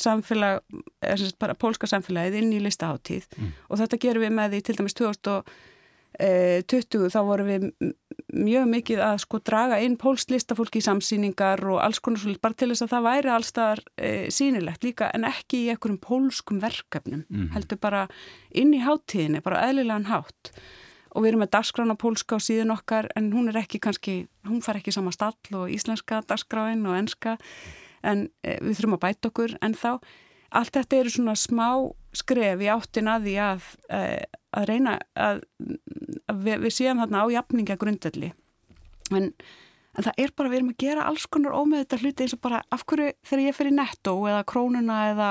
samfélag, 0.00 0.60
eða 1.04 1.30
bara 1.40 1.56
pólska 1.58 1.88
samfélagið 1.90 2.40
inn 2.42 2.52
í 2.56 2.60
listaháttíð 2.64 3.30
mm. 3.36 3.54
og 3.70 3.80
þetta 3.82 4.02
gerum 4.02 4.26
við 4.26 4.36
með 4.36 4.54
því 4.54 4.62
til 4.66 4.78
dæmis 4.80 4.98
2000 5.00 5.56
20 6.16 7.10
þá 7.12 7.18
vorum 7.28 7.48
við 7.50 7.64
mjög 8.32 8.68
mikið 8.70 9.02
að 9.04 9.18
sko 9.20 9.40
draga 9.44 9.78
inn 9.84 9.98
pólslistafólki 10.00 10.80
í 10.80 10.86
samsýningar 10.86 11.60
og 11.68 11.82
alls 11.84 12.00
konar 12.00 12.22
svolítið 12.22 12.42
bara 12.46 12.56
til 12.56 12.70
þess 12.70 12.84
að 12.86 12.92
það 12.94 13.06
væri 13.06 13.32
allstaðar 13.34 13.82
e, 13.96 14.10
sínilegt 14.32 14.86
líka 14.86 15.10
en 15.12 15.26
ekki 15.28 15.66
í 15.66 15.68
einhverjum 15.74 16.00
pólskum 16.00 16.60
verkefnum 16.62 17.26
mm. 17.28 17.50
heldur 17.52 17.80
bara 17.82 18.06
inn 18.48 18.72
í 18.72 18.80
háttíðinni, 18.84 19.44
bara 19.44 19.66
eðlilegan 19.68 20.08
hátt 20.08 20.52
og 21.12 21.24
við 21.24 21.32
erum 21.32 21.44
með 21.44 21.52
dagskrána 21.58 21.98
pólska 22.00 22.40
á 22.40 22.46
síðan 22.48 22.72
okkar 22.76 23.10
en 23.16 23.28
hún 23.36 23.52
er 23.52 23.60
ekki 23.60 23.80
kannski, 23.84 24.22
hún 24.48 24.64
far 24.64 24.80
ekki 24.80 24.94
sama 24.96 25.12
stall 25.12 25.36
og 25.52 25.68
íslenska 25.72 26.22
dagskráin 26.28 26.84
og 26.88 26.96
enska 26.96 27.36
en 28.06 28.28
e, 28.42 28.56
við 28.62 28.78
þurfum 28.78 28.96
að 28.96 29.04
bæta 29.06 29.30
okkur 29.32 29.58
en 29.64 29.76
þá 29.76 29.90
allt 30.56 30.76
þetta 30.76 30.98
eru 31.00 31.12
svona 31.12 31.36
smá 31.38 31.68
skref 32.16 32.62
í 32.64 32.70
áttin 32.72 33.10
að 33.10 33.28
því 33.28 33.36
að, 33.44 33.68
eh, 33.92 34.40
að 34.56 34.66
reyna 34.70 34.96
að, 35.18 35.44
að 36.30 36.42
við, 36.46 36.58
við 36.64 36.74
séum 36.78 37.02
þarna 37.02 37.24
á 37.26 37.34
jafninga 37.34 37.78
grundelli 37.80 38.32
en, 39.12 39.30
en 39.30 40.06
það 40.06 40.24
er 40.24 40.34
bara 40.36 40.52
við 40.52 40.60
erum 40.60 40.72
að 40.72 40.82
gera 40.86 41.06
alls 41.10 41.28
konar 41.28 41.56
ómeðþetta 41.58 42.00
hluti 42.02 42.26
eins 42.26 42.36
og 42.36 42.42
bara 42.46 42.62
af 42.72 42.86
hverju 42.86 43.12
þegar 43.26 43.44
ég 43.44 43.58
fer 43.58 43.70
í 43.70 43.76
netto 43.76 44.16
eða 44.30 44.42
krónuna 44.48 44.98
eða 45.12 45.30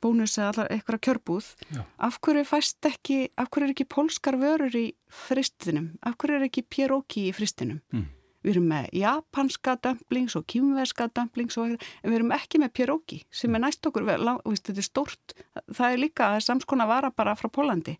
bónus 0.00 0.38
eða 0.38 0.52
allar 0.54 0.70
eitthvað 0.72 1.02
kjörbúð 1.06 1.50
Já. 1.68 1.82
af 2.00 2.16
hverju 2.24 2.46
fæst 2.48 2.86
ekki, 2.88 3.18
af 3.36 3.50
hverju 3.52 3.68
er 3.68 3.74
ekki 3.74 3.90
polskar 3.92 4.40
vörur 4.40 4.76
í 4.76 4.86
fristinum 5.12 5.92
af 6.00 6.16
hverju 6.16 6.40
er 6.40 6.48
ekki 6.48 6.64
pierogi 6.64 7.28
í 7.28 7.36
fristinum 7.36 7.84
mm 7.92 8.08
við 8.44 8.54
erum 8.54 8.68
með 8.72 8.88
japanska 8.96 9.76
dömplings 9.84 10.36
og 10.38 10.46
kýmverska 10.50 11.10
dömplings 11.16 11.58
og 11.60 11.76
við 11.76 12.16
erum 12.18 12.34
ekki 12.36 12.60
með 12.62 12.74
pierogi 12.78 13.22
sem 13.34 13.54
er 13.54 13.64
næst 13.64 13.86
okkur, 13.86 14.06
við, 14.08 14.26
þetta 14.48 14.76
er 14.76 14.86
stort 14.86 15.34
það 15.68 15.86
er 15.94 16.04
líka, 16.04 16.32
samskona 16.44 16.88
vara 16.90 17.12
bara 17.14 17.36
frá 17.38 17.50
Pólandi 17.52 17.96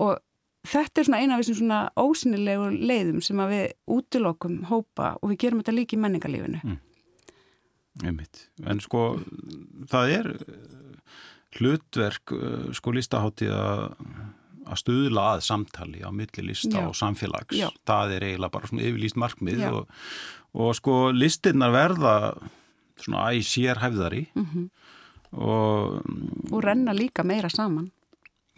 og 0.00 0.20
þetta 0.68 1.00
er 1.00 1.08
svona 1.08 1.22
eina 1.22 1.36
af 1.36 1.44
þessum 1.44 1.60
svona 1.62 1.80
ósynilegu 1.98 2.70
leiðum 2.76 3.20
sem 3.24 3.40
að 3.42 3.54
við 3.54 3.66
útilokum 3.96 4.60
hópa 4.70 5.14
og 5.20 5.32
við 5.32 5.42
gerum 5.44 5.62
þetta 5.62 5.76
líka 5.76 5.96
í 5.96 6.00
menningarlífinu. 6.04 6.60
Mm. 6.64 6.78
Einmitt, 8.06 8.44
en 8.68 8.80
sko 8.80 9.04
það 9.90 10.12
er 10.18 10.28
hlutverk 11.58 12.32
sko 12.76 12.92
lístaháttíð 12.94 13.50
að 14.70 14.74
að 14.74 14.80
stuðla 14.84 15.26
að 15.34 15.44
samtali 15.46 16.02
á 16.06 16.10
millilista 16.14 16.84
og 16.86 16.96
samfélags. 16.98 17.56
Já. 17.58 17.68
það 17.88 18.16
er 18.16 18.26
eiginlega 18.28 18.54
bara 18.54 18.70
svona 18.70 18.86
yfirlýst 18.86 19.18
markmið 19.20 19.64
og, 19.70 20.00
og 20.54 20.72
sko 20.78 20.96
listinnar 21.14 21.74
verða 21.74 22.14
svona 23.00 23.30
æg 23.32 23.46
sér 23.48 23.80
hæfðari 23.82 24.26
mm 24.34 24.46
-hmm. 24.46 24.66
og 25.32 26.02
og 26.52 26.64
renna 26.64 26.92
líka 26.92 27.24
meira 27.24 27.48
saman. 27.48 27.90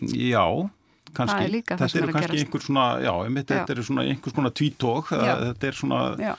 Já, 0.00 0.70
kannski. 1.14 1.62
Þetta 1.68 1.98
eru 1.98 2.12
kannski 2.12 2.38
einhver 2.38 2.60
svona 2.60 3.00
já, 3.00 3.24
einmitt, 3.24 3.50
já. 3.50 3.54
þetta 3.54 3.72
eru 3.72 3.82
svona 3.82 4.02
einhvers 4.02 4.34
svona 4.34 4.50
tvítók 4.50 5.06
þetta 5.08 5.66
er 5.66 5.72
svona 5.72 6.36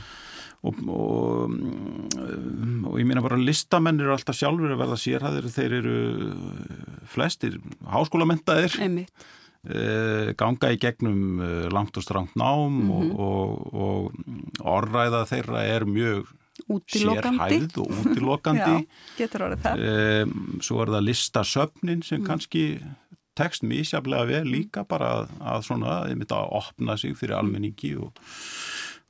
Og, 0.64 0.76
og, 0.88 1.52
og 2.88 2.94
ég 2.96 3.04
minna 3.04 3.22
bara 3.22 3.36
listamenn 3.36 4.00
eru 4.00 4.14
alltaf 4.14 4.38
sjálfur 4.38 4.72
að 4.72 4.80
verða 4.80 4.96
sérhæðir 4.96 5.50
þeir 5.52 5.74
eru 5.74 5.98
flestir 7.04 7.60
háskólamentaðir 7.84 8.80
einmitt 8.80 9.12
ganga 10.36 10.72
í 10.74 10.80
gegnum 10.82 11.40
eh, 11.40 11.68
langt 11.72 11.98
og 11.98 12.04
strangt 12.04 12.36
nám 12.36 12.70
mm 12.70 12.90
-hmm. 12.92 13.20
og, 13.20 13.74
og 13.74 14.12
orðræða 14.60 15.26
þeirra 15.26 15.64
er 15.64 15.86
mjög 15.86 16.28
sérhæð 16.88 17.78
og 17.78 17.88
útilokandi. 18.04 18.88
Svo 20.62 20.82
er 20.82 20.88
það 20.88 21.08
listasöfnin 21.08 22.04
sem 22.04 22.20
mm. 22.20 22.26
kannski 22.26 22.84
tekst 23.36 23.64
mísjaflega 23.64 24.26
vel 24.26 24.46
líka 24.46 24.84
bara 24.84 25.10
að, 25.18 25.28
að 25.42 25.66
svona, 25.66 26.08
ég 26.10 26.16
myndi 26.20 26.36
að 26.36 26.52
opna 26.52 26.98
sig 26.98 27.18
fyrir 27.18 27.36
almenningi 27.36 27.96
og, 27.98 28.12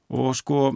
og 0.10 0.36
sko 0.36 0.74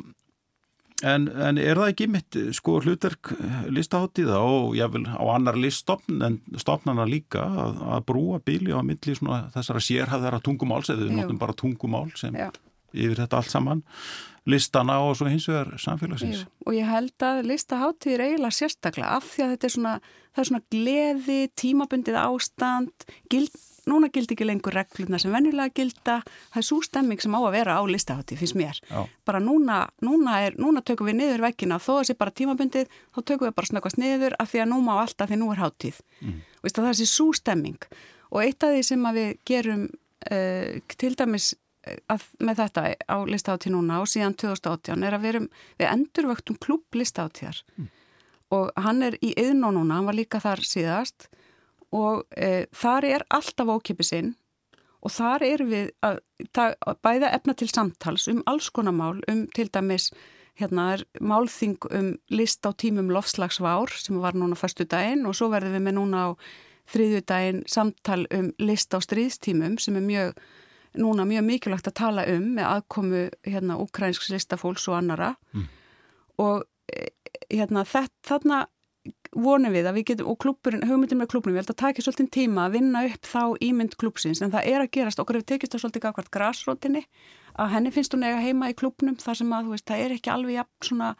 En, 1.05 1.27
en 1.29 1.59
er 1.61 1.77
það 1.77 1.91
ekki 1.91 2.07
mitt 2.09 2.37
sko 2.57 2.79
hlutverk 2.81 3.29
listaháttíða 3.69 4.39
og 4.41 4.71
ég 4.79 4.89
vil 4.95 5.03
á 5.05 5.25
annar 5.35 5.59
liststofnana 5.61 7.05
líka 7.05 7.43
að, 7.45 7.83
að 7.97 8.07
brúa 8.09 8.39
bíli 8.41 8.73
á 8.73 8.81
milli 8.81 9.13
þessara 9.53 9.83
sérhæðara 9.83 10.41
tungumáls 10.41 10.89
eða 10.89 11.05
við 11.05 11.19
notum 11.19 11.37
bara 11.41 11.53
tungumál 11.57 12.07
sem 12.17 12.33
Já. 12.33 12.49
yfir 12.97 13.21
þetta 13.21 13.43
allt 13.43 13.53
saman 13.53 13.85
listana 14.47 14.97
og 15.03 15.17
svo 15.19 15.27
hins 15.29 15.47
vegar 15.49 15.75
samfélagsins. 15.81 16.45
Jú. 16.45 16.51
Og 16.65 16.77
ég 16.77 16.87
held 16.87 17.25
að 17.25 17.43
listaháttíð 17.51 18.15
er 18.15 18.25
eiginlega 18.27 18.57
sérstaklega 18.57 19.15
af 19.19 19.27
því 19.33 19.43
að 19.43 19.53
þetta 19.53 19.67
er 19.67 19.73
svona, 19.73 19.95
er 20.33 20.49
svona 20.49 20.63
gleði, 20.73 21.39
tímabundið 21.59 22.19
ástand, 22.21 23.07
gild 23.31 23.51
núna 23.87 24.09
gildi 24.13 24.35
ekki 24.35 24.47
lengur 24.47 24.75
regluna 24.75 25.19
sem 25.21 25.33
venjulega 25.33 25.73
gilda, 25.75 26.17
það 26.51 26.61
er 26.61 26.67
svo 26.67 26.81
stemming 26.85 27.23
sem 27.23 27.37
á 27.37 27.39
að 27.39 27.55
vera 27.55 27.77
á 27.79 27.83
listahátti, 27.87 28.37
finnst 28.39 28.57
mér. 28.59 28.81
Já. 28.89 28.99
Bara 29.27 29.41
núna, 29.43 29.79
núna, 30.05 30.41
er, 30.47 30.57
núna 30.59 30.83
tökum 30.85 31.09
við 31.09 31.21
niður 31.21 31.47
vekkina, 31.47 31.79
þó 31.79 31.93
að 31.95 32.01
það 32.01 32.09
sé 32.09 32.17
bara 32.19 32.35
tímabundið, 32.41 32.99
þá 33.15 33.19
tökum 33.23 33.49
við 33.49 33.55
bara 33.57 33.71
snöggast 33.71 34.01
niður 34.01 34.37
af 34.41 34.51
því 34.51 34.63
að 34.63 34.69
nú 34.73 34.83
má 34.85 34.93
alltaf 34.97 35.31
því 35.31 35.39
nú 35.41 35.49
er 35.53 35.63
háttíð. 35.63 36.03
Mm. 36.21 36.37
Vist, 36.65 36.79
það 36.79 36.93
er 36.93 37.11
svo 37.15 37.31
stemming 37.35 37.89
og 38.31 38.43
eitt 38.43 38.63
af 38.65 38.75
því 38.75 38.83
sem 38.85 39.07
við 39.15 39.31
gerum 39.47 39.85
uh, 39.87 40.79
til 40.99 41.13
dæmis 41.19 41.51
eh, 41.87 41.99
að, 42.11 42.25
með 42.43 42.61
þetta 42.63 42.85
á 43.07 43.17
listahátti 43.29 43.71
núna 43.73 44.01
og 44.03 44.09
síðan 44.11 44.35
2018 44.39 45.07
er 45.07 45.17
að 45.17 45.23
við, 45.23 45.33
erum, 45.33 45.47
við 45.79 45.91
endurvöktum 45.93 46.59
klubb 46.63 46.99
listaháttíðar 46.99 47.61
mm. 47.77 47.89
og 48.57 48.71
hann 48.83 49.03
er 49.07 49.19
í 49.21 49.33
yðnó 49.39 49.71
núna, 49.75 49.99
hann 49.99 50.09
var 50.09 50.17
líka 50.17 50.43
þar 50.43 50.63
síðast 50.67 51.29
og 51.97 52.25
e, 52.37 52.67
þar 52.75 53.07
er 53.07 53.25
alltaf 53.33 53.71
ókipisinn 53.73 54.35
og 55.01 55.13
þar 55.13 55.45
er 55.45 55.63
við 55.67 55.91
að, 56.05 56.19
að 56.57 56.97
bæða 57.05 57.33
efna 57.37 57.55
til 57.57 57.69
samtals 57.71 58.27
um 58.31 58.41
alls 58.49 58.69
konar 58.73 58.95
mál, 58.95 59.21
um 59.29 59.45
til 59.55 59.69
dæmis 59.73 60.11
hérna 60.57 60.91
er 60.95 61.03
málþing 61.21 61.77
um 61.93 62.13
list 62.33 62.65
á 62.65 62.73
tímum 62.73 63.11
lofslagsvár 63.13 63.93
sem 63.93 64.17
var 64.21 64.37
núna 64.37 64.57
fyrstu 64.57 64.87
daginn 64.89 65.27
og 65.29 65.37
svo 65.37 65.51
verðum 65.53 65.77
við 65.77 65.85
með 65.85 65.97
núna 65.99 66.23
á 66.25 66.29
þriðju 66.91 67.25
daginn 67.29 67.61
samtal 67.69 68.23
um 68.33 68.49
list 68.63 68.95
á 68.95 68.99
stríðstímum 69.03 69.77
sem 69.81 69.99
er 69.99 70.05
mjög, 70.07 70.39
núna 70.97 71.27
mjög 71.29 71.45
mikilvægt 71.45 71.91
að 71.91 71.99
tala 72.01 72.25
um 72.31 72.47
með 72.57 72.71
aðkomu 72.71 73.23
hérna 73.45 73.77
ukrainsks 73.83 74.31
listafólks 74.33 74.87
og 74.89 74.97
annara 74.97 75.35
mm. 75.53 75.67
og 76.41 76.65
e, 76.89 77.09
hérna 77.53 77.85
þarna 77.85 78.65
vonum 79.35 79.73
við 79.73 79.89
að 79.89 79.97
við 79.97 80.05
getum, 80.11 80.29
og 80.31 80.37
klúpurinn, 80.43 80.85
hugmyndin 80.87 81.19
með 81.21 81.31
klúpurinn, 81.33 81.57
við 81.57 81.63
heldum 81.63 81.77
að 81.77 81.81
taka 81.83 82.05
svolítið 82.05 82.29
tíma 82.37 82.67
að 82.67 82.77
vinna 82.77 83.03
upp 83.07 83.27
þá 83.27 83.43
ímynd 83.67 83.97
klúpsins, 84.01 84.41
en 84.41 84.53
það 84.53 84.69
er 84.71 84.83
að 84.83 84.91
gerast, 84.97 85.21
okkur 85.23 85.39
hefur 85.39 85.49
tekist 85.53 85.75
það 85.75 85.83
svolítið 85.83 86.05
gafkvært 86.05 86.31
grásrótinni, 86.37 87.03
að 87.57 87.73
henni 87.75 87.93
finnst 87.95 88.15
hún 88.15 88.27
eiga 88.27 88.43
heima 88.43 88.71
í 88.71 88.77
klúpnum 88.77 89.17
þar 89.21 89.39
sem 89.41 89.53
að, 89.53 89.67
þú 89.67 89.75
veist, 89.75 89.87
það 89.89 90.03
er 90.05 90.17
ekki 90.17 90.33
alveg 90.33 90.59
jafn 90.59 90.89
svona 90.89 91.13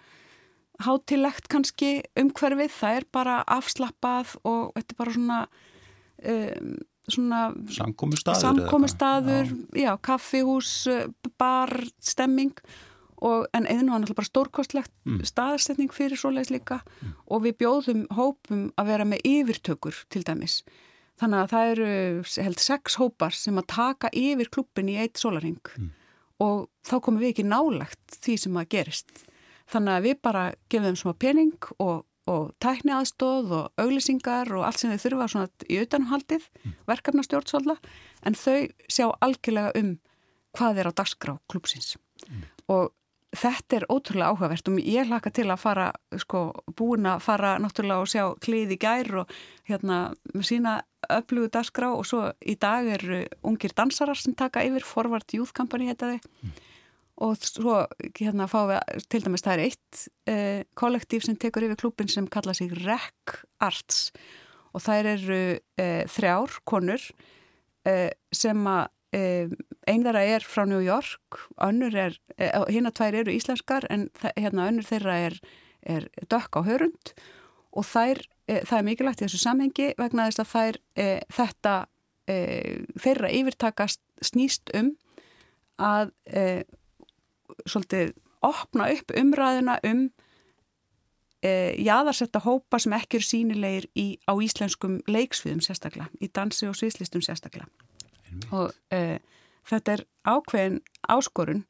hátilegt 0.88 1.50
kannski 1.50 1.92
umhverfið, 2.20 2.76
það 2.76 3.00
er 3.00 3.08
bara 3.18 3.40
afslappað 3.50 4.36
og 4.46 4.76
þetta 4.78 4.94
er 4.94 5.00
bara 5.02 5.16
svona 5.16 5.40
um, 6.34 6.76
svona 7.08 7.42
samkomiðstaður, 7.72 8.44
samkomiðstaður 8.44 9.50
já. 9.50 9.88
já, 9.88 9.92
kaffihús, 10.04 10.74
bar 11.40 11.72
stemming 12.04 12.54
og, 13.18 13.48
en 13.56 13.66
eðinu 13.66 13.94
var 13.94 14.02
náttúrulega 14.02 14.20
bara 14.20 14.30
stórkostlegt 14.32 14.92
mm. 15.08 15.22
staðsetning 15.28 15.94
fyrir 15.94 16.20
svoleiðis 16.20 16.52
líka 16.54 16.82
mm. 16.84 17.14
og 17.34 17.46
við 17.46 17.58
bjóðum 17.62 18.04
hópum 18.18 18.68
að 18.78 18.92
vera 18.92 19.08
með 19.10 19.24
yfirtökur 19.28 20.02
til 20.14 20.24
dæmis 20.28 20.60
þannig 21.18 21.44
að 21.44 21.54
það 21.54 21.72
eru 21.72 21.94
held 22.48 22.62
sex 22.62 22.98
hópar 23.02 23.38
sem 23.38 23.58
að 23.58 23.70
taka 23.74 24.12
yfir 24.14 24.52
klubbin 24.54 24.92
í 24.94 25.00
eitt 25.02 25.18
solaring 25.22 25.62
mm. 25.78 25.90
og 26.46 26.68
þá 26.86 27.00
komum 27.00 27.24
við 27.24 27.34
ekki 27.34 27.48
nálagt 27.48 28.20
því 28.22 28.38
sem 28.44 28.60
að 28.62 28.70
gerist 28.76 29.26
þannig 29.72 29.96
að 29.96 30.06
við 30.08 30.20
bara 30.30 30.44
gefum 30.70 30.88
þeim 30.88 31.00
svona 31.02 31.22
pening 31.26 31.72
og, 31.84 32.04
og 32.30 32.44
tækni 32.64 32.94
aðstóð 32.96 33.56
og 33.58 33.82
auglisingar 33.82 34.54
og 34.56 34.68
allt 34.68 34.84
sem 34.84 34.94
þau 34.94 35.04
þurfa 35.08 35.32
svona 35.34 35.66
í 35.66 35.80
auðanumhaldið 35.82 36.46
mm. 36.46 36.78
verkefnastjórnsvalda 36.92 37.80
en 38.28 38.38
þau 38.38 38.60
sjá 38.86 39.10
algjörlega 39.26 39.74
um 39.82 39.96
hvað 40.58 40.82
er 40.82 40.90
á 40.90 40.98
dagskrá 41.02 41.36
klúpsins 41.50 41.96
mm. 42.30 42.46
og 42.74 42.94
þetta 43.36 43.76
er 43.76 43.86
ótrúlega 43.92 44.32
áhugavert 44.32 44.70
og 44.72 44.78
ég 44.80 45.10
hlaka 45.10 45.32
til 45.36 45.48
að 45.52 45.60
fara, 45.60 45.88
sko, 46.22 46.46
búin 46.78 47.08
að 47.10 47.26
fara 47.26 47.58
náttúrulega 47.60 48.04
og 48.04 48.12
sjá 48.12 48.24
klið 48.44 48.78
í 48.78 48.80
gær 48.80 49.10
og 49.24 49.34
hérna 49.68 50.00
með 50.32 50.48
sína 50.48 50.78
öflugu 51.12 51.52
dagskrá 51.52 51.92
og 51.96 52.08
svo 52.08 52.24
í 52.40 52.56
dag 52.60 52.88
eru 52.98 53.26
ungir 53.48 53.76
dansarar 53.76 54.20
sem 54.20 54.36
taka 54.38 54.64
yfir 54.68 54.86
Forward 54.88 55.36
Youth 55.36 55.54
Company 55.58 55.90
heitaði 55.92 56.22
mm. 56.24 56.56
og 57.28 57.38
svo 57.44 57.82
hérna 58.18 58.48
fáum 58.52 58.72
við 58.72 59.08
til 59.12 59.24
dæmis 59.26 59.46
það 59.46 59.58
er 59.58 59.66
eitt 59.68 60.04
eh, 60.32 60.60
kollektív 60.80 61.28
sem 61.28 61.40
tekur 61.40 61.68
yfir 61.68 61.82
klubin 61.84 62.12
sem 62.12 62.28
kalla 62.32 62.56
sig 62.56 62.72
Rec 62.80 63.42
Arts 63.60 64.12
og 64.72 64.84
það 64.88 65.12
eru 65.16 65.42
eh, 65.84 66.04
þrjár 66.16 66.62
konur 66.68 67.04
eh, 67.88 68.12
sem 68.32 68.70
að 68.72 68.94
einn 69.88 70.04
þeirra 70.06 70.24
er 70.36 70.46
frá 70.46 70.66
New 70.68 70.82
York 70.84 71.40
önnur 71.64 71.96
er, 71.96 72.18
hérna 72.38 72.92
tvær 72.96 73.16
eru 73.22 73.34
íslenskar 73.34 73.88
en 73.94 74.08
hérna 74.36 74.68
önnur 74.72 74.88
þeirra 74.88 75.18
er, 75.30 75.38
er 75.82 76.08
dökk 76.30 76.60
á 76.60 76.62
hörund. 76.68 77.14
Og 77.78 77.86
þær, 77.88 78.22
e, 78.50 78.62
það 78.66 78.78
er 78.80 78.88
mikilvægt 78.88 79.22
í 79.22 79.28
þessu 79.28 79.42
samhengi 79.44 79.92
vegna 80.00 80.28
þess 80.30 80.44
að 80.44 80.52
þær 80.54 80.80
e, 80.98 81.08
þetta 81.40 81.76
e, 82.28 82.38
þeirra 83.00 83.34
yfirtakast 83.40 84.04
snýst 84.26 84.74
um 84.78 84.96
að 85.78 86.10
svolítið 87.70 88.16
opna 88.42 88.88
upp 88.90 89.12
umræðina 89.14 89.76
um 89.86 90.08
jáðarsetta 91.46 92.42
hópa 92.42 92.80
sem 92.82 92.96
ekki 92.98 93.20
eru 93.20 93.28
sínilegir 93.28 93.86
í, 93.94 94.08
á 94.26 94.34
íslenskum 94.42 94.98
leiksviðum 95.06 95.62
sérstaklega, 95.62 96.10
í 96.18 96.32
dansi 96.34 96.66
og 96.66 96.74
sviðslistum 96.80 97.22
sérstaklega. 97.22 97.70
Og 98.50 98.74
uh, 98.74 99.18
þetta 99.70 99.98
er 99.98 100.04
ákveðin 100.28 100.80
áskorun 101.08 101.64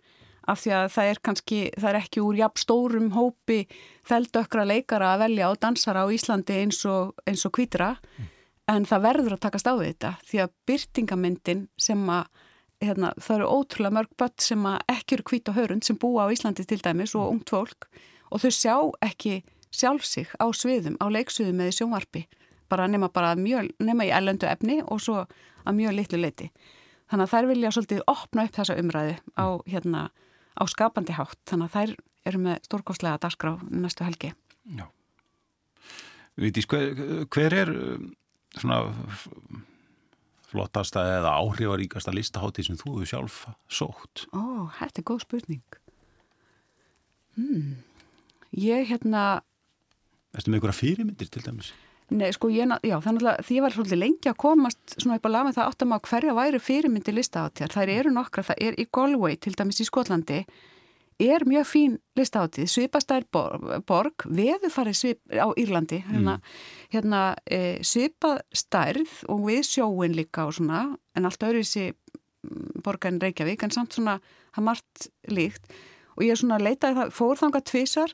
af 0.47 0.61
því 0.63 0.73
að 0.77 0.87
það 0.93 1.11
er 1.11 1.21
kannski, 1.27 1.59
það 1.75 1.89
er 1.89 1.99
ekki 1.99 2.23
úr 2.23 2.39
jafn 2.39 2.61
stórum 2.61 3.09
hópi 3.17 3.59
þeldökra 4.07 4.63
leikara 4.67 5.13
að 5.13 5.23
velja 5.25 5.51
og 5.51 5.59
dansara 5.63 6.05
á 6.07 6.13
Íslandi 6.13 6.61
eins 6.61 6.79
og, 6.87 7.17
eins 7.27 7.43
og 7.47 7.53
kvítira 7.57 7.95
mm. 7.97 8.29
en 8.73 8.87
það 8.87 9.07
verður 9.09 9.35
að 9.35 9.43
takast 9.47 9.67
á 9.67 9.75
þetta 9.75 10.13
því 10.29 10.43
að 10.45 10.53
byrtingamyndin 10.69 11.65
sem 11.75 12.05
að 12.07 12.29
hérna, 12.83 13.11
það 13.17 13.35
eru 13.39 13.51
ótrúlega 13.51 13.97
mörg 13.97 14.15
börn 14.21 14.39
sem 14.47 14.65
ekki 14.93 15.17
eru 15.17 15.27
kvít 15.27 15.51
og 15.51 15.59
hörund 15.59 15.87
sem 15.87 15.99
búa 15.99 16.29
á 16.29 16.31
Íslandi 16.31 16.63
til 16.67 16.79
dæmis 16.79 17.15
og 17.17 17.33
ungt 17.33 17.51
fólk 17.51 17.89
og 18.31 18.43
þau 18.43 18.51
sjá 18.53 18.75
ekki 19.03 19.41
sjálf 19.73 20.05
sig 20.07 20.29
á 20.39 20.47
sviðum, 20.55 20.95
á 21.03 21.05
leiksviðum 21.11 21.65
eða 21.65 21.75
sjónvarpi 21.75 22.27
bara 22.69 22.87
nema, 22.87 23.09
bara 23.09 23.35
mjög, 23.35 23.71
nema 23.79 24.07
í 24.07 24.11
ellendu 24.11 24.47
efni 24.47 24.81
og 24.83 25.01
svo 25.01 25.23
að 25.67 25.77
mjög 25.77 25.95
litlu 25.95 26.19
leiti. 26.19 26.49
Þannig 27.07 27.23
að 27.23 27.33
þær 27.33 27.47
vilja 27.51 27.71
svolítið 27.75 28.03
opna 28.11 28.45
upp 28.47 28.57
þessa 28.57 28.75
umræðu 28.81 29.15
á, 29.39 29.47
hérna, 29.69 30.01
á 30.59 30.63
skapandi 30.67 31.15
hátt. 31.15 31.39
Þannig 31.47 31.69
að 31.69 31.75
þær 31.77 31.95
eru 32.27 32.43
með 32.43 32.61
stórkostlega 32.67 33.21
dagskrá 33.23 33.53
næstu 33.71 34.03
helgi. 34.07 34.33
Já. 34.75 34.85
Vitís, 36.37 36.67
hver, 36.69 37.25
hver 37.33 37.55
er 37.55 37.71
um, 37.71 38.11
svona 38.57 38.81
flottasta 40.47 41.03
eða 41.17 41.33
áhrifaríkasta 41.39 42.13
listahátti 42.15 42.67
sem 42.67 42.77
þú 42.79 42.97
hefur 42.97 43.11
sjálf 43.11 43.39
sótt? 43.71 44.27
Ó, 44.35 44.67
þetta 44.79 45.01
er 45.01 45.07
góð 45.07 45.23
spurning. 45.23 45.79
Hmm. 47.37 47.75
Ég 48.57 48.87
hérna... 48.91 49.43
Erstu 50.35 50.51
með 50.51 50.59
einhverja 50.59 50.79
fyrirmyndir 50.81 51.31
til 51.31 51.43
dæmis? 51.45 51.71
Nei, 52.07 52.29
sko, 52.31 52.47
ég, 52.53 52.71
já, 52.87 52.95
þannig 53.03 53.25
að 53.27 53.41
því 53.43 53.57
var 53.65 53.73
svolítið 53.75 53.99
lengi 53.99 54.29
að 54.31 54.39
komast 54.39 54.93
svona 54.95 55.17
upp 55.19 55.27
á 55.27 55.31
laga 55.33 55.47
með 55.49 55.57
það 55.57 55.71
áttum 55.73 55.95
að 55.95 56.05
hverja 56.07 56.35
væri 56.37 56.61
fyrirmyndi 56.63 57.13
listaháttjar. 57.17 57.73
Það 57.73 57.91
eru 57.97 58.13
nokkra, 58.15 58.43
það 58.47 58.61
er 58.63 58.77
í 58.79 58.85
Galway, 58.95 59.35
til 59.43 59.51
dæmis 59.59 59.81
í 59.83 59.87
Skotlandi, 59.89 60.37
er 61.19 61.43
mjög 61.49 61.67
fín 61.67 61.97
listaháttið, 62.15 62.69
svipastær 62.71 63.25
borg, 63.33 64.23
veðu 64.23 64.71
farið 64.71 64.97
svip 65.01 65.35
á 65.35 65.51
Írlandi, 65.59 65.99
hérna, 66.07 66.37
mm. 66.37 66.55
hérna 66.95 67.21
e, 67.43 67.59
svipastærð 67.83 69.19
og 69.33 69.43
við 69.49 69.61
sjóin 69.67 70.15
líka 70.15 70.47
og 70.47 70.55
svona, 70.61 70.85
en 71.17 71.27
allt 71.27 71.43
öðruvísi 71.43 71.89
mm, 71.91 72.83
borgarinn 72.85 73.19
Reykjavík, 73.23 73.65
en 73.65 73.73
samt 73.73 73.97
svona, 73.97 74.19
það 74.55 74.69
margt 74.69 75.09
líkt 75.27 75.67
og 76.17 76.25
ég 76.25 76.33
er 76.33 76.39
svona 76.39 76.57
að 76.57 76.65
leita, 76.65 76.93
fór 77.13 77.37
þanga 77.37 77.61
tvísar, 77.65 78.13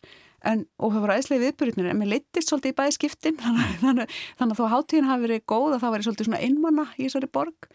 en, 0.49 0.63
og 0.77 0.93
það 0.93 1.03
voru 1.03 1.15
aðeinslega 1.15 1.43
viðbyrjunir 1.47 1.89
en 1.91 1.99
mér 1.99 2.12
leittist 2.13 2.51
svolítið 2.51 2.73
í 2.73 2.77
bæði 2.79 2.95
skiptin 2.97 3.39
þannig, 3.43 3.75
þannig, 3.82 4.15
þannig 4.39 4.56
að 4.56 4.62
þó 4.62 4.71
háttíðin 4.75 5.10
hafi 5.10 5.27
verið 5.27 5.43
góð 5.53 5.67
að 5.71 5.84
það 5.84 5.93
væri 5.95 6.08
svolítið 6.08 6.29
svona 6.29 6.41
einmanna 6.47 6.88
í 6.95 7.03
þessari 7.06 7.29
borg. 7.38 7.69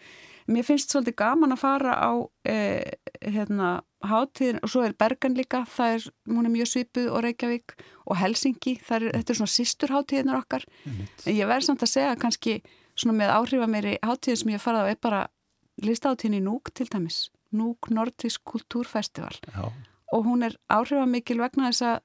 Mér 0.48 0.64
finnst 0.64 0.94
svolítið 0.94 1.16
gaman 1.20 1.52
að 1.52 1.61
fara 1.61 1.94
á 2.00 2.12
eh, 2.48 2.92
hérna, 3.20 3.72
háttíðin 4.09 4.62
og 4.64 4.72
svo 4.72 4.85
er 4.87 4.94
Bergen 4.96 5.37
líka 5.37 5.64
það 5.68 5.96
er, 5.98 6.07
er 6.33 6.52
mjög 6.54 6.70
svipuð 6.70 7.09
og 7.12 7.24
Reykjavík 7.26 7.74
og 8.09 8.16
Helsingi, 8.16 8.78
er, 8.81 9.09
þetta 9.12 9.35
er 9.35 9.40
svona 9.42 9.52
sístur 9.52 9.92
háttíðinar 9.92 10.38
okkar 10.40 10.64
en 10.87 11.35
ég 11.35 11.50
verð 11.50 11.66
samt 11.66 11.85
að 11.85 11.92
segja 11.92 12.14
kannski 12.20 12.62
svona 12.96 13.18
með 13.18 13.35
áhrifa 13.35 13.68
meiri 13.68 13.98
háttíðin 14.00 14.40
sem 14.40 14.54
ég 14.54 14.64
farað 14.64 14.88
á 14.88 14.90
er 14.94 15.02
bara 15.04 15.20
listáttíðin 15.85 16.40
í 16.40 16.44
Núk 16.46 16.72
til 16.72 16.88
dæmis 16.88 17.26
Núk 17.52 17.90
Nordisk 17.92 18.44
Kultúrfestival. 18.48 19.37
Já. 19.52 19.72
og 20.12 20.24
hún 20.24 20.42
er 20.44 20.57
áhrifamikil 20.72 21.37
vegna 21.40 21.68
þess 21.68 21.85
að 21.85 21.98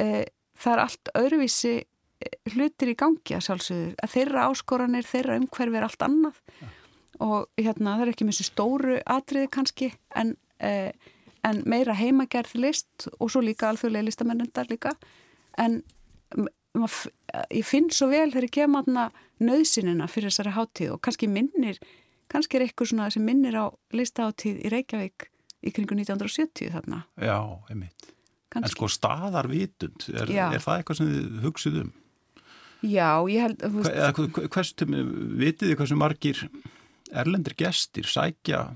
e, 0.00 0.24
það 0.58 0.74
er 0.74 0.82
allt 0.84 1.12
öðruvísi 1.18 1.74
e, 1.78 2.32
hlutir 2.54 2.92
í 2.92 2.96
gangi 2.98 3.36
að 3.36 3.44
sjálfsögðu. 3.48 3.92
Að 4.02 4.14
þeirra 4.14 4.48
áskoranir, 4.48 5.06
þeirra 5.08 5.38
umhverfi 5.42 5.80
er 5.80 5.86
allt 5.88 6.08
annað. 6.08 6.42
Ja. 6.62 6.74
og 7.18 7.48
hérna 7.58 7.96
það 7.96 8.02
er 8.04 8.10
ekki 8.12 8.24
mjög 8.28 8.46
stóru 8.46 8.96
atriði 9.10 9.48
kannski 9.50 9.86
en, 10.14 10.36
e, 10.62 10.92
en 11.42 11.64
meira 11.66 11.96
heimagerð 11.98 12.52
list 12.54 13.08
og 13.18 13.32
svo 13.32 13.42
líka 13.42 13.72
alþjóðlega 13.72 14.06
listamennundar 14.06 14.68
líka. 14.70 14.92
En 15.58 15.80
ég 17.50 17.66
finn 17.66 17.88
svo 17.90 18.06
vel 18.12 18.28
þegar 18.30 18.46
ég 18.46 18.54
kem 18.54 18.76
aðna 18.78 19.08
nöðsinina 19.42 20.06
fyrir 20.06 20.30
þessari 20.30 20.54
háttíð 20.54 20.92
og 20.94 21.02
kannski 21.02 21.26
minnir 21.30 21.80
kannski 22.30 22.58
er 22.58 22.66
eitthvað 22.66 22.92
svona 22.92 23.08
sem 23.10 23.24
minnir 23.24 23.56
á 23.56 23.66
listaháttíð 23.96 24.62
í 24.62 24.72
Reykjavík 24.74 25.28
í 25.64 25.74
kringu 25.74 25.96
1970 25.98 26.70
þarna. 26.76 27.02
Já, 27.18 27.40
einmitt 27.72 28.12
Kannski. 28.48 28.66
En 28.68 28.74
sko 28.74 28.88
staðarvitund, 28.92 30.08
er, 30.14 30.30
er 30.48 30.62
það 30.64 30.78
eitthvað 30.80 31.00
sem 31.00 31.08
þið 31.12 31.40
hugsið 31.44 31.80
um? 31.82 31.94
Já, 32.86 33.10
ég 33.28 33.42
held... 33.44 33.64
Vitið 35.38 35.64
þið 35.66 35.78
hversu 35.80 35.98
margir 35.98 36.44
erlendir 37.08 37.56
gestir 37.58 38.06
sækja 38.08 38.68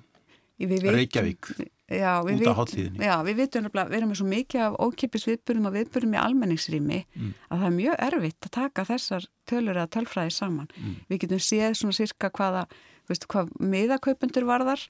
við 0.63 0.85
Reykjavík 0.95 1.51
já, 1.91 2.23
út 2.23 2.47
af 2.49 2.59
háttíðinni? 2.61 3.03
Já, 3.05 3.15
við 3.27 3.41
vitum 3.43 3.69
við 3.69 3.97
erum 3.99 4.13
með 4.13 4.21
svo 4.21 4.29
mikið 4.31 4.65
af 4.67 4.77
ókipis 4.87 5.27
viðbörjum 5.29 5.69
og 5.69 5.77
viðbörjum 5.77 6.17
í 6.17 6.21
almenningsrými 6.23 7.01
mm. 7.03 7.33
að 7.49 7.63
það 7.63 7.69
er 7.69 7.77
mjög 7.77 8.03
erfitt 8.09 8.49
að 8.49 8.55
taka 8.59 8.87
þessar 8.89 9.29
tölur 9.51 9.79
eða 9.79 9.93
tölfræði 9.97 10.35
saman. 10.37 10.71
Mm. 10.77 10.99
Við 11.11 11.23
getum 11.25 11.43
séð 11.49 11.79
svona 11.81 11.99
sirka 11.99 12.31
hvaða, 12.39 12.67
veistu, 13.11 13.31
hvað 13.33 13.53
miðakaupundur 13.75 14.49
varðar 14.49 14.87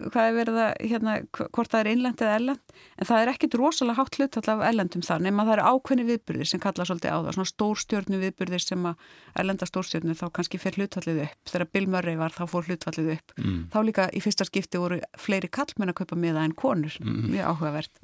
hvað 0.00 0.28
er 0.28 0.34
verið 0.36 0.58
að, 0.60 0.70
hérna, 0.90 1.14
hvort 1.32 1.72
það 1.72 1.80
er 1.80 1.90
innlend 1.92 2.22
eða 2.22 2.36
ellend, 2.40 2.74
en 2.96 3.08
það 3.08 3.22
er 3.22 3.30
ekkit 3.32 3.56
rosalega 3.60 4.00
hátt 4.00 4.18
hlut 4.18 4.38
af 4.40 4.64
ellendum 4.68 5.04
þar, 5.06 5.24
nema 5.24 5.46
það 5.46 5.54
eru 5.56 5.72
ákveðni 5.72 6.06
viðbyrðir 6.10 6.50
sem 6.50 6.62
kalla 6.62 6.86
svolítið 6.88 7.16
á 7.16 7.18
það, 7.18 7.30
svona 7.36 7.50
stórstjórnu 7.52 8.20
viðbyrðir 8.22 8.64
sem 8.64 8.88
að 8.90 9.06
ellenda 9.42 9.68
stórstjórnu 9.70 10.16
þá 10.20 10.24
kannski 10.38 10.60
fer 10.60 10.76
hlutfallið 10.76 11.22
upp, 11.26 11.52
þegar 11.52 11.70
Bill 11.72 11.86
Murray 11.94 12.20
var 12.20 12.36
þá 12.36 12.42
fór 12.52 12.68
hlutfallið 12.68 13.12
upp, 13.16 13.36
mm. 13.40 13.60
þá 13.72 13.78
líka 13.88 14.08
í 14.12 14.24
fyrsta 14.24 14.48
skipti 14.48 14.82
voru 14.82 15.00
fleiri 15.20 15.50
kallmenn 15.52 15.94
að 15.94 16.00
kaupa 16.02 16.20
miða 16.20 16.44
en 16.44 16.56
konur, 16.56 16.98
mm. 17.00 17.22
mjög 17.32 17.52
áhugavert 17.54 18.02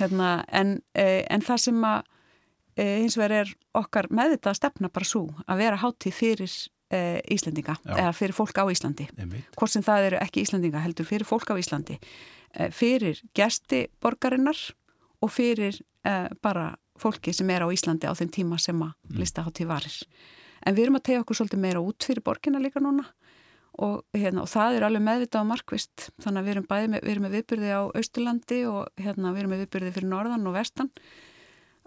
hérna, 0.00 0.34
en, 0.52 0.76
eh, 0.98 1.22
en 1.32 1.44
það 1.44 1.64
sem 1.68 1.88
að 1.88 2.02
eh, 2.76 2.98
hins 3.00 3.16
vegar 3.16 3.42
er 3.42 3.56
okkar 3.78 4.10
meðvitað 4.12 4.52
að 4.52 4.60
stefna 4.60 4.92
bara 4.92 5.08
svo 5.08 5.26
að 5.46 5.64
vera 5.64 5.80
hátíð 5.80 6.16
fyrir 6.16 6.54
e, 6.92 7.22
Íslendinga 7.34 7.78
Já. 7.80 7.94
eða 7.96 8.12
fyrir 8.16 8.36
fólk 8.36 8.60
á 8.60 8.64
Íslandi 8.72 9.08
hvort 9.56 9.72
sem 9.72 9.84
það 9.86 10.10
eru 10.10 10.20
ekki 10.22 10.44
Íslendinga 10.44 10.84
heldur 10.84 11.08
fyrir 11.08 11.28
fólk 11.28 11.50
á 11.50 11.56
Íslandi 11.58 11.98
e, 11.98 12.68
fyrir 12.74 13.22
gesti 13.36 13.86
borgarinnar 14.02 14.60
og 15.22 15.32
fyrir 15.32 15.80
e, 16.04 16.14
bara 16.44 16.72
fólki 17.00 17.34
sem 17.34 17.50
er 17.50 17.64
á 17.64 17.68
Íslandi 17.72 18.06
á 18.06 18.14
þeim 18.14 18.30
tíma 18.34 18.60
sem 18.60 18.78
að 18.78 18.92
mm. 18.92 19.18
listahátti 19.18 19.66
varir. 19.66 19.96
En 20.62 20.76
við 20.76 20.86
erum 20.86 21.00
að 21.00 21.06
tegja 21.08 21.24
okkur 21.24 21.40
svolítið 21.40 21.62
meira 21.64 21.82
út 21.82 22.06
fyrir 22.06 22.22
borgina 22.24 22.60
líka 22.62 22.82
núna 22.82 23.08
og, 23.80 24.02
hérna, 24.14 24.44
og 24.44 24.50
það 24.52 24.78
er 24.78 24.86
alveg 24.86 25.04
meðvitað 25.06 25.46
á 25.48 25.50
markvist 25.50 26.08
þannig 26.22 26.42
að 26.42 26.46
við 26.46 26.54
erum, 26.54 26.66
með, 26.70 27.00
við 27.00 27.12
erum 27.14 27.26
með 27.26 27.36
viðbyrði 27.38 27.72
á 27.72 27.82
Austurlandi 27.98 28.58
og 28.68 29.00
hérna, 29.00 29.32
við 29.32 29.42
erum 29.42 29.54
með 29.54 29.62
viðbyrði 29.64 29.92
fyrir 29.96 30.10
Norðan 30.12 30.50
og 30.50 30.56
Vestan 30.58 30.90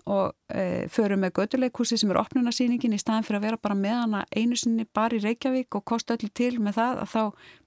og 0.06 0.36
e, 0.54 0.86
förum 0.94 1.24
með 1.26 1.34
göduleikúsi 1.40 1.98
sem 1.98 2.12
er 2.14 2.20
opnunarsýningin 2.22 2.94
í 2.94 3.02
staðan 3.02 3.26
fyrir 3.26 3.40
að 3.40 3.48
vera 3.48 3.62
bara 3.62 3.78
með 3.80 3.98
hana 4.04 4.22
einu 4.36 4.58
sinni 4.60 4.86
bara 4.86 5.18
í 5.18 5.24
Reykjavík 5.24 5.80
og 5.80 5.86
kosta 5.90 6.18
öllu 6.18 6.30
til 6.38 6.60
með 6.62 6.78
það 6.78 7.02
að 7.02 7.12
þá 7.16 7.22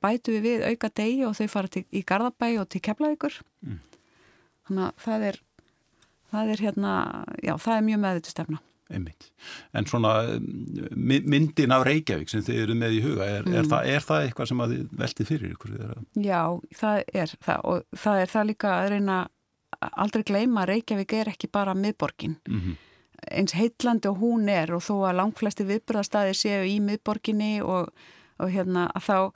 bætu 0.07 0.37
við 0.37 0.47
við 0.47 0.65
auka 0.71 0.93
degi 1.01 1.27
og 1.27 1.37
þau 1.39 1.49
fara 1.57 1.73
til, 1.75 1.85
í 1.91 2.05
Garðabæ 2.07 2.49
og 2.63 2.71
til 2.71 2.83
Keflavíkur 2.87 3.41
mm. 3.67 3.83
þannig 4.69 4.87
að 4.87 5.05
það 5.07 5.29
er 5.33 5.43
það 6.29 6.55
er 6.55 6.65
hérna, 6.69 6.95
já 7.43 7.55
það 7.57 7.77
er 7.77 7.87
mjög 7.91 8.03
meðvitu 8.05 8.35
stefna 8.37 8.63
Einmitt. 8.89 9.27
En 9.77 9.85
svona 9.85 10.15
myndin 10.97 11.75
af 11.77 11.83
Reykjavík 11.85 12.31
sem 12.33 12.41
þið 12.45 12.61
eru 12.63 12.77
með 12.81 12.95
í 12.97 13.01
huga, 13.05 13.27
er, 13.29 13.43
mm. 13.45 13.57
er, 13.61 13.67
það, 13.69 13.89
er 13.93 14.07
það 14.07 14.23
eitthvað 14.25 14.49
sem 14.49 14.63
að 14.65 14.73
þið 14.73 14.95
veltið 15.03 15.29
fyrir 15.29 15.51
ykkur? 15.53 15.75
Já, 16.25 16.41
það 16.79 17.03
er 17.23 17.35
það 17.45 17.67
og 17.73 17.99
það 18.05 18.23
er 18.23 18.33
það 18.33 18.49
líka 18.49 18.71
að 18.79 18.89
reyna 18.95 19.19
aldrei 19.81 20.25
gleyma 20.27 20.63
að 20.63 20.71
Reykjavík 20.73 21.13
er 21.21 21.33
ekki 21.35 21.51
bara 21.53 21.75
miðborgin. 21.75 22.37
Mm 22.49 22.61
-hmm. 22.61 22.77
Eins 23.31 23.55
heitlandi 23.55 24.09
og 24.09 24.19
hún 24.19 24.49
er 24.49 24.73
og 24.75 24.83
þó 24.83 25.09
að 25.09 25.19
langflesti 25.21 25.65
viðbröðastæðir 25.67 26.35
séu 26.39 26.65
í 26.65 26.81
miðborginni 26.81 27.63
og, 27.63 27.89
og 28.39 28.51
hérna 28.51 28.91
að 28.95 29.03
þá 29.03 29.33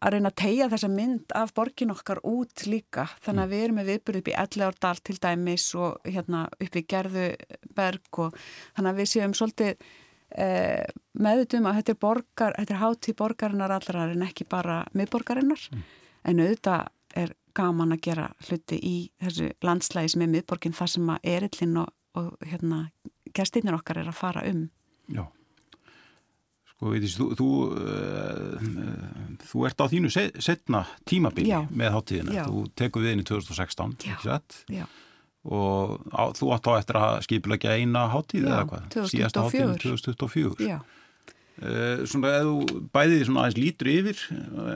að 0.00 0.12
reyna 0.12 0.30
að 0.30 0.40
tegja 0.42 0.68
þessa 0.72 0.88
mynd 0.92 1.34
af 1.34 1.52
borgin 1.56 1.92
okkar 1.94 2.20
út 2.26 2.66
líka 2.68 3.06
þannig 3.24 3.42
að 3.42 3.46
mm. 3.46 3.52
við 3.52 3.62
erum 3.64 3.78
með 3.80 3.90
viðbúrið 3.90 4.20
upp 4.20 4.28
í 4.28 4.34
Ellegárdal 4.42 4.96
til 5.02 5.16
dæmis 5.22 5.68
og 5.74 6.08
hérna 6.08 6.42
upp 6.66 6.76
í 6.76 6.82
Gerðuberg 6.92 8.20
og 8.26 8.36
þannig 8.76 8.90
að 8.90 9.00
við 9.00 9.10
séum 9.12 9.36
svolítið 9.36 9.86
eh, 10.36 10.84
meðutum 11.12 11.68
að 11.68 11.80
þetta 11.80 11.94
er 11.94 12.00
borgar, 12.06 12.58
þetta 12.58 12.76
er 12.76 12.82
hátíð 12.82 13.18
borgarinnar 13.22 13.76
allra 13.78 14.10
en 14.12 14.26
ekki 14.28 14.48
bara 14.48 14.82
miðborgarinnar 14.92 15.64
mm. 15.72 15.88
en 16.30 16.44
auðvitað 16.44 16.92
gaman 17.56 17.96
að 17.96 18.02
gera 18.08 18.26
hluti 18.48 18.78
í 18.78 18.96
þessu 19.22 19.50
landslægi 19.64 20.14
sem 20.14 20.26
er 20.26 20.32
miðborgin 20.34 20.76
þar 20.76 20.92
sem 20.92 21.14
að 21.14 21.30
erillin 21.36 21.80
og, 21.82 21.94
og 22.18 22.34
hérna 22.46 22.86
gæstinnir 23.36 23.76
okkar 23.78 24.02
er 24.02 24.12
að 24.12 24.20
fara 24.20 24.44
um 24.50 24.68
Já 25.12 25.24
Sko, 26.76 26.90
veitis, 26.92 27.14
þú, 27.16 27.26
þú, 27.38 27.46
uh, 27.72 29.36
þú 29.48 29.62
ert 29.64 29.80
á 29.80 29.86
þínu 29.88 30.10
setna 30.12 30.82
tímabili 31.08 31.48
Já. 31.48 31.62
með 31.72 31.94
háttíðina. 31.94 32.34
Já. 32.36 32.42
Þú 32.50 32.64
tekur 32.76 33.04
við 33.06 33.14
inn 33.14 33.22
í 33.22 33.24
2016, 33.30 33.94
ekki 34.10 34.28
sett? 34.28 34.58
Já. 34.68 34.84
Og 35.46 35.94
á, 36.12 36.36
þú 36.36 36.50
átt 36.52 36.68
á 36.68 36.72
eftir 36.76 36.98
að 37.00 37.16
skipilegja 37.24 37.78
eina 37.80 38.02
háttíð 38.12 38.50
eða 38.50 38.66
hvað? 38.68 38.84
2024. 38.92 39.12
Síðasta 39.14 39.46
háttíðin 39.46 39.80
2024. 39.86 40.68
Já. 40.68 40.76
Uh, 41.56 42.02
svona, 42.04 42.34
eða 42.36 42.48
þú 42.50 42.80
bæðið 42.92 43.22
svona 43.24 43.44
aðeins 43.46 43.60
lítur 43.60 43.88
yfir, 43.88 44.24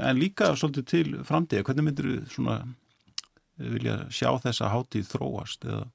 en 0.01 0.21
líka 0.21 0.55
svolítið 0.57 0.87
til 0.89 1.07
framtíða. 1.29 1.67
Hvernig 1.69 1.87
myndir 1.91 2.09
þú 2.09 2.35
svona 2.39 2.61
vilja 3.61 3.97
sjá 4.15 4.31
þessa 4.41 4.71
háttíð 4.73 5.09
þróast 5.11 5.67
eða 5.69 5.87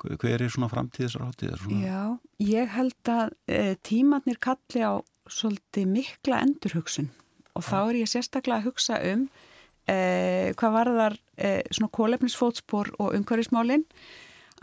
hver 0.00 0.40
er 0.40 0.50
svona 0.52 0.70
framtíðisar 0.72 1.26
hátíðar? 1.28 1.64
Já, 1.84 2.00
ég 2.40 2.72
held 2.72 3.10
að 3.12 3.34
e, 3.46 3.60
tímatnir 3.84 4.40
kalli 4.40 4.82
á 4.82 5.04
svolítið 5.30 5.90
mikla 5.92 6.40
endurhugsun 6.46 7.10
og 7.58 7.66
þá 7.66 7.78
er 7.82 8.00
ég 8.00 8.10
sérstaklega 8.10 8.62
að 8.62 8.70
hugsa 8.70 8.96
um 9.10 9.26
e, 9.84 9.98
hvað 10.56 10.76
var 10.78 10.92
þar 10.96 11.18
e, 11.36 11.52
svona 11.68 11.92
kólefnisfótspor 11.98 12.94
og 12.96 13.12
umhverfismálinn 13.18 13.84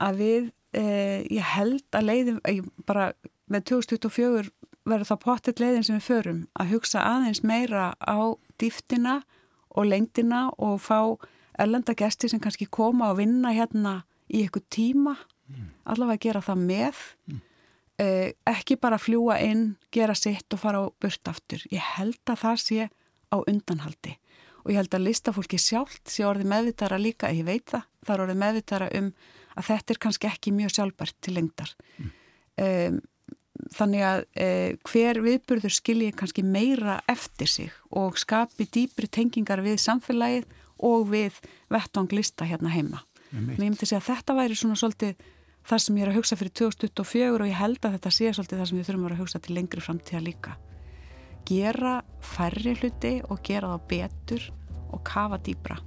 að 0.01 0.19
við, 0.21 0.49
ég 0.77 1.45
held 1.55 1.95
að 1.97 2.05
leiðum, 2.05 2.41
bara 2.85 3.11
með 3.49 3.63
2024 3.71 4.51
verður 4.87 5.11
það 5.11 5.23
pottitt 5.23 5.61
leiðin 5.61 5.85
sem 5.87 5.97
við 5.97 6.07
förum. 6.07 6.43
Að 6.57 6.75
hugsa 6.75 7.03
aðeins 7.05 7.43
meira 7.43 7.91
á 7.99 8.17
dýftina 8.61 9.21
og 9.77 9.89
lengdina 9.89 10.47
og 10.57 10.79
fá 10.81 10.99
erlenda 11.57 11.95
gesti 11.97 12.29
sem 12.31 12.41
kannski 12.41 12.67
koma 12.69 13.11
og 13.11 13.19
vinna 13.21 13.53
hérna 13.55 14.01
í 14.27 14.43
eitthvað 14.43 14.69
tíma. 14.73 15.17
Mm. 15.47 15.67
allavega 15.87 16.23
gera 16.25 16.43
það 16.43 16.63
með. 16.67 17.01
Mm. 17.31 17.41
eh, 18.03 18.31
ekki 18.51 18.75
bara 18.75 18.99
fljúa 18.99 19.39
inn 19.39 19.77
gera 19.91 20.15
sitt 20.15 20.53
og 20.53 20.59
fara 20.59 20.83
á 20.83 20.85
burt 20.91 21.31
aftur. 21.31 21.63
Ég 21.71 21.83
held 21.95 22.19
að 22.27 22.41
það 22.43 22.57
sé 22.63 22.89
á 23.31 23.37
undanhaldi. 23.39 24.17
Og 24.65 24.73
ég 24.73 24.81
held 24.81 24.93
að 24.97 25.05
listafólki 25.07 25.59
sjálft 25.61 26.11
sé 26.11 26.25
orðið 26.27 26.51
meðvitara 26.51 26.99
líka, 26.99 27.31
ég 27.31 27.47
veit 27.47 27.69
það. 27.71 27.87
Það 28.03 28.13
er 28.13 28.23
orðið 28.25 28.41
meðvitara 28.43 28.89
um 28.99 29.13
að 29.57 29.69
þetta 29.71 29.93
er 29.93 30.01
kannski 30.03 30.27
ekki 30.27 30.53
mjög 30.53 30.73
sjálfbært 30.75 31.15
til 31.23 31.37
lengdar. 31.37 31.71
Mm. 31.97 32.11
Þannig 33.75 34.03
að 34.05 34.23
eh, 34.37 34.77
hver 34.87 35.21
viðburður 35.25 35.73
skilji 35.73 36.13
kannski 36.17 36.43
meira 36.45 36.99
eftir 37.09 37.49
sig 37.51 37.73
og 37.89 38.19
skapi 38.19 38.67
dýpri 38.69 39.09
tengingar 39.09 39.63
við 39.65 39.79
samfélagið 39.83 40.47
og 40.85 41.07
við 41.11 41.39
vettvang 41.73 42.11
lista 42.13 42.45
hérna 42.45 42.71
heima. 42.73 43.01
Ég 43.33 43.57
myndi 43.59 43.83
segja 43.83 43.99
að 43.99 44.09
þetta 44.11 44.37
væri 44.37 44.55
svona 44.55 44.77
svolítið 44.79 45.25
það 45.67 45.83
sem 45.83 45.97
ég 45.97 46.05
er 46.05 46.11
að 46.13 46.19
hugsa 46.21 46.37
fyrir 46.39 46.53
2024 46.61 47.31
og 47.41 47.49
ég 47.49 47.59
held 47.59 47.79
að 47.83 47.97
þetta 47.97 48.13
sé 48.15 48.31
svolítið 48.31 48.61
það 48.61 48.69
sem 48.69 48.79
við 48.79 48.89
þurfum 48.89 49.07
að 49.09 49.21
hugsa 49.21 49.43
til 49.43 49.57
lengri 49.57 49.83
framtíða 49.83 50.23
líka. 50.23 50.57
Gera 51.47 51.95
færri 52.23 52.75
hluti 52.79 53.13
og 53.27 53.41
gera 53.43 53.73
það 53.75 53.87
betur 53.91 54.51
og 54.95 55.03
kafa 55.07 55.41
dýbra 55.43 55.81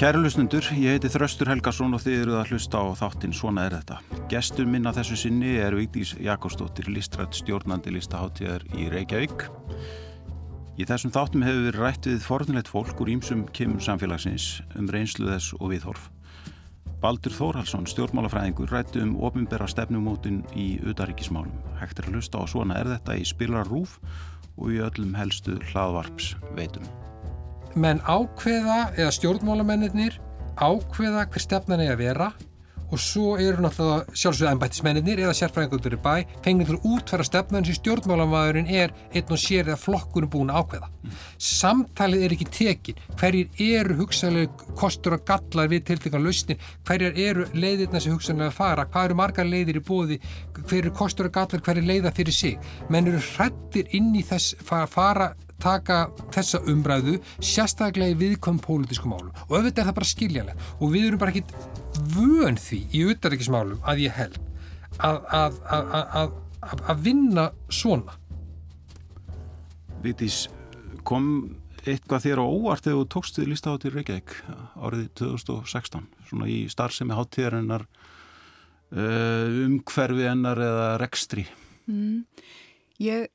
Kæru 0.00 0.22
lusnundur, 0.24 0.64
ég 0.80 0.94
heiti 0.94 1.10
Þröstur 1.12 1.50
Helgarsson 1.50 1.92
og 1.92 2.00
þið 2.00 2.14
eruð 2.22 2.36
að 2.40 2.52
hlusta 2.54 2.80
á 2.80 2.88
þáttinn 2.96 3.34
Svona 3.36 3.66
er 3.68 3.74
þetta. 3.74 3.98
Gestur 4.32 4.64
minna 4.64 4.94
þessu 4.96 5.18
sinni 5.20 5.50
er 5.60 5.74
Vigdís 5.76 6.14
Jakobsdóttir, 6.24 6.88
listrætt 6.88 7.36
stjórnandi 7.36 7.92
listaháttíðar 7.92 8.64
í 8.80 8.86
Reykjavík. 8.94 9.44
Í 10.80 10.86
þessum 10.88 11.12
þáttum 11.12 11.44
hefur 11.44 11.66
við 11.66 11.76
rætt 11.76 12.08
við 12.08 12.24
fornilegt 12.24 12.72
fólk 12.72 13.04
úr 13.04 13.12
ímsum 13.12 13.42
kemur 13.52 13.84
samfélagsins 13.84 14.48
um 14.80 14.88
reynslu 14.88 15.28
þess 15.34 15.52
og 15.60 15.74
viðhorf. 15.74 16.08
Baldur 17.04 17.36
Þórhalsson, 17.36 17.84
stjórnmálafræðingur, 17.92 18.72
rættu 18.72 19.04
um 19.04 19.18
ofinbera 19.20 19.68
stefnumótin 19.68 20.40
í 20.56 20.70
udaríkismálum. 20.80 21.60
Hægt 21.76 22.00
er 22.00 22.08
að 22.08 22.16
hlusta 22.16 22.40
á 22.40 22.48
Svona 22.48 22.80
er 22.80 22.94
þetta 22.96 23.20
í 23.20 23.28
Spilar 23.28 23.68
Rúf 23.68 24.00
og 24.56 24.72
í 24.72 24.80
öllum 24.80 25.12
helstu 25.20 25.60
hlaðvarps 25.74 26.38
veitum 26.56 26.88
menn 27.74 28.02
ákveða 28.04 28.80
eða 28.96 29.10
stjórnmálamennir 29.14 30.20
ákveða 30.60 31.26
hver 31.30 31.44
stefnan 31.44 31.82
er 31.84 31.94
að 31.94 32.02
vera 32.04 32.30
og 32.90 32.98
svo 32.98 33.36
eru 33.38 33.62
náttúrulega 33.62 34.16
sjálfsögða 34.18 34.52
ennbættismennir 34.54 35.20
eða 35.22 35.34
sérfræðingundur 35.38 35.94
í 35.94 35.98
bæ 36.02 36.14
fengið 36.44 36.70
til 36.70 36.76
að 36.78 36.86
útfæra 36.90 37.26
stefnan 37.26 37.66
sem 37.66 37.76
stjórnmálamæðurinn 37.78 38.70
er 38.80 38.94
einn 39.14 39.30
og 39.30 39.40
sér 39.40 39.68
eða 39.68 39.78
flokkunum 39.78 40.32
búin 40.32 40.50
að 40.50 40.64
ákveða. 40.64 40.88
Mm. 40.90 41.18
Samtalið 41.50 42.24
er 42.26 42.34
ekki 42.34 42.48
tekin. 42.56 43.02
Hverjir 43.20 43.62
eru 43.66 43.98
hugsanlega 44.00 44.74
kostur 44.78 45.16
og 45.16 45.24
gallar 45.28 45.70
við 45.70 45.84
tiltekan 45.90 46.24
lausnir? 46.26 46.58
Hverjir 46.88 47.20
eru 47.28 47.46
leiðirna 47.54 48.02
sem 48.02 48.16
hugsanlega 48.16 48.54
fara? 48.54 48.88
Hvað 48.90 49.10
eru 49.10 49.20
margar 49.22 49.50
leiðir 49.50 49.78
í 49.78 49.84
bóði? 49.86 50.18
Hver 50.58 50.80
eru 50.82 50.94
kostur 50.96 51.30
og 51.30 51.36
gallar? 51.38 51.62
Hver 51.62 51.78
er 51.78 51.86
leiða 51.86 52.14
fyrir 52.16 52.34
sig? 52.34 52.58
Menn 52.90 53.06
eru 53.10 53.22
hrættir 53.36 53.86
inn 53.94 54.10
í 54.18 54.26
þess 54.26 54.58
fara 54.66 55.30
taka 55.62 55.98
þessa 56.34 56.60
umræðu 56.70 57.18
sérstaklega 57.38 58.14
í 58.14 58.18
viðkom 58.20 58.60
pólitískum 58.64 59.14
málum. 59.14 59.32
Og 59.48 59.58
auðvitað 59.58 59.82
er 59.82 59.88
það 59.90 59.98
bara 59.98 60.10
skiljanlega 60.10 60.68
og 60.78 60.94
við 60.94 61.08
erum 61.08 61.22
bara 61.22 61.34
ekkit 61.34 61.54
vön 62.16 62.60
því 62.60 62.80
í 62.90 63.02
auðvitaðrikismálum 63.04 63.82
að 63.90 64.04
ég 64.04 64.16
held 64.18 64.38
að, 64.98 65.18
að, 65.40 65.58
að, 66.20 66.36
að 66.92 67.02
vinna 67.04 67.48
svona. 67.72 68.16
Vitís, 70.04 70.46
kom 71.04 71.26
eitthvað 71.88 72.24
þér 72.26 72.40
á 72.40 72.46
óvart 72.46 72.84
þegar 72.84 72.98
þú 73.00 73.10
tókst 73.14 73.38
þið 73.38 73.50
lístaháttir 73.54 73.94
Reykjavík 73.96 74.34
árið 74.80 75.06
2016 75.20 76.08
svona 76.28 76.48
í 76.52 76.58
starfsemi 76.72 77.16
háttíðarinnar 77.16 77.86
uh, 77.86 79.46
umhverfi 79.64 80.26
ennar 80.28 80.60
eða 80.60 80.90
rekstri? 81.00 81.46
Mm, 81.88 82.26
Ég 83.00 83.30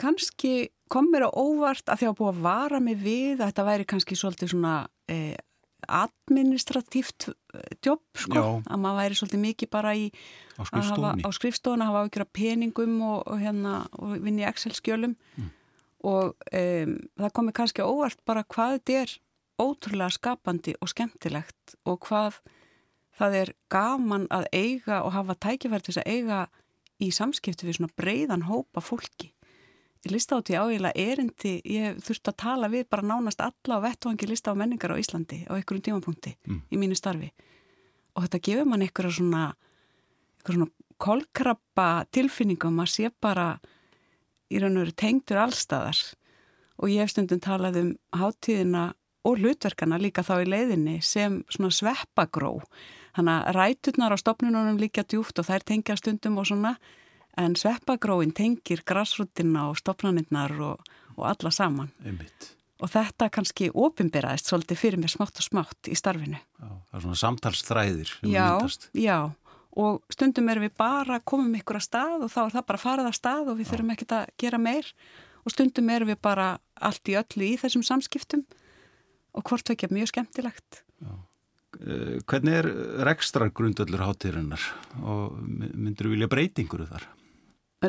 kannski 0.00 0.73
kom 0.92 1.08
mér 1.12 1.28
á 1.28 1.30
óvart 1.32 1.88
að 1.88 2.02
því 2.02 2.10
að 2.10 2.16
búið 2.20 2.30
að 2.32 2.44
vara 2.44 2.80
mig 2.82 3.00
við 3.00 3.40
að 3.40 3.50
þetta 3.50 3.66
væri 3.70 3.88
kannski 3.88 4.18
svolítið 4.18 4.52
svona 4.52 4.76
eh, 5.10 5.36
administratíft 5.84 7.28
jobb 7.84 8.04
sko, 8.16 8.38
Já. 8.38 8.46
að 8.72 8.80
maður 8.80 9.00
væri 9.00 9.18
svolítið 9.18 9.42
mikið 9.42 9.70
bara 9.72 9.92
í 9.96 10.06
á 10.56 11.30
skrifstofuna, 11.34 11.90
hafa 11.90 12.06
ákjöra 12.06 12.28
peningum 12.32 12.96
og, 13.04 13.20
og 13.28 13.42
hérna, 13.42 13.84
og 14.00 14.16
vinni 14.24 14.46
Excel 14.48 14.72
skjölum 14.76 15.16
mm. 15.36 15.50
og 16.08 16.32
um, 16.32 16.96
það 17.20 17.34
komi 17.36 17.54
kannski 17.56 17.84
óvart 17.84 18.20
bara 18.24 18.44
hvað 18.48 18.78
þetta 18.78 18.98
er 19.02 19.16
ótrúlega 19.60 20.16
skapandi 20.16 20.74
og 20.80 20.90
skemmtilegt 20.90 21.76
og 21.86 22.00
hvað 22.08 22.40
það 23.14 23.38
er 23.42 23.54
gaman 23.70 24.26
að 24.34 24.48
eiga 24.52 25.02
og 25.04 25.14
hafa 25.14 25.36
tækifæri 25.46 25.86
til 25.86 25.98
að 26.00 26.10
eiga 26.10 26.40
í 27.02 27.10
samskipti 27.14 27.66
við 27.66 27.78
svona 27.78 27.94
breiðan 27.98 28.46
hópa 28.48 28.82
fólki. 28.82 29.33
Listáti 30.10 30.56
áeiginlega 30.56 31.00
erindi, 31.00 31.54
ég 31.64 32.00
þurfti 32.04 32.32
að 32.32 32.40
tala 32.42 32.68
við 32.68 32.86
bara 32.92 33.06
nánast 33.08 33.40
alla 33.40 33.78
á 33.80 33.84
vettvangi 33.84 34.28
lista 34.28 34.52
á 34.52 34.58
menningar 34.58 34.92
á 34.92 35.00
Íslandi 35.00 35.44
á 35.48 35.56
einhverjum 35.56 35.84
tímapunkti 35.88 36.34
mm. 36.44 36.58
í 36.68 36.80
mínu 36.80 36.98
starfi. 36.98 37.30
Og 38.14 38.26
þetta 38.26 38.42
gefur 38.44 38.68
mann 38.68 38.84
einhverja 38.84 39.16
svona, 39.16 39.44
svona 40.44 40.68
kolkrabba 41.00 42.04
tilfinningum 42.12 42.82
að 42.84 42.92
sé 42.92 43.10
bara 43.20 43.54
í 44.52 44.60
raun 44.60 44.76
og 44.76 44.84
veru 44.84 44.96
tengdur 45.00 45.40
allstaðar 45.40 45.98
og 46.76 46.90
ég 46.90 47.04
hef 47.04 47.14
stundum 47.14 47.40
talað 47.42 47.80
um 47.80 47.90
hátíðina 48.14 48.90
og 49.24 49.40
hlutverkana 49.40 49.98
líka 50.00 50.24
þá 50.26 50.34
í 50.42 50.50
leiðinni 50.50 50.98
sem 51.04 51.40
svona 51.48 51.72
sveppagró. 51.72 52.58
Þannig 53.16 53.34
að 53.38 53.56
ræturnar 53.56 54.14
á 54.14 54.18
stopnunum 54.20 54.80
líka 54.80 55.04
djúft 55.06 55.38
og 55.40 55.48
þær 55.48 55.64
tengja 55.64 55.96
stundum 55.96 56.36
og 56.42 56.50
svona 56.50 56.74
en 57.40 57.56
sveppagróin 57.58 58.34
tengir 58.34 58.84
grassrútina 58.86 59.68
og 59.70 59.78
stopnaninnar 59.80 60.54
og, 60.62 60.92
og 61.16 61.24
alla 61.30 61.52
saman 61.54 61.90
Einmitt. 62.04 62.50
og 62.80 62.92
þetta 62.92 63.30
kannski 63.34 63.70
ofinberaðist 63.70 64.50
svolítið 64.50 64.80
fyrir 64.80 65.02
mér 65.02 65.14
smátt 65.14 65.40
og 65.40 65.48
smátt 65.48 65.90
í 65.90 65.98
starfinu 65.98 66.38
Já, 66.38 66.68
það 66.68 66.98
er 66.98 67.06
svona 67.06 67.22
samtalsþræðir 67.22 68.14
Já, 68.30 68.46
já 68.94 69.18
og 69.74 70.04
stundum 70.12 70.48
erum 70.52 70.68
við 70.68 70.74
bara 70.78 71.18
að 71.18 71.26
koma 71.26 71.48
um 71.48 71.54
ykkur 71.58 71.80
að 71.80 71.86
stað 71.88 72.26
og 72.26 72.30
þá 72.30 72.40
er 72.44 72.52
það 72.56 72.66
bara 72.68 72.78
að 72.78 72.84
fara 72.84 73.04
það 73.04 73.10
að 73.10 73.18
stað 73.18 73.48
og 73.50 73.56
við 73.58 73.70
þurfum 73.72 73.94
ekkert 73.94 74.14
að 74.14 74.28
gera 74.38 74.60
meir 74.62 74.90
og 75.44 75.54
stundum 75.54 75.90
erum 75.90 76.10
við 76.12 76.20
bara 76.22 76.48
allt 76.88 77.10
í 77.10 77.16
öllu 77.18 77.48
í 77.48 77.56
þessum 77.60 77.84
samskiptum 77.86 78.44
og 79.34 79.42
hvort 79.48 79.70
er 79.74 79.90
mjög 79.90 80.12
skemmtilegt. 80.12 80.84
Já. 81.02 81.14
Eh, 81.82 82.20
hvernig 82.22 82.60
er 82.60 82.68
rekstra 83.08 83.48
grundöllur 83.50 84.04
hátíðurinnar 84.06 84.62
og 85.02 85.40
myndur 85.42 86.06
þú 86.06 86.14
vilja 86.14 86.30
breytingur 86.30 86.86
þar? 86.86 87.08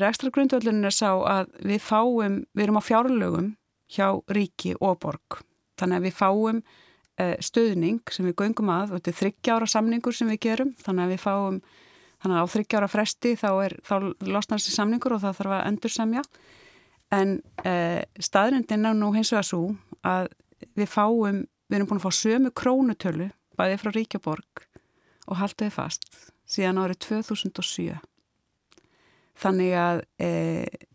Rekstra 0.02 0.32
grundöllurinn 0.34 0.88
er 0.88 0.96
sá 0.96 1.12
að 1.14 1.52
við 1.64 1.84
fáum, 1.86 2.42
við 2.56 2.66
erum 2.66 2.80
á 2.82 2.84
fjárlögum 2.84 3.54
hjá 3.96 4.08
ríki 4.34 4.74
og 4.82 5.00
borg. 5.04 5.40
Þannig 5.80 6.00
að 6.00 6.08
við 6.08 6.16
fáum 6.18 6.62
eh, 7.22 7.36
stöðning 7.44 8.02
sem 8.12 8.28
við 8.28 8.38
göngum 8.42 8.72
að 8.74 8.96
þetta 8.96 9.12
er 9.12 9.20
þryggjára 9.22 9.70
samningur 9.72 10.16
sem 10.16 10.32
við 10.34 10.42
gerum. 10.48 10.76
Þannig 10.82 11.06
að 11.06 11.14
við 11.14 11.24
fáum, 11.24 11.62
þannig 12.24 12.38
að 12.38 12.44
á 12.44 12.54
þryggjára 12.56 12.92
fresti 12.92 13.34
þá, 13.40 13.50
er, 13.68 13.78
þá 13.86 13.96
losnar 14.26 14.62
þessi 14.62 14.76
samningur 14.76 15.16
og 15.16 15.24
það 15.24 15.42
þarf 15.42 15.58
að 15.60 15.66
endur 15.70 15.96
semja 15.96 16.26
en 17.14 17.40
eh, 17.66 18.02
staðrindin 18.20 18.88
er 18.88 18.98
nú 18.98 19.12
hins 19.16 19.32
vegar 19.34 19.48
svo 19.48 19.76
að 20.06 20.32
við 20.78 20.90
fáum, 20.90 21.44
við 21.70 21.78
erum 21.78 21.90
búin 21.90 22.02
að 22.02 22.08
fá 22.08 22.20
sömu 22.20 22.52
krónutölu 22.56 23.30
bæði 23.60 23.78
frá 23.82 23.92
Ríkjaborg 23.94 24.66
og 25.30 25.40
haldaði 25.40 25.74
fast 25.74 26.10
síðan 26.50 26.82
árið 26.82 27.02
2007 27.08 28.00
þannig 29.40 29.74
að 29.80 30.04
e, 30.22 30.30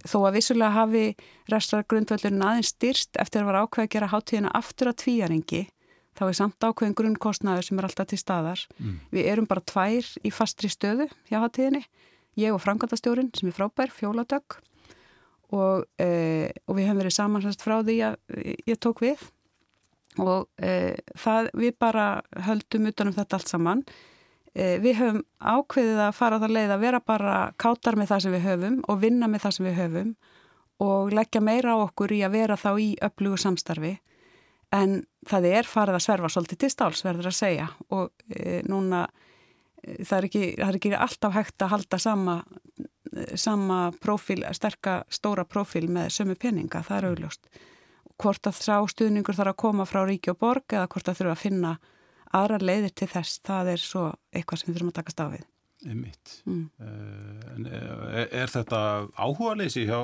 þó 0.09 0.17
að 0.25 0.37
vissulega 0.39 0.77
hafi 0.77 1.05
restargrundvöldurinn 1.53 2.47
aðeins 2.47 2.73
styrst 2.75 3.21
eftir 3.21 3.43
að 3.43 3.51
vera 3.51 3.65
ákveð 3.67 3.85
að 3.85 3.93
gera 3.95 4.11
hátíðina 4.15 4.55
aftur 4.57 4.91
að 4.93 5.01
tvíjaringi 5.05 5.63
þá 6.21 6.27
er 6.27 6.37
samt 6.37 6.65
ákveðin 6.65 6.97
grunnkostnaður 6.99 7.67
sem 7.67 7.81
er 7.81 7.89
alltaf 7.89 8.11
til 8.11 8.21
staðar. 8.21 8.63
Mm. 8.79 8.97
við 9.15 9.29
erum 9.33 9.49
bara 9.49 9.65
tvær 9.65 10.09
í 10.25 10.33
fastri 10.35 10.71
stöðu 10.73 11.09
hjá 11.31 11.39
hátíðinni. 11.41 11.85
Ég 12.39 12.55
og 12.55 12.63
framkvæmtastjórin 12.63 13.31
sem 13.37 13.51
er 13.51 13.57
frábær, 13.57 13.93
fjóladögg 13.93 14.59
og, 15.51 15.87
e, 15.99 16.51
og 16.67 16.77
við 16.79 16.89
hefum 16.89 17.01
verið 17.03 17.17
samansast 17.17 17.65
frá 17.65 17.81
því 17.83 17.97
að 18.07 18.19
ég 18.69 18.79
tók 18.79 19.03
við. 19.03 19.23
Og 20.21 20.47
e, 20.63 20.97
það, 21.19 21.51
við 21.59 21.75
bara 21.81 22.07
höldum 22.47 22.89
utanum 22.91 23.17
þetta 23.17 23.39
allt 23.39 23.51
saman. 23.51 23.85
e, 23.87 24.10
við 24.55 24.97
höfum 24.99 25.23
ákveðið 25.39 26.03
að 26.03 26.17
fara 26.19 26.41
það 26.43 26.55
leið 26.57 26.75
að 26.75 26.85
vera 26.85 27.01
bara 27.07 27.35
kátar 27.61 27.99
með 27.99 28.11
það 28.11 28.23
sem 28.25 28.35
við 28.35 28.47
höfum 28.49 28.79
og 28.91 29.01
vinna 29.03 29.29
með 29.31 29.45
það 29.45 29.57
sem 29.57 29.69
við 29.69 29.77
höfum 29.79 30.15
og 30.81 31.13
leggja 31.15 31.43
meira 31.45 31.77
á 31.77 31.85
okkur 31.85 32.15
í 32.17 32.23
að 32.27 32.35
vera 32.35 32.57
þá 32.59 32.71
í 32.81 32.89
öflugu 33.05 33.39
samstarfi. 33.39 33.93
En 34.75 35.03
það 35.29 35.47
er 35.51 35.69
farið 35.69 35.99
að 35.99 36.05
sverfa 36.07 36.31
svolítið 36.33 36.63
til 36.63 36.71
stáls 36.73 37.05
verður 37.05 37.29
að 37.31 37.37
segja. 37.37 37.67
Og 37.93 38.11
e, 38.33 38.61
núna 38.71 39.05
e, 39.83 40.01
það 40.07 40.17
er, 40.17 40.29
ekki, 40.31 40.45
það 40.57 40.69
er 40.69 40.79
ekki 40.81 40.93
alltaf 40.97 41.37
hægt 41.37 41.67
að 41.67 41.73
halda 41.75 42.01
sama 42.01 42.37
sama 43.35 43.93
profil, 44.01 44.45
sterka 44.55 45.01
stóra 45.11 45.45
profil 45.45 45.89
með 45.91 46.13
sömu 46.15 46.37
peninga, 46.39 46.83
það 46.87 46.97
er 46.97 47.09
augljóst. 47.11 47.49
Hvort 48.21 48.47
að 48.47 48.61
sá 48.61 48.77
stuðningur 48.93 49.37
þarf 49.37 49.55
að 49.55 49.63
koma 49.65 49.87
frá 49.89 50.05
ríki 50.07 50.33
og 50.33 50.39
borg 50.41 50.77
eða 50.77 50.89
hvort 50.93 51.09
að 51.09 51.21
þurfa 51.21 51.35
að 51.35 51.43
finna 51.43 51.73
aðra 52.37 52.59
leiðir 52.63 52.95
til 52.95 53.09
þess, 53.11 53.41
það 53.47 53.73
er 53.75 53.85
svo 53.85 54.07
eitthvað 54.31 54.61
sem 54.61 54.71
við 54.71 54.77
þurfum 54.79 54.93
að 54.93 54.99
taka 55.01 55.15
stafið 55.15 55.47
mm. 55.87 56.65
uh, 56.81 57.71
er, 57.71 58.27
er 58.43 58.53
þetta 58.53 58.83
áhuga 59.17 59.55
leysi 59.61 59.87
hjá 59.89 60.01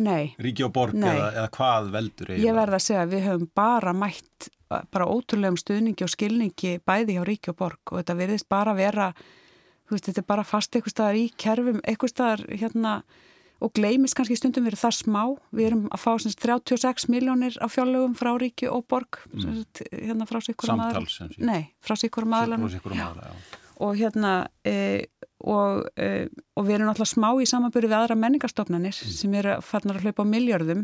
Nei. 0.00 0.32
ríki 0.40 0.64
og 0.64 0.72
borg 0.72 0.96
eða, 0.96 1.28
eða 1.34 1.50
hvað 1.56 1.90
veldur 1.92 2.30
eiginlega? 2.30 2.46
Ég 2.48 2.56
verða 2.56 2.78
að 2.78 2.86
segja 2.86 3.04
að 3.04 3.12
við 3.14 3.26
höfum 3.28 3.50
bara 3.60 3.94
mætt 3.96 4.50
bara 4.70 5.08
ótrúlegum 5.10 5.58
stuðningi 5.58 6.06
og 6.06 6.12
skilningi 6.12 6.76
bæði 6.86 7.18
hjá 7.18 7.24
ríki 7.26 7.52
og 7.52 7.58
borg 7.58 7.92
og 7.92 8.00
þetta 8.00 8.16
verðist 8.20 8.48
bara 8.50 8.74
vera 8.78 9.10
veist, 9.90 10.06
þetta 10.06 10.22
er 10.22 10.28
bara 10.28 10.46
fast 10.46 10.74
eitthvað 10.74 10.94
staðar 10.94 11.18
í 11.18 11.26
kerfum, 11.40 11.80
eitthvað 11.82 12.12
staðar 12.14 12.44
hérna 12.50 12.94
og 13.60 13.72
gleimist 13.76 14.16
kannski 14.16 14.38
stundum 14.38 14.66
verið 14.68 14.82
það 14.82 14.96
smá. 14.96 15.22
Við 15.56 15.68
erum 15.68 15.86
að 15.92 16.02
fá 16.02 16.10
semst, 16.22 16.40
36 16.42 17.08
miljónir 17.12 17.56
á 17.60 17.66
fjárlögum 17.70 18.16
frá 18.18 18.32
ríki 18.40 18.68
og 18.72 18.86
borg 18.90 19.20
mm. 19.30 19.42
semst, 19.44 19.82
hérna 19.92 20.28
frá 20.28 20.40
sikkurum 20.44 20.84
aðal 20.86 21.04
nei, 21.38 21.70
frá 21.84 21.96
sikkurum 22.00 22.36
aðal 22.36 22.70
og 23.80 23.96
hérna 23.96 24.32
e, 24.66 25.06
og, 25.40 25.86
e, 25.96 26.28
og 26.56 26.66
við 26.66 26.76
erum 26.76 26.90
náttúrulega 26.90 27.14
smá 27.14 27.30
í 27.40 27.48
samanbyrju 27.48 27.88
við 27.88 27.98
aðra 28.00 28.16
menningarstofnanir 28.20 28.96
mm. 28.96 29.14
sem 29.16 29.36
eru 29.40 29.56
farnar 29.64 30.00
að 30.00 30.08
hlaupa 30.08 30.26
á 30.28 30.32
miljardum 30.32 30.82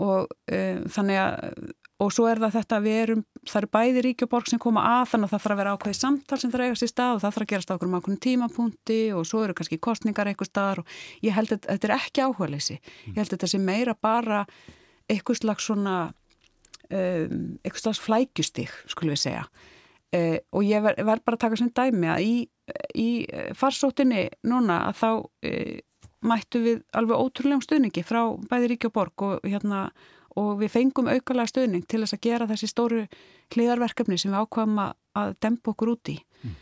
og 0.00 0.32
e, 0.48 0.82
þannig 0.92 1.20
að 1.20 1.72
og 2.02 2.10
svo 2.10 2.26
er 2.26 2.40
það 2.42 2.56
þetta 2.56 2.78
að 2.78 2.86
við 2.86 2.98
erum, 3.02 3.20
það 3.46 3.58
eru 3.60 3.68
bæði 3.76 4.02
ríkjuborg 4.06 4.48
sem 4.50 4.60
koma 4.62 4.82
að 4.88 5.04
þannig 5.12 5.28
að 5.28 5.32
það 5.32 5.42
þarf 5.42 5.54
að 5.54 5.60
vera 5.60 5.74
ákveði 5.76 5.98
samtal 5.98 6.38
sem 6.40 6.52
það 6.52 6.64
eigast 6.66 6.86
í 6.86 6.88
stað 6.90 7.12
og 7.12 7.20
það 7.22 7.34
þarf 7.36 7.44
að 7.44 7.50
gerast 7.52 7.70
á 7.70 7.74
okkur 7.74 7.88
um 7.90 7.98
ákveðin 7.98 8.22
tímapunkti 8.26 8.98
og 9.16 9.28
svo 9.28 9.42
eru 9.44 9.56
kannski 9.58 9.78
kostningar 9.82 10.30
eitthvað 10.30 10.50
staðar 10.50 10.82
og 10.82 10.96
ég 11.22 11.36
held 11.36 11.54
að 11.54 11.68
þetta 11.68 11.88
er 11.88 11.94
ekki 11.98 12.24
áhuga 12.24 12.48
leysi. 12.50 12.78
Ég 13.06 13.20
held 13.20 13.28
að 13.28 13.34
þetta 13.36 13.50
sé 13.52 13.60
meira 13.62 13.94
bara 13.94 14.40
eitthvað 15.12 15.40
slags 15.42 15.68
svona, 15.68 15.96
um, 16.88 17.38
eitthvað 17.62 17.84
slags 17.84 18.02
flækjustík, 18.08 18.74
skulum 18.90 19.14
við 19.14 19.22
segja. 19.26 19.46
Uh, 20.12 20.38
og 20.52 20.66
ég 20.68 20.82
verð 20.84 21.06
ver 21.08 21.22
bara 21.24 21.38
að 21.38 21.44
taka 21.46 21.60
sem 21.60 21.70
dæmi 21.72 22.10
að 22.12 22.26
í, 22.26 22.34
í 23.00 23.08
farsóttinni 23.56 24.26
núna 24.48 24.82
að 24.90 24.98
þá 24.98 25.08
uh, 25.22 25.78
mættu 26.22 26.60
við 26.62 26.82
alveg 26.94 27.18
ótrúlegum 27.18 27.62
stuðningi 27.64 28.04
frá 28.06 28.20
bæði 28.50 28.74
ríkjuborg 28.74 29.24
og 29.26 29.46
hérna 29.48 29.86
og 30.40 30.56
við 30.62 30.72
fengum 30.72 31.10
aukalega 31.10 31.50
stöðning 31.50 31.84
til 31.88 32.02
þess 32.02 32.16
að 32.16 32.24
gera 32.28 32.48
þessi 32.50 32.70
stóru 32.70 33.04
hlýðarverkefni 33.52 34.18
sem 34.20 34.32
við 34.32 34.42
ákvæmum 34.42 34.82
að 35.20 35.36
dempa 35.44 35.72
okkur 35.74 35.92
úti 35.92 36.16
mm. 36.42 36.56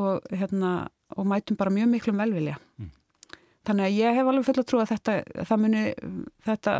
og, 0.00 0.32
hérna, 0.32 0.72
og 1.16 1.28
mætum 1.28 1.58
bara 1.60 1.74
mjög 1.74 1.92
miklum 1.92 2.22
velvilja. 2.22 2.58
Mm. 2.80 2.90
Þannig 3.62 3.86
að 3.86 3.98
ég 4.00 4.16
hef 4.16 4.28
alveg 4.28 4.46
full 4.48 4.58
að 4.58 4.68
trúa 4.72 4.82
að 4.82 4.92
þetta, 4.96 5.58
muni, 5.60 5.82
þetta 6.42 6.72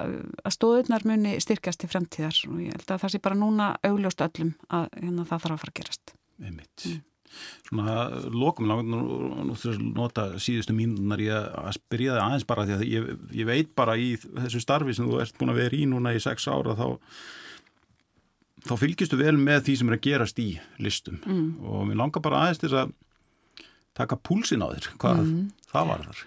að 0.43 0.55
stóðunar 0.57 1.05
muni 1.07 1.37
styrkjast 1.43 1.87
í 1.87 1.91
fremtíðar 1.93 2.41
og 2.49 2.59
ég 2.65 2.75
held 2.75 2.89
að 2.89 3.05
það 3.05 3.15
sé 3.15 3.21
bara 3.23 3.39
núna 3.39 3.69
augljóst 3.87 4.25
öllum 4.27 4.51
að 4.67 4.89
hérna, 4.97 5.23
það 5.29 5.45
þarf 5.45 5.55
að 5.55 5.63
fara 5.63 5.75
að 5.75 5.79
gerast. 5.79 6.15
Einmitt. 6.43 6.87
Mm. 6.89 7.01
Svona 7.69 8.07
lokum 8.33 8.69
nú 8.69 9.55
þurfum 9.57 9.93
að 9.93 10.01
nota 10.01 10.25
síðustu 10.43 10.75
mínunar 10.77 11.23
ég 11.23 11.53
að 11.63 11.77
spyrja 11.79 12.17
það 12.17 12.25
aðeins 12.27 12.49
bara 12.51 12.67
því 12.69 12.75
að 12.77 12.85
ég, 12.89 13.13
ég 13.43 13.49
veit 13.49 13.71
bara 13.79 13.97
í 13.97 14.11
þessu 14.21 14.63
starfi 14.63 14.97
sem 14.97 15.09
þú 15.09 15.23
ert 15.25 15.39
búin 15.41 15.55
að 15.55 15.63
vera 15.63 15.79
í 15.79 15.87
núna 15.89 16.13
í 16.17 16.21
sex 16.23 16.49
ára 16.51 16.77
þá 16.79 16.87
þá 18.67 18.75
fylgistu 18.79 19.19
vel 19.19 19.37
með 19.41 19.65
því 19.67 19.79
sem 19.79 19.91
er 19.91 19.97
að 19.97 20.05
gerast 20.07 20.43
í 20.43 20.51
listum 20.83 21.19
mm. 21.25 21.49
og 21.67 21.89
mér 21.89 21.99
langar 22.03 22.25
bara 22.25 22.45
aðeins 22.45 22.63
til 22.63 22.73
að 22.77 22.93
taka 23.99 24.17
púlsin 24.17 24.63
á 24.65 24.73
þér, 24.73 24.89
hvað 25.03 25.23
mm. 25.25 25.43
það 25.73 25.91
var 25.91 26.07
þar 26.09 26.23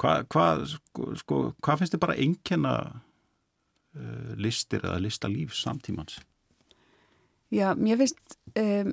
hvað 0.00 0.26
hva, 0.30 0.46
sko, 0.70 1.12
sko, 1.18 1.38
hva 1.58 1.76
finnst 1.78 1.96
þið 1.96 2.04
bara 2.04 2.18
einnkjana 2.22 2.74
uh, 2.86 4.32
listir 4.38 4.84
eða 4.84 5.00
listalíf 5.02 5.56
samtímans? 5.58 6.20
Já, 7.50 7.72
mér 7.74 7.98
finnst 7.98 8.38
um, 8.54 8.92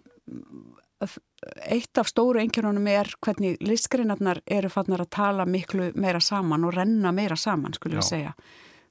eitt 1.67 1.99
af 2.01 2.09
stóru 2.09 2.41
engjörunum 2.41 2.87
er 2.89 3.11
hvernig 3.21 3.59
listgrinarnar 3.61 4.41
eru 4.49 4.69
fannar 4.73 5.03
að 5.03 5.13
tala 5.13 5.45
miklu 5.45 5.91
meira 5.95 6.21
saman 6.23 6.65
og 6.65 6.73
renna 6.73 7.11
meira 7.13 7.37
saman, 7.37 7.75
skulle 7.77 7.99
við 7.99 8.07
segja. 8.07 8.33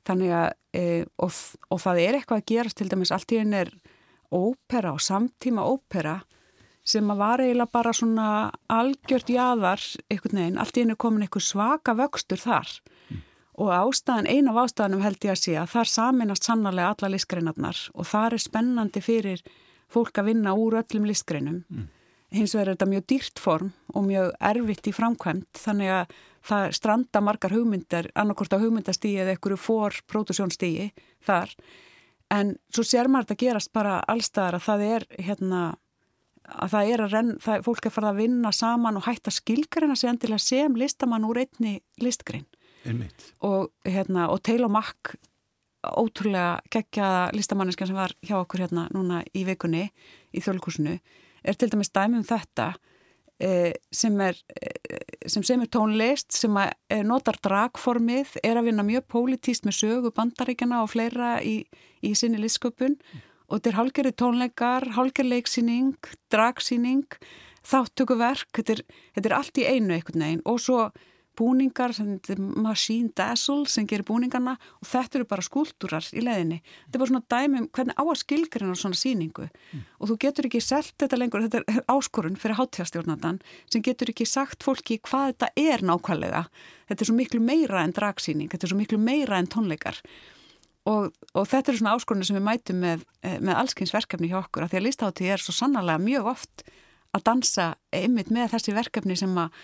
Þannig 0.07 0.33
að, 0.39 0.49
e, 0.71 0.85
og, 1.19 1.35
og 1.75 1.83
það 1.83 2.03
er 2.05 2.19
eitthvað 2.19 2.43
að 2.43 2.49
gerast, 2.53 2.79
til 2.79 2.89
dæmis 2.93 3.13
allt 3.15 3.35
í 3.35 3.41
einn 3.43 3.57
er 3.59 3.73
ópera 4.31 4.95
og 4.95 5.03
samtíma 5.03 5.67
ópera 5.67 6.21
sem 6.87 7.11
að 7.11 7.19
var 7.19 7.43
eiginlega 7.43 7.75
bara 7.75 7.93
svona 7.97 8.27
algjört 8.71 9.31
jáðar, 9.33 9.83
einhvern 10.07 10.39
veginn, 10.39 10.61
allt 10.63 10.79
í 10.79 10.85
einn 10.85 10.95
er 10.95 11.01
komin 11.03 11.27
einhver 11.27 11.43
svaka 11.43 11.97
vöxtur 11.99 12.39
þar 12.39 12.71
mm. 13.11 13.25
og 13.65 13.73
ástæðan, 13.75 14.31
eina 14.31 14.55
af 14.55 14.69
ástæðanum 14.69 15.03
held 15.03 15.27
ég 15.27 15.35
að 15.35 15.43
sé 15.43 15.57
að 15.59 15.73
þar 15.75 15.91
saminast 15.91 16.47
sannarlega 16.47 16.95
alla 16.95 17.11
listgreinarnar 17.17 17.83
og 17.95 18.07
þar 18.07 18.39
er 18.39 18.45
spennandi 18.47 19.03
fyrir 19.03 19.43
fólk 19.91 20.23
að 20.23 20.31
vinna 20.31 20.55
úr 20.55 20.79
öllum 20.79 21.11
listgreinum 21.11 21.65
mm. 21.67 21.91
Hins 22.35 22.55
vegar 22.55 22.69
er 22.69 22.77
þetta 22.77 22.91
mjög 22.91 23.07
dýrt 23.13 23.43
form 23.43 23.73
og 23.95 24.07
mjög 24.09 24.33
erfitt 24.51 24.89
í 24.91 24.95
framkvæmt 24.95 25.61
þannig 25.63 25.93
að 25.95 26.15
það 26.47 26.69
stranda 26.79 27.23
margar 27.23 27.55
hugmyndar 27.55 28.11
annarkort 28.19 28.55
á 28.55 28.63
hugmyndastígi 28.63 29.23
eða 29.23 29.35
einhverju 29.35 29.59
fór 29.61 29.99
pródusjónstígi 30.11 30.91
þar 31.27 31.53
en 32.35 32.55
svo 32.75 32.85
sér 32.87 33.11
maður 33.11 33.31
þetta 33.31 33.43
gerast 33.45 33.73
bara 33.77 33.99
allstaðar 34.11 34.59
að 34.59 34.67
það 34.67 34.87
er 34.89 35.07
hérna 35.29 35.63
að 36.47 36.75
það 36.75 36.91
er 36.93 37.03
að 37.03 37.15
renn, 37.15 37.31
það, 37.43 37.63
fólk 37.67 37.87
er 37.87 37.95
farið 37.95 38.11
að 38.13 38.21
vinna 38.23 38.53
saman 38.55 38.99
og 39.01 39.07
hætta 39.07 39.33
skilgreina 39.35 39.97
sig 39.99 40.11
endilega 40.13 40.43
sem 40.43 40.77
listamann 40.79 41.27
úr 41.27 41.43
einni 41.43 41.81
listgrein 42.03 42.47
Einmitt. 42.87 43.33
og 43.43 43.73
hérna 43.87 44.29
og 44.31 44.43
Taylor 44.47 44.71
Mack 44.71 45.17
ótrúlega 45.87 46.61
geggjaða 46.71 47.31
listamanniska 47.35 47.87
sem 47.87 47.99
var 47.99 48.15
hjá 48.27 48.39
okkur 48.41 48.65
hérna 48.65 48.87
núna 48.95 49.23
í 49.35 49.45
vikunni 49.47 49.89
í 50.35 50.43
þjóðlíkusinu 50.43 50.99
er 51.47 51.59
til 51.59 51.71
dæmis 51.73 51.93
dæmi 51.95 52.21
um 52.21 52.27
þetta 52.27 52.73
e, 53.39 53.73
sem 53.95 54.19
er 54.21 54.39
e, 54.51 54.99
sem 55.31 55.45
semur 55.47 55.71
tónlist 55.71 56.35
sem 56.35 56.59
e, 56.59 57.01
notar 57.07 57.39
dragformið 57.45 58.37
er 58.43 58.59
að 58.59 58.71
vinna 58.71 58.87
mjög 58.87 59.07
pólitíst 59.15 59.67
með 59.67 59.81
sögu 59.81 60.13
bandaríkjana 60.17 60.83
og 60.83 60.93
fleira 60.93 61.39
í, 61.45 61.61
í 62.03 62.15
sinni 62.19 62.43
listsköpun. 62.43 62.99
Mm 62.99 63.25
og 63.47 63.59
þetta 63.59 63.71
er 63.71 63.79
hálgerði 63.79 64.13
tónleikar, 64.21 64.87
hálgerleiksýning, 64.97 66.09
dragsýning, 66.33 67.19
þáttökuverk, 67.67 68.51
þetta 68.57 68.77
er, 68.77 68.83
þetta 69.17 69.31
er 69.31 69.37
allt 69.39 69.61
í 69.61 69.67
einu 69.67 69.95
einhvern 69.95 70.25
veginn. 70.25 70.43
Og 70.51 70.61
svo 70.63 70.81
búningar 71.39 71.95
Machine 72.39 73.11
Dazzle 73.17 73.67
sem 73.71 73.87
gerir 73.89 74.07
búningarna 74.09 74.57
og 74.81 74.89
þetta 74.89 75.21
eru 75.21 75.29
bara 75.31 75.45
skúltúrar 75.45 76.07
í 76.13 76.23
leðinni. 76.25 76.61
Þetta 76.87 76.99
er 76.99 77.03
bara 77.03 77.13
svona 77.13 77.31
dæmi 77.35 77.63
um 77.63 77.69
hvernig 77.69 77.99
á 77.99 78.05
að 78.05 78.21
skilgreina 78.23 78.79
svona 78.79 79.01
síningu 79.01 79.49
mm. 79.49 79.83
og 80.01 80.11
þú 80.11 80.19
getur 80.27 80.49
ekki 80.51 80.63
selt 80.65 80.95
þetta 81.03 81.21
lengur, 81.21 81.47
þetta 81.47 81.63
er 81.63 81.83
áskorun 81.93 82.39
fyrir 82.41 82.61
háttíðastjórnandan 82.61 83.43
sem 83.73 83.85
getur 83.85 84.13
ekki 84.13 84.29
sagt 84.29 84.67
fólki 84.67 85.01
hvað 85.03 85.35
þetta 85.35 85.53
er 85.61 85.85
nákvæmlega. 85.87 86.47
Þetta 86.87 87.03
er 87.03 87.11
svo 87.11 87.19
miklu 87.19 87.43
meira 87.43 87.83
en 87.83 87.95
dragsýning, 87.97 88.51
þetta 88.53 88.69
er 88.69 88.75
svo 88.75 88.81
miklu 88.81 89.03
meira 89.03 89.41
en 89.41 89.51
tónleikar 89.51 90.03
Og, 90.87 91.11
og 91.35 91.47
þetta 91.51 91.73
er 91.73 91.79
svona 91.81 91.95
áskorunni 91.99 92.27
sem 92.29 92.37
við 92.39 92.45
mætum 92.47 92.77
með, 92.79 93.01
eh, 93.27 93.41
með 93.43 93.59
allskynnsverkefni 93.63 94.31
hjá 94.31 94.39
okkur 94.39 94.67
að 94.67 94.71
því 94.71 94.79
að 94.79 94.85
lístáttíð 94.87 95.33
er 95.35 95.43
svo 95.43 95.55
sannarlega 95.57 96.03
mjög 96.03 96.29
oft 96.31 96.63
að 97.17 97.25
dansa 97.27 97.67
einmitt 97.95 98.31
með 98.31 98.53
þessi 98.55 98.75
verkefni 98.77 99.17
sem 99.19 99.35
að 99.41 99.57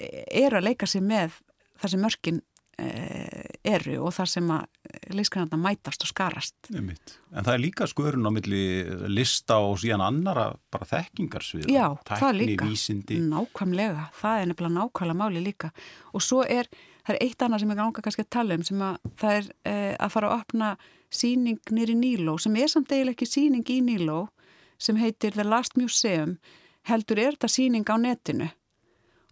eru 0.00 0.60
að 0.60 0.70
leika 0.70 0.88
sig 0.90 1.04
með 1.04 1.38
þar 1.80 1.92
sem 1.92 2.02
mörkin 2.04 2.40
eh, 2.80 3.46
eru 3.70 3.96
og 4.04 4.14
þar 4.16 4.30
sem 4.34 4.52
að 4.54 5.14
lískanarna 5.14 5.58
mætast 5.60 6.04
og 6.04 6.10
skarast. 6.10 6.56
Einmitt. 6.72 7.16
En 7.32 7.46
það 7.46 7.54
er 7.54 7.62
líka 7.64 7.88
skurun 7.90 8.28
á 8.28 8.30
milli 8.34 8.62
lista 9.10 9.60
og 9.64 9.78
síðan 9.82 10.04
annara 10.04 10.50
bara 10.72 10.88
þekkingarsvið. 10.90 11.68
Já, 11.72 11.86
Tækni, 12.04 12.20
það 12.22 12.38
líka. 12.40 12.70
Vísindi. 12.70 13.18
Nákvæmlega, 13.30 14.06
það 14.20 14.42
er 14.44 14.50
nefnilega 14.50 14.76
nákvæmlega 14.78 15.20
máli 15.22 15.44
líka 15.44 15.72
og 16.14 16.24
svo 16.24 16.44
er 16.44 16.70
það 17.06 17.16
er 17.16 17.26
eitt 17.26 17.44
annað 17.44 17.62
sem 17.62 17.72
ég 17.72 17.80
ganga 17.80 18.04
kannski 18.04 18.24
að 18.24 18.32
tala 18.36 18.56
um 18.56 18.64
sem 18.66 18.82
að 18.84 19.12
það 19.20 19.36
er 19.36 19.50
eh, 19.70 19.94
að 19.96 20.12
fara 20.14 20.30
að 20.30 20.40
opna 20.40 20.70
síning 21.10 21.72
nýri 21.74 21.96
Níló 21.98 22.36
sem 22.40 22.56
er 22.60 22.70
samt 22.70 22.92
eiginlega 22.92 23.16
ekki 23.16 23.28
síning 23.28 23.66
í 23.72 23.80
Níló 23.84 24.20
sem 24.80 24.98
heitir 25.00 25.34
The 25.34 25.46
Last 25.46 25.76
Museum 25.80 26.36
heldur 26.88 27.20
er 27.20 27.36
þetta 27.36 27.50
síning 27.50 27.88
á 27.90 27.96
netinu 28.00 28.50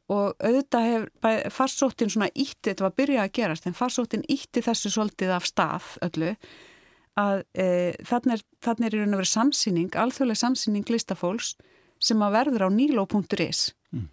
og 0.08 0.40
auðvitað 0.40 0.86
hefur 0.88 1.52
farsóttin 1.52 2.10
svona 2.12 2.30
ítti, 2.32 2.70
þetta 2.70 2.86
var 2.86 2.92
að 2.94 3.00
byrja 3.02 3.24
að 3.24 3.34
gerast 3.38 3.68
en 3.68 3.76
farsóttin 3.76 4.24
ítti 4.32 4.62
þessu 4.64 4.92
svolítið 4.94 5.34
af 5.36 5.48
stað 5.48 5.88
öllu 6.06 6.34
að 7.18 7.42
e, 7.58 7.66
þannig 8.06 8.38
er, 8.38 8.94
í 8.94 9.00
raun 9.00 9.16
og 9.16 9.20
verið 9.20 9.32
samsýning, 9.32 9.90
alþjóðlega 9.98 10.42
samsýning 10.44 10.92
listafólks 10.92 11.56
sem 12.00 12.22
að 12.22 12.36
verður 12.38 12.66
á 12.66 12.68
níló.is 12.72 13.62
mm. 13.92 14.06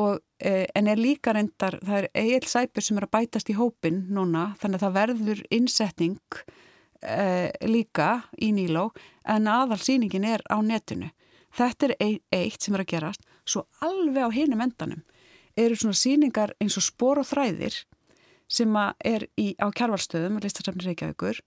Og, 0.00 0.20
e, 0.38 0.68
en 0.76 0.88
er 0.88 1.00
líka 1.00 1.34
reyndar, 1.34 1.80
það 1.82 2.02
er 2.02 2.10
eigil 2.22 2.48
sæpur 2.48 2.84
sem 2.84 3.00
er 3.00 3.08
að 3.08 3.14
bætast 3.16 3.50
í 3.50 3.56
hópin 3.58 4.04
núna 4.12 4.52
þannig 4.60 4.78
að 4.80 4.86
það 4.86 4.98
verður 5.00 5.44
innsetning 5.56 6.42
e, 7.02 7.50
líka 7.66 8.10
í 8.38 8.52
Níló 8.54 8.90
en 9.28 9.50
aðal 9.50 9.80
síningin 9.82 10.28
er 10.28 10.44
á 10.46 10.62
netinu. 10.62 11.10
Þetta 11.56 11.88
er 11.88 12.20
eitt 12.30 12.62
sem 12.62 12.76
er 12.76 12.84
að 12.84 12.92
gerast, 12.92 13.24
svo 13.42 13.64
alveg 13.82 14.22
á 14.22 14.30
hinum 14.30 14.62
endanum 14.62 15.02
eru 15.60 15.78
svona 15.78 15.98
síningar 15.98 16.54
eins 16.60 16.78
og 16.80 16.86
spór 16.86 17.22
og 17.22 17.28
þræðir 17.28 17.76
sem 18.50 18.74
er 19.06 19.28
í, 19.38 19.52
á 19.62 19.70
kjárvalstöðum, 19.70 20.40
listasafni 20.42 20.88
Reykjavíkur, 20.88 21.38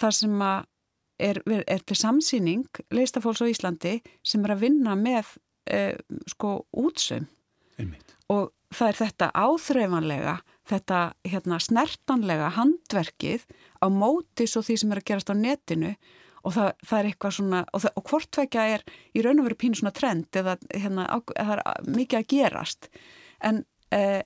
þar 0.00 0.14
sem 0.16 0.42
er, 0.42 1.40
er 1.44 1.84
til 1.84 1.96
samsýning 1.98 2.82
leistafólks 2.94 3.42
á 3.44 3.50
Íslandi 3.50 3.98
sem 4.24 4.44
er 4.44 4.54
að 4.56 4.62
vinna 4.64 4.96
með 4.98 5.36
eh, 5.68 5.96
sko 6.32 6.58
útsum 6.76 7.28
Einmitt. 7.76 8.14
og 8.32 8.52
það 8.74 8.88
er 8.90 9.00
þetta 9.00 9.30
áþreifanlega, 9.36 10.36
þetta 10.68 11.00
hérna, 11.28 11.58
snertanlega 11.62 12.52
handverkið 12.56 13.44
á 13.80 13.86
mótis 13.92 14.56
og 14.58 14.66
því 14.66 14.78
sem 14.80 14.94
er 14.94 15.02
að 15.02 15.08
gerast 15.10 15.32
á 15.32 15.36
netinu 15.36 15.92
og 16.46 16.54
það, 16.54 16.72
það 16.86 16.98
er 16.98 17.10
eitthvað 17.10 17.36
svona, 17.36 17.60
og, 17.72 17.84
það, 17.84 17.94
og 17.98 18.10
hvortvekja 18.10 18.66
er 18.76 18.84
í 19.16 19.22
raun 19.24 19.42
og 19.42 19.48
veru 19.48 19.60
pínu 19.60 19.80
svona 19.80 19.94
trend 19.96 20.40
eða 20.40 20.56
hérna, 20.74 21.06
það 21.32 21.54
er 21.56 21.62
mikið 21.96 22.20
að 22.20 22.28
gerast 22.32 22.90
en 23.46 23.62
eh, 23.94 24.22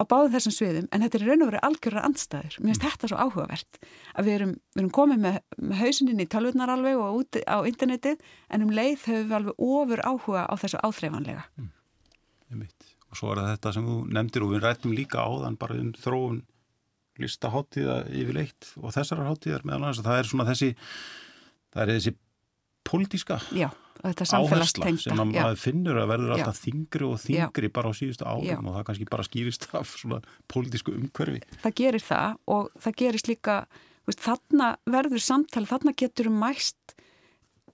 á 0.00 0.02
báðum 0.08 0.32
þessum 0.32 0.54
sviðum, 0.56 0.86
en 0.88 1.04
þetta 1.04 1.18
er 1.18 1.26
raun 1.28 1.44
og 1.44 1.50
veru 1.50 1.62
algjörðar 1.66 2.06
andstæður, 2.08 2.54
mér 2.60 2.70
finnst 2.70 2.82
mm. 2.82 2.86
þetta 2.86 3.10
svo 3.10 3.18
áhugavert 3.20 3.80
að 4.14 4.28
við 4.28 4.36
erum, 4.38 4.54
við 4.72 4.82
erum 4.82 4.92
komið 4.96 5.24
með, 5.26 5.40
með 5.60 5.82
hausininn 5.82 6.22
í 6.24 6.28
talvurnar 6.32 6.72
alveg 6.72 7.00
og 7.00 7.18
út 7.20 7.40
á 7.44 7.58
internetið 7.68 8.22
en 8.48 8.64
um 8.64 8.72
leið 8.72 9.04
höfum 9.10 9.28
við 9.28 9.36
alveg 9.40 9.66
ofur 9.66 10.04
áhuga 10.06 10.46
á 10.48 10.54
þessu 10.62 10.80
áþreifanlega. 10.80 11.44
Mm. 11.60 12.64
Og 13.10 13.18
svo 13.18 13.34
er 13.34 13.42
þetta 13.42 13.74
sem 13.74 13.86
þú 13.90 13.98
nefndir 14.14 14.46
og 14.46 14.54
við 14.54 14.64
rættum 14.64 14.96
líka 14.96 15.26
áðan 15.26 15.58
bara 15.60 15.76
um 15.82 15.92
þróun 15.98 16.40
listaháttíða 17.20 18.00
yfirleitt 18.16 18.72
og 18.80 18.94
þessar 18.94 19.24
háttíðar 19.26 19.66
meðal 19.66 19.82
annars. 19.82 20.02
Það 20.06 20.20
er 20.22 20.30
svona 20.30 20.48
þessi 20.48 20.70
það 21.74 21.82
er 21.82 21.92
þessi 21.96 22.14
pólitíska 22.86 23.40
áhersla 24.04 24.92
sem 25.00 25.20
maður 25.20 25.60
finnur 25.60 26.00
að 26.00 26.10
verður 26.14 26.34
alltaf 26.36 26.60
þingri 26.64 27.06
og 27.08 27.20
þingri 27.22 27.70
Já. 27.70 27.74
bara 27.76 27.90
á 27.90 27.92
síðustu 27.96 28.26
árum 28.26 28.70
og 28.70 28.78
það 28.78 28.86
kannski 28.88 29.08
bara 29.10 29.26
skýrist 29.26 29.68
af 29.80 29.92
svona 29.96 30.20
pólitísku 30.50 30.94
umhverfi 30.96 31.42
Það 31.60 31.76
gerir 31.82 32.04
það 32.04 32.40
og 32.56 32.70
það 32.80 32.98
gerist 33.02 33.30
líka 33.30 33.56
veist, 34.08 34.22
þarna 34.24 34.72
verður 34.90 35.24
samtali, 35.24 35.70
þarna 35.70 35.94
getur 35.98 36.30
mæst 36.34 36.96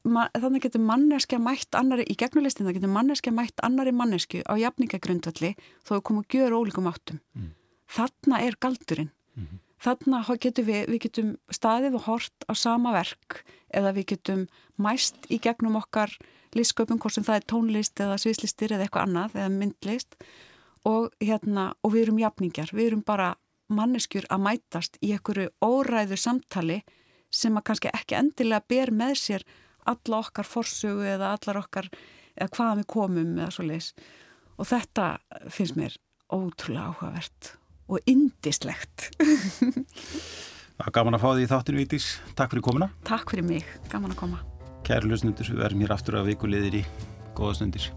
þannig 0.06 0.62
getur 0.62 0.82
manneskja 0.86 1.38
mætt 1.42 1.74
annari 1.74 2.04
í 2.06 2.14
gegnulistin, 2.18 2.66
það 2.68 2.78
getur 2.78 2.92
manneskja 2.94 3.32
mætt 3.34 3.62
annari 3.66 3.94
mannesku 3.96 4.42
á 4.46 4.54
jafningagrundvalli 4.54 5.54
þó 5.86 5.96
að 5.98 6.04
koma 6.06 6.22
að 6.22 6.36
gjöra 6.36 6.60
ólíkum 6.60 6.90
áttum 6.90 7.18
mm. 7.34 7.48
þarna 7.96 8.42
er 8.46 8.58
galdurinn 8.62 9.10
mm 9.10 9.46
-hmm. 9.46 9.65
Þarna 9.82 10.22
getur 10.40 10.66
við, 10.66 10.82
við 10.90 11.02
getum 11.06 11.32
staðið 11.52 11.98
og 11.98 12.06
hort 12.06 12.46
á 12.48 12.52
sama 12.56 12.92
verk 12.96 13.42
eða 13.74 13.92
við 13.96 14.10
getum 14.14 14.46
mæst 14.80 15.28
í 15.28 15.38
gegnum 15.42 15.78
okkar 15.80 16.12
listsköpum, 16.56 16.98
hvort 16.98 17.16
sem 17.16 17.24
það 17.26 17.40
er 17.40 17.48
tónlist 17.52 18.00
eða 18.00 18.18
sviðslistir 18.20 18.72
eða 18.72 18.86
eitthvað 18.86 19.08
annað 19.08 19.34
eða 19.36 19.50
myndlist. 19.52 20.16
Og 20.86 21.10
hérna 21.20 21.72
og 21.82 21.92
við 21.92 22.06
erum 22.06 22.20
jafningar, 22.22 22.70
við 22.72 22.92
erum 22.92 23.02
bara 23.04 23.34
manneskjur 23.72 24.28
að 24.30 24.44
mætast 24.46 24.98
í 25.02 25.10
einhverju 25.16 25.50
óræðu 25.64 26.18
samtali 26.20 26.80
sem 27.34 27.56
að 27.58 27.66
kannski 27.70 27.92
ekki 27.92 28.16
endilega 28.18 28.64
ber 28.70 28.92
með 28.94 29.16
sér 29.20 29.46
alla 29.86 30.20
okkar 30.22 30.46
forsögu 30.46 31.06
eða 31.16 31.32
allar 31.34 31.60
okkar 31.64 31.90
eða 32.36 32.52
hvaðan 32.54 32.82
við 32.82 32.88
komum 32.94 33.34
eða 33.38 33.52
svo 33.54 33.66
leis 33.66 33.92
og 34.56 34.68
þetta 34.70 35.08
finnst 35.52 35.78
mér 35.78 35.98
ótrúlega 36.32 36.92
áhugavert 36.92 37.52
og 37.86 38.02
indislegt 38.10 39.10
gaman 40.92 41.16
að 41.16 41.22
fá 41.22 41.28
því 41.30 41.46
í 41.46 41.50
þáttinu 41.50 41.80
Vítis 41.80 42.08
Takk 42.36 42.52
fyrir 42.52 42.66
komuna. 42.66 42.90
Takk 43.06 43.32
fyrir 43.32 43.46
mig, 43.46 43.64
gaman 43.92 44.12
að 44.14 44.20
koma. 44.20 44.42
Kæri 44.86 45.10
lusnundur, 45.10 45.48
við 45.50 45.62
verðum 45.64 45.86
hér 45.86 45.96
aftur 45.96 46.20
að 46.20 46.30
vikulegðir 46.32 46.80
í 46.82 46.84
góða 47.36 47.58
stundir 47.58 47.90